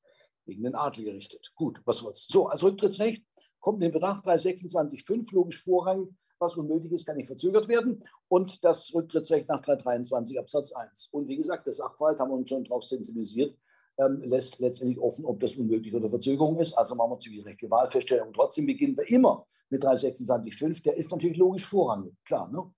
[0.44, 1.52] Gegen den Adel gerichtet.
[1.54, 2.26] Gut, was soll's.
[2.26, 3.24] So, als Rücktrittsrecht
[3.60, 6.14] kommt in Betracht 326.5 logisch Vorrang.
[6.38, 8.04] Was unmöglich ist, kann nicht verzögert werden.
[8.28, 11.08] Und das Rücktrittsrecht nach 323 Absatz 1.
[11.12, 13.56] Und wie gesagt, das Sachverhalt haben wir uns schon darauf sensibilisiert
[13.98, 16.74] ähm, lässt letztendlich offen, ob das unmöglich oder Verzögerung ist.
[16.74, 18.32] Also machen wir zivilrechtliche Wahlfeststellung.
[18.32, 20.82] Trotzdem beginnen wir immer mit 326.5.
[20.82, 22.14] Der ist natürlich logisch vorrangig.
[22.24, 22.72] Klar, ne?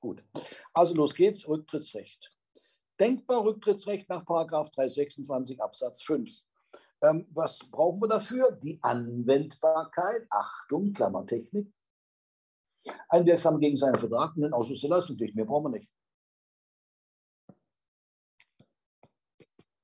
[0.00, 0.24] Gut.
[0.72, 1.46] Also los geht's.
[1.46, 2.30] Rücktrittsrecht.
[2.98, 6.30] Denkbar Rücktrittsrecht nach 326 Absatz 5.
[7.02, 8.52] Ähm, was brauchen wir dafür?
[8.62, 11.72] Die Anwendbarkeit, Achtung, Klammertechnik,
[13.08, 15.34] ein wirksamer gegen seinen Vertrag und den Ausschuss der Leistungspflicht.
[15.34, 15.90] Mehr brauchen wir nicht.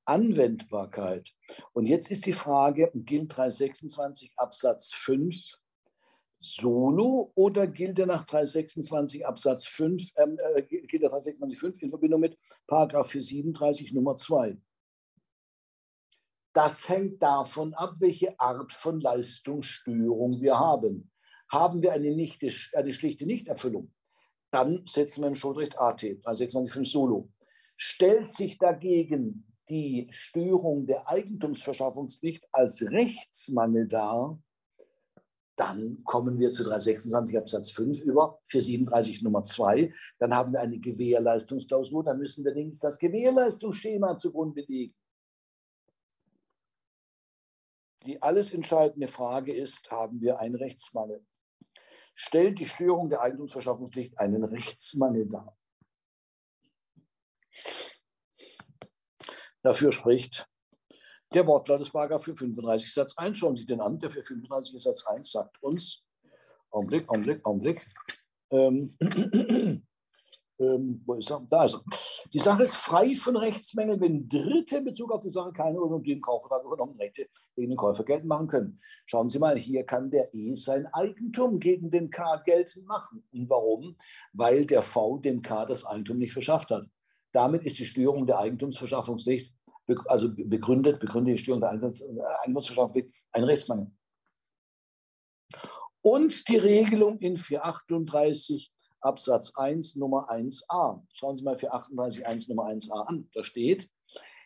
[0.07, 1.33] Anwendbarkeit.
[1.73, 5.35] Und jetzt ist die Frage, gilt 326 Absatz 5
[6.37, 11.89] solo oder gilt er nach 326 Absatz 5, ähm, äh, gilt er 326 5 in
[11.89, 14.57] Verbindung mit Paragraph 437 Nummer 2?
[16.53, 21.11] Das hängt davon ab, welche Art von Leistungsstörung wir haben.
[21.49, 22.43] Haben wir eine, nicht,
[22.73, 23.93] eine schlichte Nichterfüllung,
[24.51, 27.29] dann setzen wir im Schuldrecht AT, 326 5 solo.
[27.75, 34.39] Stellt sich dagegen die Störung der Eigentumsverschaffungspflicht als Rechtsmangel dar,
[35.57, 39.91] dann kommen wir zu 326 Absatz 5 über 437 Nummer 2.
[40.19, 42.03] Dann haben wir eine Gewährleistungsklausur.
[42.03, 44.95] Dann müssen wir links das Gewährleistungsschema zugrunde legen.
[48.05, 51.25] Die alles entscheidende Frage ist, haben wir einen Rechtsmangel?
[52.13, 55.57] Stellt die Störung der Eigentumsverschaffungspflicht einen Rechtsmangel dar?
[59.67, 60.47] Dafür spricht
[61.33, 63.37] der Wortlaut des Paragraph 35 Satz 1.
[63.37, 63.99] Schauen Sie den an.
[63.99, 66.05] Der 35 Satz 1 sagt uns,
[66.71, 67.85] Augenblick, Augenblick, Augenblick.
[68.49, 68.89] Ähm,
[70.59, 71.45] ähm, wo ist er?
[71.49, 71.83] Da ist er.
[72.33, 76.01] Die Sache ist frei von Rechtsmängeln, wenn Dritte in Bezug auf die Sache keine oder
[76.01, 78.79] den Kaufvertrag übernommen Rechte gegen den Käufer geltend machen können.
[79.05, 83.27] Schauen Sie mal, hier kann der E sein Eigentum gegen den K geltend machen.
[83.33, 83.97] Und warum?
[84.31, 86.87] Weil der V dem K das Eigentum nicht verschafft hat.
[87.33, 89.53] Damit ist die Störung der Eigentumsverschaffungspflicht,
[90.07, 93.91] also begründet, begründet die Störung der Eigentumsverschaffungspflicht, ein Rechtsmangel.
[96.01, 101.03] Und die Regelung in 438 Absatz 1 Nummer 1a.
[101.11, 103.29] Schauen Sie mal 438 1 Nummer 1a an.
[103.33, 103.89] Da steht,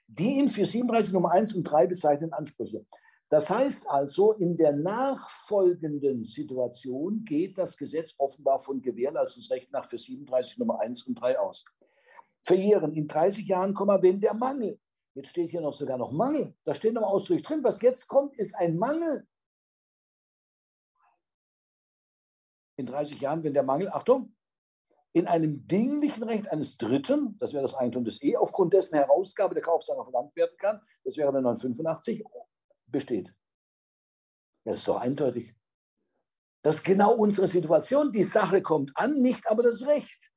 [0.07, 2.85] die in 437 Nummer 1 und 3 bezeichneten Ansprüche.
[3.29, 10.57] Das heißt also, in der nachfolgenden Situation geht das Gesetz offenbar von Gewährleistungsrecht nach 437
[10.57, 11.65] Nummer 1 und 3 aus
[12.43, 14.79] verjähren in 30 Jahren, wenn der Mangel.
[15.13, 16.55] Jetzt steht hier noch sogar noch Mangel.
[16.63, 19.27] Da steht noch ausdrücklich drin, was jetzt kommt, ist ein Mangel.
[22.77, 24.35] In 30 Jahren, wenn der Mangel, Achtung,
[25.13, 29.53] in einem dinglichen Recht eines Dritten, das wäre das Eigentum des E, aufgrund dessen Herausgabe
[29.53, 32.23] der Kaufsache verlangt werden kann, das wäre der 985,
[32.87, 33.35] besteht.
[34.63, 35.53] Das ist doch eindeutig.
[36.63, 38.11] Das ist genau unsere Situation.
[38.11, 40.31] Die Sache kommt an, nicht aber das Recht.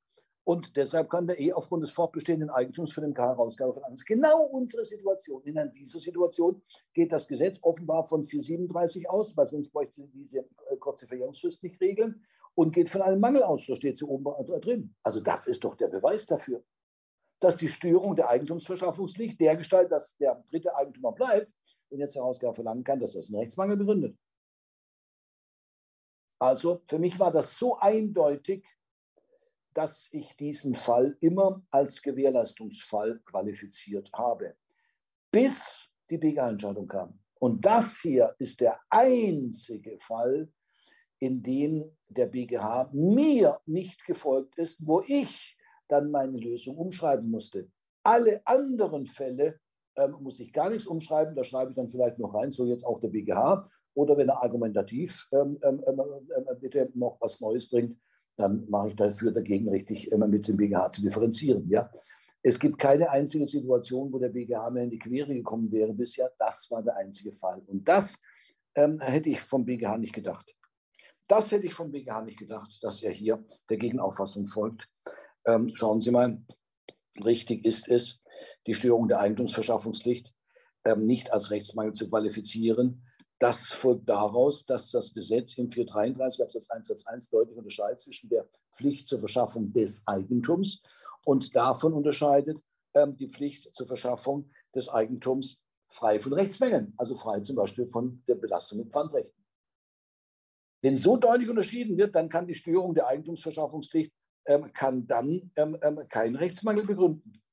[0.47, 3.95] Und deshalb kann der E aufgrund des fortbestehenden Eigentums für den K-Herausgabe verlangen.
[3.95, 5.43] Das ist genau unsere Situation.
[5.45, 6.63] In dieser Situation
[6.93, 11.63] geht das Gesetz offenbar von 437 aus, weil sonst bräuchte sie diese äh, kurze Verjährungsfrist
[11.63, 12.23] nicht regeln
[12.55, 13.65] und geht von einem Mangel aus.
[13.65, 14.25] So steht sie oben
[14.61, 14.95] drin.
[15.03, 16.63] Also das ist doch der Beweis dafür,
[17.41, 21.51] dass die Störung der Eigentumsverschaffungspflicht dergestalt, dass der dritte Eigentümer bleibt
[21.89, 24.19] und jetzt Herausgabe verlangen kann, dass das einen Rechtsmangel begründet.
[26.39, 28.67] Also für mich war das so eindeutig,
[29.75, 34.55] dass ich diesen Fall immer als Gewährleistungsfall qualifiziert habe,
[35.31, 37.19] bis die BGH-Entscheidung kam.
[37.41, 40.49] Und das hier ist der einzige Fall,
[41.19, 45.57] in dem der BGH mir nicht gefolgt ist, wo ich
[45.89, 47.69] dann meine Lösung umschreiben musste.
[48.03, 49.59] Alle anderen Fälle
[49.97, 52.85] ähm, muss ich gar nichts umschreiben, da schreibe ich dann vielleicht noch rein, so jetzt
[52.85, 53.69] auch der BGH.
[53.95, 56.01] Oder wenn er argumentativ ähm, ähm, ähm,
[56.37, 57.97] ähm bitte noch was Neues bringt,
[58.37, 61.69] dann mache ich dafür dagegen richtig, immer mit dem BGH zu differenzieren.
[61.69, 61.91] Ja?
[62.43, 66.31] Es gibt keine einzige Situation, wo der BGH mir in die Quere gekommen wäre bisher.
[66.37, 67.63] Das war der einzige Fall.
[67.67, 68.21] Und das
[68.75, 70.55] ähm, hätte ich vom BGH nicht gedacht.
[71.27, 74.89] Das hätte ich vom BGH nicht gedacht, dass er hier der Gegenauffassung folgt.
[75.47, 76.43] Ähm, schauen Sie mal,
[77.25, 78.23] richtig ist es,
[78.67, 80.35] die Störung der Eigentumsverschaffungspflicht
[80.85, 83.07] ähm, nicht als Rechtsmangel zu qualifizieren,
[83.45, 88.31] das folgt daraus, dass das Gesetz im 433 Absatz 1 Satz 1 deutlich unterscheidet zwischen
[88.31, 90.83] der Pflicht zur Verschaffung des Eigentums
[91.27, 92.59] und davon unterscheidet
[92.95, 98.23] ähm, die Pflicht zur Verschaffung des Eigentums frei von Rechtsmängeln, also frei zum Beispiel von
[98.27, 99.45] der Belastung mit Pfandrechten.
[100.81, 104.11] Wenn so deutlich unterschieden wird, dann kann die Störung der Eigentumsverschaffungspflicht
[104.47, 107.44] ähm, kann dann ähm, ähm keinen Rechtsmangel begründen.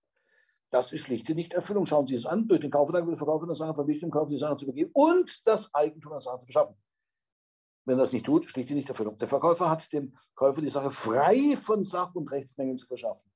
[0.71, 1.85] Das ist schlichte Nichterfüllung.
[1.85, 2.47] Schauen Sie es an.
[2.47, 4.91] Durch den Kaufvertrag wird der Verkäufer der Sache verpflichtet, dem Kauf die Sache zu begeben
[4.93, 6.75] und das Eigentum der Sache zu beschaffen.
[7.85, 9.17] Wenn das nicht tut, schlichte Nichterfüllung.
[9.17, 13.29] Der Verkäufer hat dem Käufer die Sache frei von Sach- und Rechtsmängeln zu verschaffen.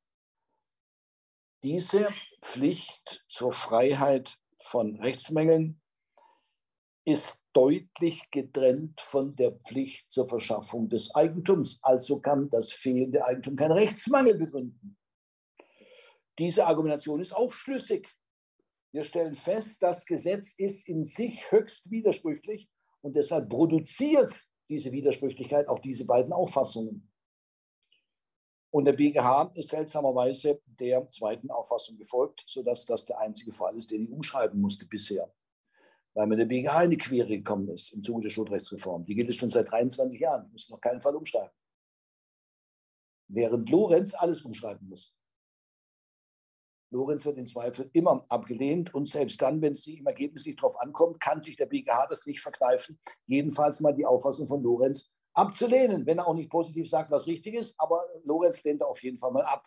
[1.64, 2.08] Diese
[2.42, 5.82] Pflicht zur Freiheit von Rechtsmängeln
[7.06, 11.84] ist deutlich getrennt von der Pflicht zur Verschaffung des Eigentums.
[11.84, 14.98] Also kann das fehlende Eigentum kein Rechtsmangel begründen.
[16.38, 18.08] Diese Argumentation ist auch schlüssig.
[18.92, 22.70] Wir stellen fest, das Gesetz ist in sich höchst widersprüchlich
[23.02, 24.34] und deshalb produziert
[24.70, 27.12] diese Widersprüchlichkeit auch diese beiden Auffassungen.
[28.72, 33.92] Und der BGH ist seltsamerweise der zweiten Auffassung gefolgt, sodass das der einzige Fall ist,
[33.92, 35.34] den ich umschreiben musste bisher.
[36.14, 39.06] Weil mir der BGH in die Quere gekommen ist im Zuge der Schuldrechtsreform.
[39.06, 40.46] Die gilt es schon seit 23 Jahren.
[40.48, 41.52] Ich muss noch keinen Fall umschreiben.
[43.28, 45.16] Während Lorenz alles umschreiben muss.
[46.96, 50.80] Lorenz wird im Zweifel immer abgelehnt und selbst dann, wenn es im Ergebnis nicht darauf
[50.80, 56.06] ankommt, kann sich der BGH das nicht verkneifen, jedenfalls mal die Auffassung von Lorenz abzulehnen,
[56.06, 59.18] wenn er auch nicht positiv sagt, was richtig ist, aber Lorenz lehnt er auf jeden
[59.18, 59.66] Fall mal ab.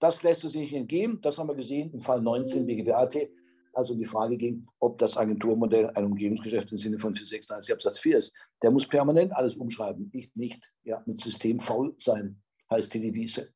[0.00, 3.28] Das lässt sich nicht entgehen, das haben wir gesehen im Fall 19 BGBAT,
[3.74, 8.16] also die Frage ging, ob das Agenturmodell ein Umgebungsgeschäft im Sinne von 436 Absatz 4
[8.16, 8.34] ist.
[8.62, 13.52] Der muss permanent alles umschreiben, nicht, nicht ja, mit System faul sein, heißt die Devise.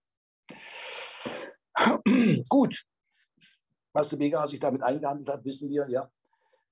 [2.48, 2.84] Gut,
[3.92, 6.10] was der BGH sich damit eingehandelt hat, wissen wir, ja.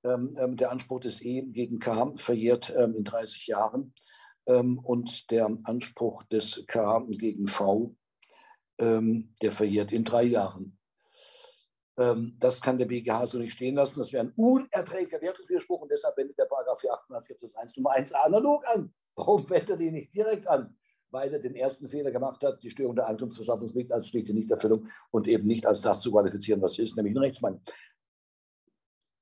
[0.04, 3.94] Ähm, ähm, der Anspruch des E gegen K verjährt ähm, in 30 Jahren
[4.46, 7.94] ähm, und der Anspruch des K gegen V,
[8.78, 10.78] ähm, der verjährt in drei Jahren.
[11.96, 14.00] Ähm, das kann der BGH so nicht stehen lassen.
[14.00, 17.92] Das wäre ein unerträglicher Wertungswiderspruch und deshalb wendet der Paragraph 488 jetzt das 1 Nummer
[17.92, 18.92] 1 analog an.
[19.16, 20.76] Warum wendet er den nicht direkt an?
[21.14, 25.28] Weil er den ersten Fehler gemacht hat, die Störung der Eigentumsverschaffungspflicht als schlichte Nichterfüllung und
[25.28, 27.60] eben nicht als das zu qualifizieren, was ist, nämlich ein Rechtsmangel.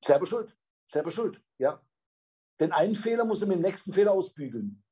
[0.03, 0.57] Selber schuld,
[0.91, 1.81] selber schuld, ja.
[2.59, 4.83] Den einen Fehler muss er mit dem nächsten Fehler ausbügeln.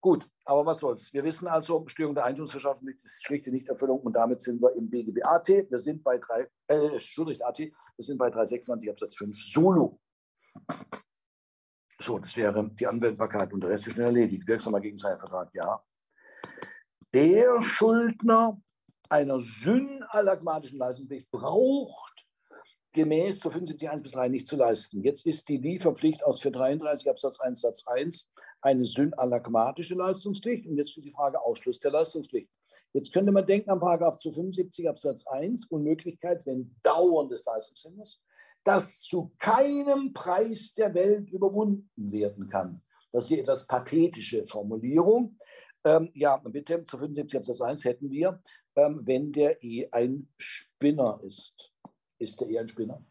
[0.00, 1.12] Gut, aber was soll's.
[1.14, 5.48] Wir wissen also, Störung der Eigentumsverschaffungspflicht ist schlichte Nichterfüllung und damit sind wir im BGB-AT.
[5.48, 9.98] Wir sind bei 3, äh, Schuldrecht AT, wir sind bei 326 Absatz 5 Solo.
[12.00, 14.46] So, das wäre die Anwendbarkeit und der Rest ist schnell erledigt.
[14.46, 15.82] Wirksamer Gegenseitenvertrag, ja.
[17.12, 18.60] Der Schuldner
[19.08, 22.28] einer synalagmatischen Leistungspflicht braucht
[22.92, 25.02] gemäß zur 75.1 bis 3 nicht zu leisten.
[25.02, 28.30] Jetzt ist die Lieferpflicht aus 433 Absatz 1 Satz 1
[28.60, 32.50] eine synalagmatische Leistungspflicht und jetzt die Frage Ausschluss der Leistungspflicht.
[32.92, 38.20] Jetzt könnte man denken an Paragraph 275 Absatz 1 Unmöglichkeit, wenn dauerndes Leistungshindernis
[38.68, 42.82] das zu keinem Preis der Welt überwunden werden kann.
[43.10, 45.38] Das ist die etwas pathetische Formulierung.
[45.84, 48.42] Ähm, ja, bitte, zu 75 Absatz 1 hätten wir,
[48.76, 51.72] ähm, wenn der E ein Spinner ist.
[52.18, 53.02] Ist der E ein Spinner?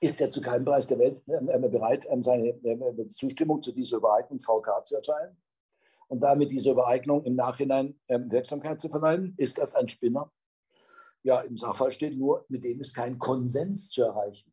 [0.00, 3.96] Ist er zu keinem Preis der Welt äh, bereit, äh, seine äh, Zustimmung zu dieser
[3.96, 5.34] Übereignung VK zu erteilen?
[6.08, 9.34] Und damit dieser Übereignung im Nachhinein ähm, Wirksamkeit zu verleihen?
[9.38, 10.30] Ist das ein Spinner?
[11.22, 14.52] Ja, im Sachfall steht nur, mit dem ist kein Konsens zu erreichen.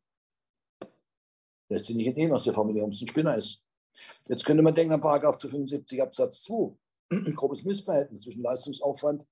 [1.73, 3.63] Lässt sich nicht entnehmen aus der Formulierung, es ein Spinner ist.
[4.27, 6.77] Jetzt könnte man denken an Paragraph 75 Absatz 2.
[7.09, 9.25] Ein grobes Missverhältnis zwischen Leistungsaufwand,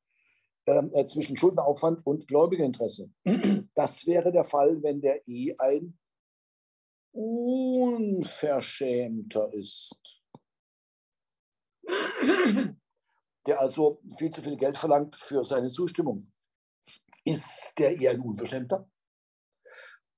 [0.65, 3.11] ähm, äh, zwischen Schuldenaufwand und Gläubigerinteresse.
[3.75, 5.99] Das wäre der Fall, wenn der E ein
[7.11, 10.23] Unverschämter ist.
[13.45, 16.27] der also viel zu viel Geld verlangt für seine Zustimmung.
[17.23, 18.89] Ist der eher ein Unverschämter?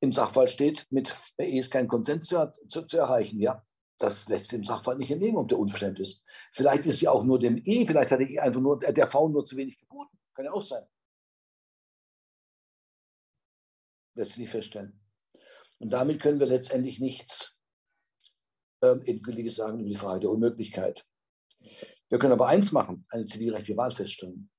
[0.04, 3.40] Im Sachverhalt steht, mit Ehe ist kein Konsens zu, zu, zu erreichen.
[3.40, 3.66] Ja,
[4.00, 6.26] das lässt sich im Sachverhalt nicht entnehmen, ob der unverschämt ist.
[6.52, 9.30] Vielleicht ist ja auch nur dem E, vielleicht hat der E einfach nur, der V
[9.30, 10.20] nur zu wenig geboten.
[10.34, 10.86] Kann ja auch sein.
[14.16, 15.00] Lässt sich nicht feststellen.
[15.80, 17.58] Und damit können wir letztendlich nichts
[18.82, 21.06] ähm, Endgültiges sagen über die Frage der Unmöglichkeit.
[22.10, 24.52] Wir können aber eins machen, eine zivilrechtliche Wahl feststellen.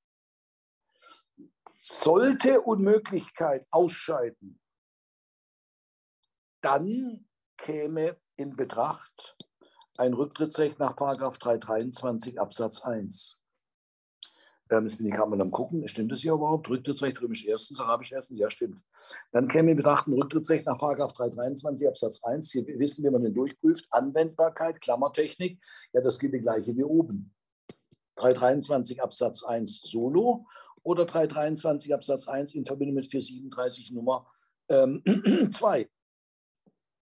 [1.78, 4.58] Sollte Unmöglichkeit ausscheiden,
[6.64, 7.26] dann
[7.56, 9.36] käme in Betracht
[9.96, 13.40] ein Rücktrittsrecht nach 323 Absatz 1.
[14.70, 16.68] Ähm, jetzt bin ich gerade mal am gucken, stimmt das hier überhaupt?
[16.70, 18.38] Rücktrittsrecht römisch erstens, arabisch erstens?
[18.38, 18.82] Ja, stimmt.
[19.30, 22.50] Dann käme in Betracht ein Rücktrittsrecht nach 323 Absatz 1.
[22.50, 23.86] Hier wissen, wie man den durchprüft.
[23.90, 25.62] Anwendbarkeit, Klammertechnik,
[25.92, 27.34] ja, das gilt die gleiche wie oben.
[28.16, 30.46] 323 Absatz 1 solo
[30.82, 34.26] oder 323 Absatz 1 in Verbindung mit 437 Nummer
[34.68, 35.02] ähm,
[35.50, 35.90] 2.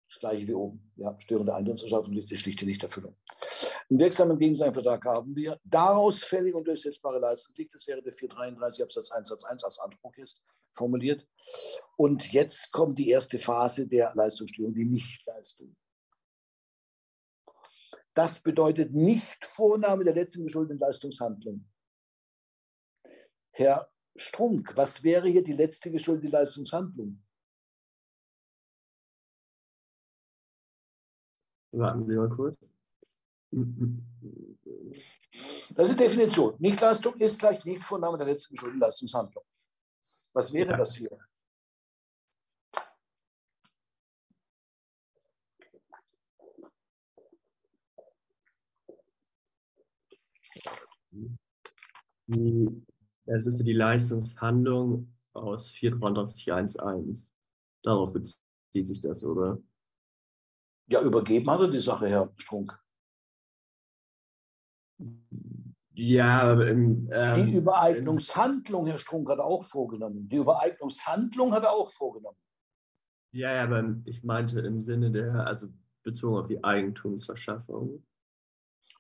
[0.10, 0.92] Das gleiche wie oben.
[0.96, 3.16] Ja, störende Eintrittserschaffung liegt die schlichte Nichterfüllung.
[3.90, 5.60] Einen wirksamen Gegenseitenvertrag haben wir.
[5.64, 10.16] Daraus fällig und durchsetzbare Leistungspflicht, das wäre der 433 Absatz 1 Satz 1 als Anspruch
[10.18, 10.42] jetzt
[10.74, 11.28] formuliert.
[11.96, 15.76] Und jetzt kommt die erste Phase der Leistungsstörung, die Nichtleistung.
[18.16, 21.70] Das bedeutet nicht Vornahme der letzten geschuldeten Leistungshandlung.
[23.52, 27.24] Herr Strunk, was wäre hier die letzte geschuldete Leistungshandlung?
[31.72, 32.58] Warten Sie mal kurz.
[35.76, 36.56] Das ist die Definition.
[36.60, 39.44] Nichtleistung ist gleich Nichtvornahme der letzten geschuldeten Leistungshandlung.
[40.34, 40.78] Was wäre ja.
[40.78, 41.18] das hier?
[53.26, 57.32] Es ist die Leistungshandlung aus 434.1.1.
[57.82, 59.60] Darauf bezieht sich das, oder?
[60.90, 62.78] Ja, übergeben hat er die Sache, Herr Strunk.
[65.94, 70.28] Ja, im, ähm, Die Übereignungshandlung, Herr Strunk, hat er auch vorgenommen.
[70.28, 72.38] Die Übereignungshandlung hat er auch vorgenommen.
[73.32, 75.68] Ja, ja, aber ich meinte im Sinne der, also
[76.02, 78.04] bezogen auf die Eigentumsverschaffung.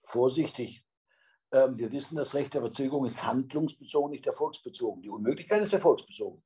[0.03, 0.85] Vorsichtig.
[1.51, 5.01] Ähm, wir wissen, das Recht der Verzögerung ist handlungsbezogen, nicht erfolgsbezogen.
[5.01, 6.43] Die Unmöglichkeit ist erfolgsbezogen.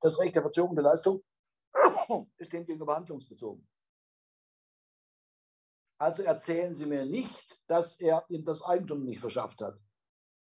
[0.00, 1.24] Das Recht der Verzögerung der Leistung
[2.36, 3.66] ist demgegenüber handlungsbezogen.
[5.98, 9.78] Also erzählen Sie mir nicht, dass er ihm das Eigentum nicht verschafft hat.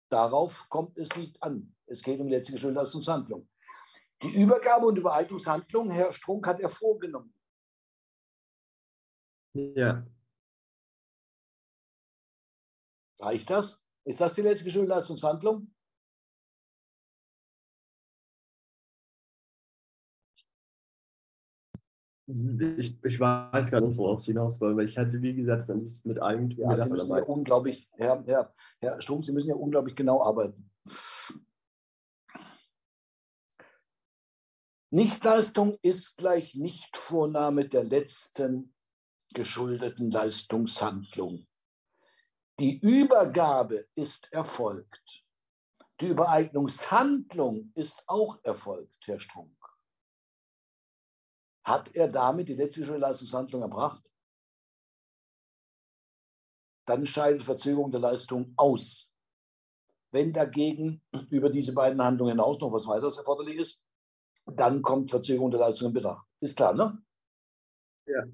[0.08, 1.74] Darauf kommt es nicht an.
[1.86, 3.48] Es geht um die letzte Schuldleistungshandlung.
[4.22, 7.34] Die Übergabe und Übereignungshandlung, Herr Strunk, hat er vorgenommen.
[9.54, 10.06] Ja.
[13.18, 13.82] Reicht das?
[14.04, 15.74] Ist das die letzte Schuldleistungshandlung?
[22.26, 25.82] Ich, ich weiß gar nicht, worauf Sie hinaus wollen, weil ich hatte, wie gesagt, dann
[25.82, 26.70] ist mit Eigentum.
[26.70, 30.70] Ja, Sie müssen ja unglaublich, Herr, Herr, Herr Strunk, Sie müssen ja unglaublich genau arbeiten.
[34.90, 38.74] Nichtleistung ist gleich Nichtvornahme der letzten
[39.32, 41.46] geschuldeten Leistungshandlung.
[42.60, 45.24] Die Übergabe ist erfolgt.
[46.00, 49.61] Die Übereignungshandlung ist auch erfolgt, Herr Strunk.
[51.64, 54.10] Hat er damit die letzte Leistungshandlung erbracht?
[56.84, 59.12] Dann scheidet Verzögerung der Leistung aus.
[60.10, 63.82] Wenn dagegen über diese beiden Handlungen hinaus noch was weiteres erforderlich ist,
[64.46, 66.26] dann kommt Verzögerung der Leistung in Betracht.
[66.40, 67.02] Ist klar, ne?
[68.06, 68.24] Ja.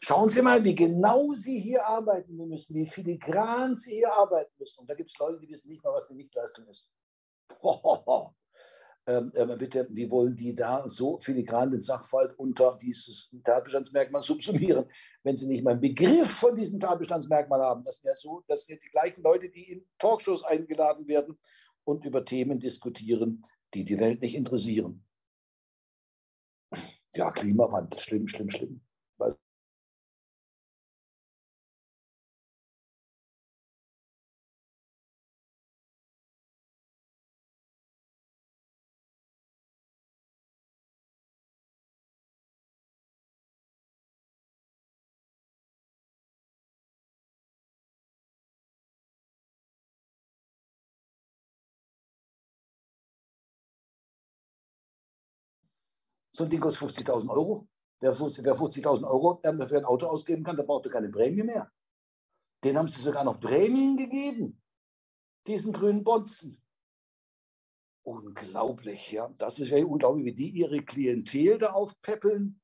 [0.00, 4.80] Schauen Sie mal, wie genau Sie hier arbeiten müssen, wie filigran Sie hier arbeiten müssen.
[4.80, 6.92] Und da gibt es Leute, die wissen nicht mal, was die Nichtleistung ist.
[7.62, 7.72] Ho,
[8.06, 8.47] äh,
[9.58, 14.84] bitte, wie wollen die da so filigran den Sachverhalt unter dieses Tatbestandsmerkmal subsumieren,
[15.22, 17.84] wenn sie nicht mal einen Begriff von diesem Tatbestandsmerkmal haben?
[17.84, 21.38] Das sind ja so, das sind ja die gleichen Leute, die in Talkshows eingeladen werden
[21.84, 25.04] und über Themen diskutieren, die die Welt nicht interessieren.
[27.14, 28.80] Ja, Klimawandel, schlimm, schlimm, schlimm.
[56.38, 57.66] So ein Ding kostet 50.000 Euro.
[57.98, 61.68] Wer 50.000 Euro für ein Auto ausgeben kann, der braucht keine Prämie mehr.
[62.62, 64.62] Den haben sie sogar noch Prämien gegeben,
[65.48, 66.62] diesen grünen Bonzen.
[68.04, 69.28] Unglaublich, ja.
[69.36, 72.60] Das ist ja unglaublich, wie die ihre Klientel da aufpäppeln.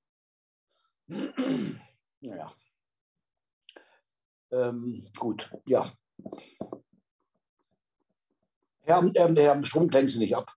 [2.20, 2.54] naja.
[4.52, 5.92] Ähm, gut, ja.
[8.82, 10.54] Herr, äh, Herr Strom, klären Sie nicht ab.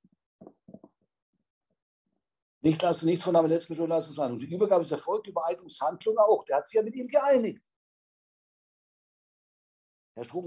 [2.68, 4.42] Nicht lassen, nicht von der letzten Leistungshandlung.
[4.42, 6.44] Die Übergabe ist erfolgt über Eignungshandlung auch.
[6.44, 7.66] Der hat sich ja mit ihm geeinigt.
[10.14, 10.46] Herr Strom,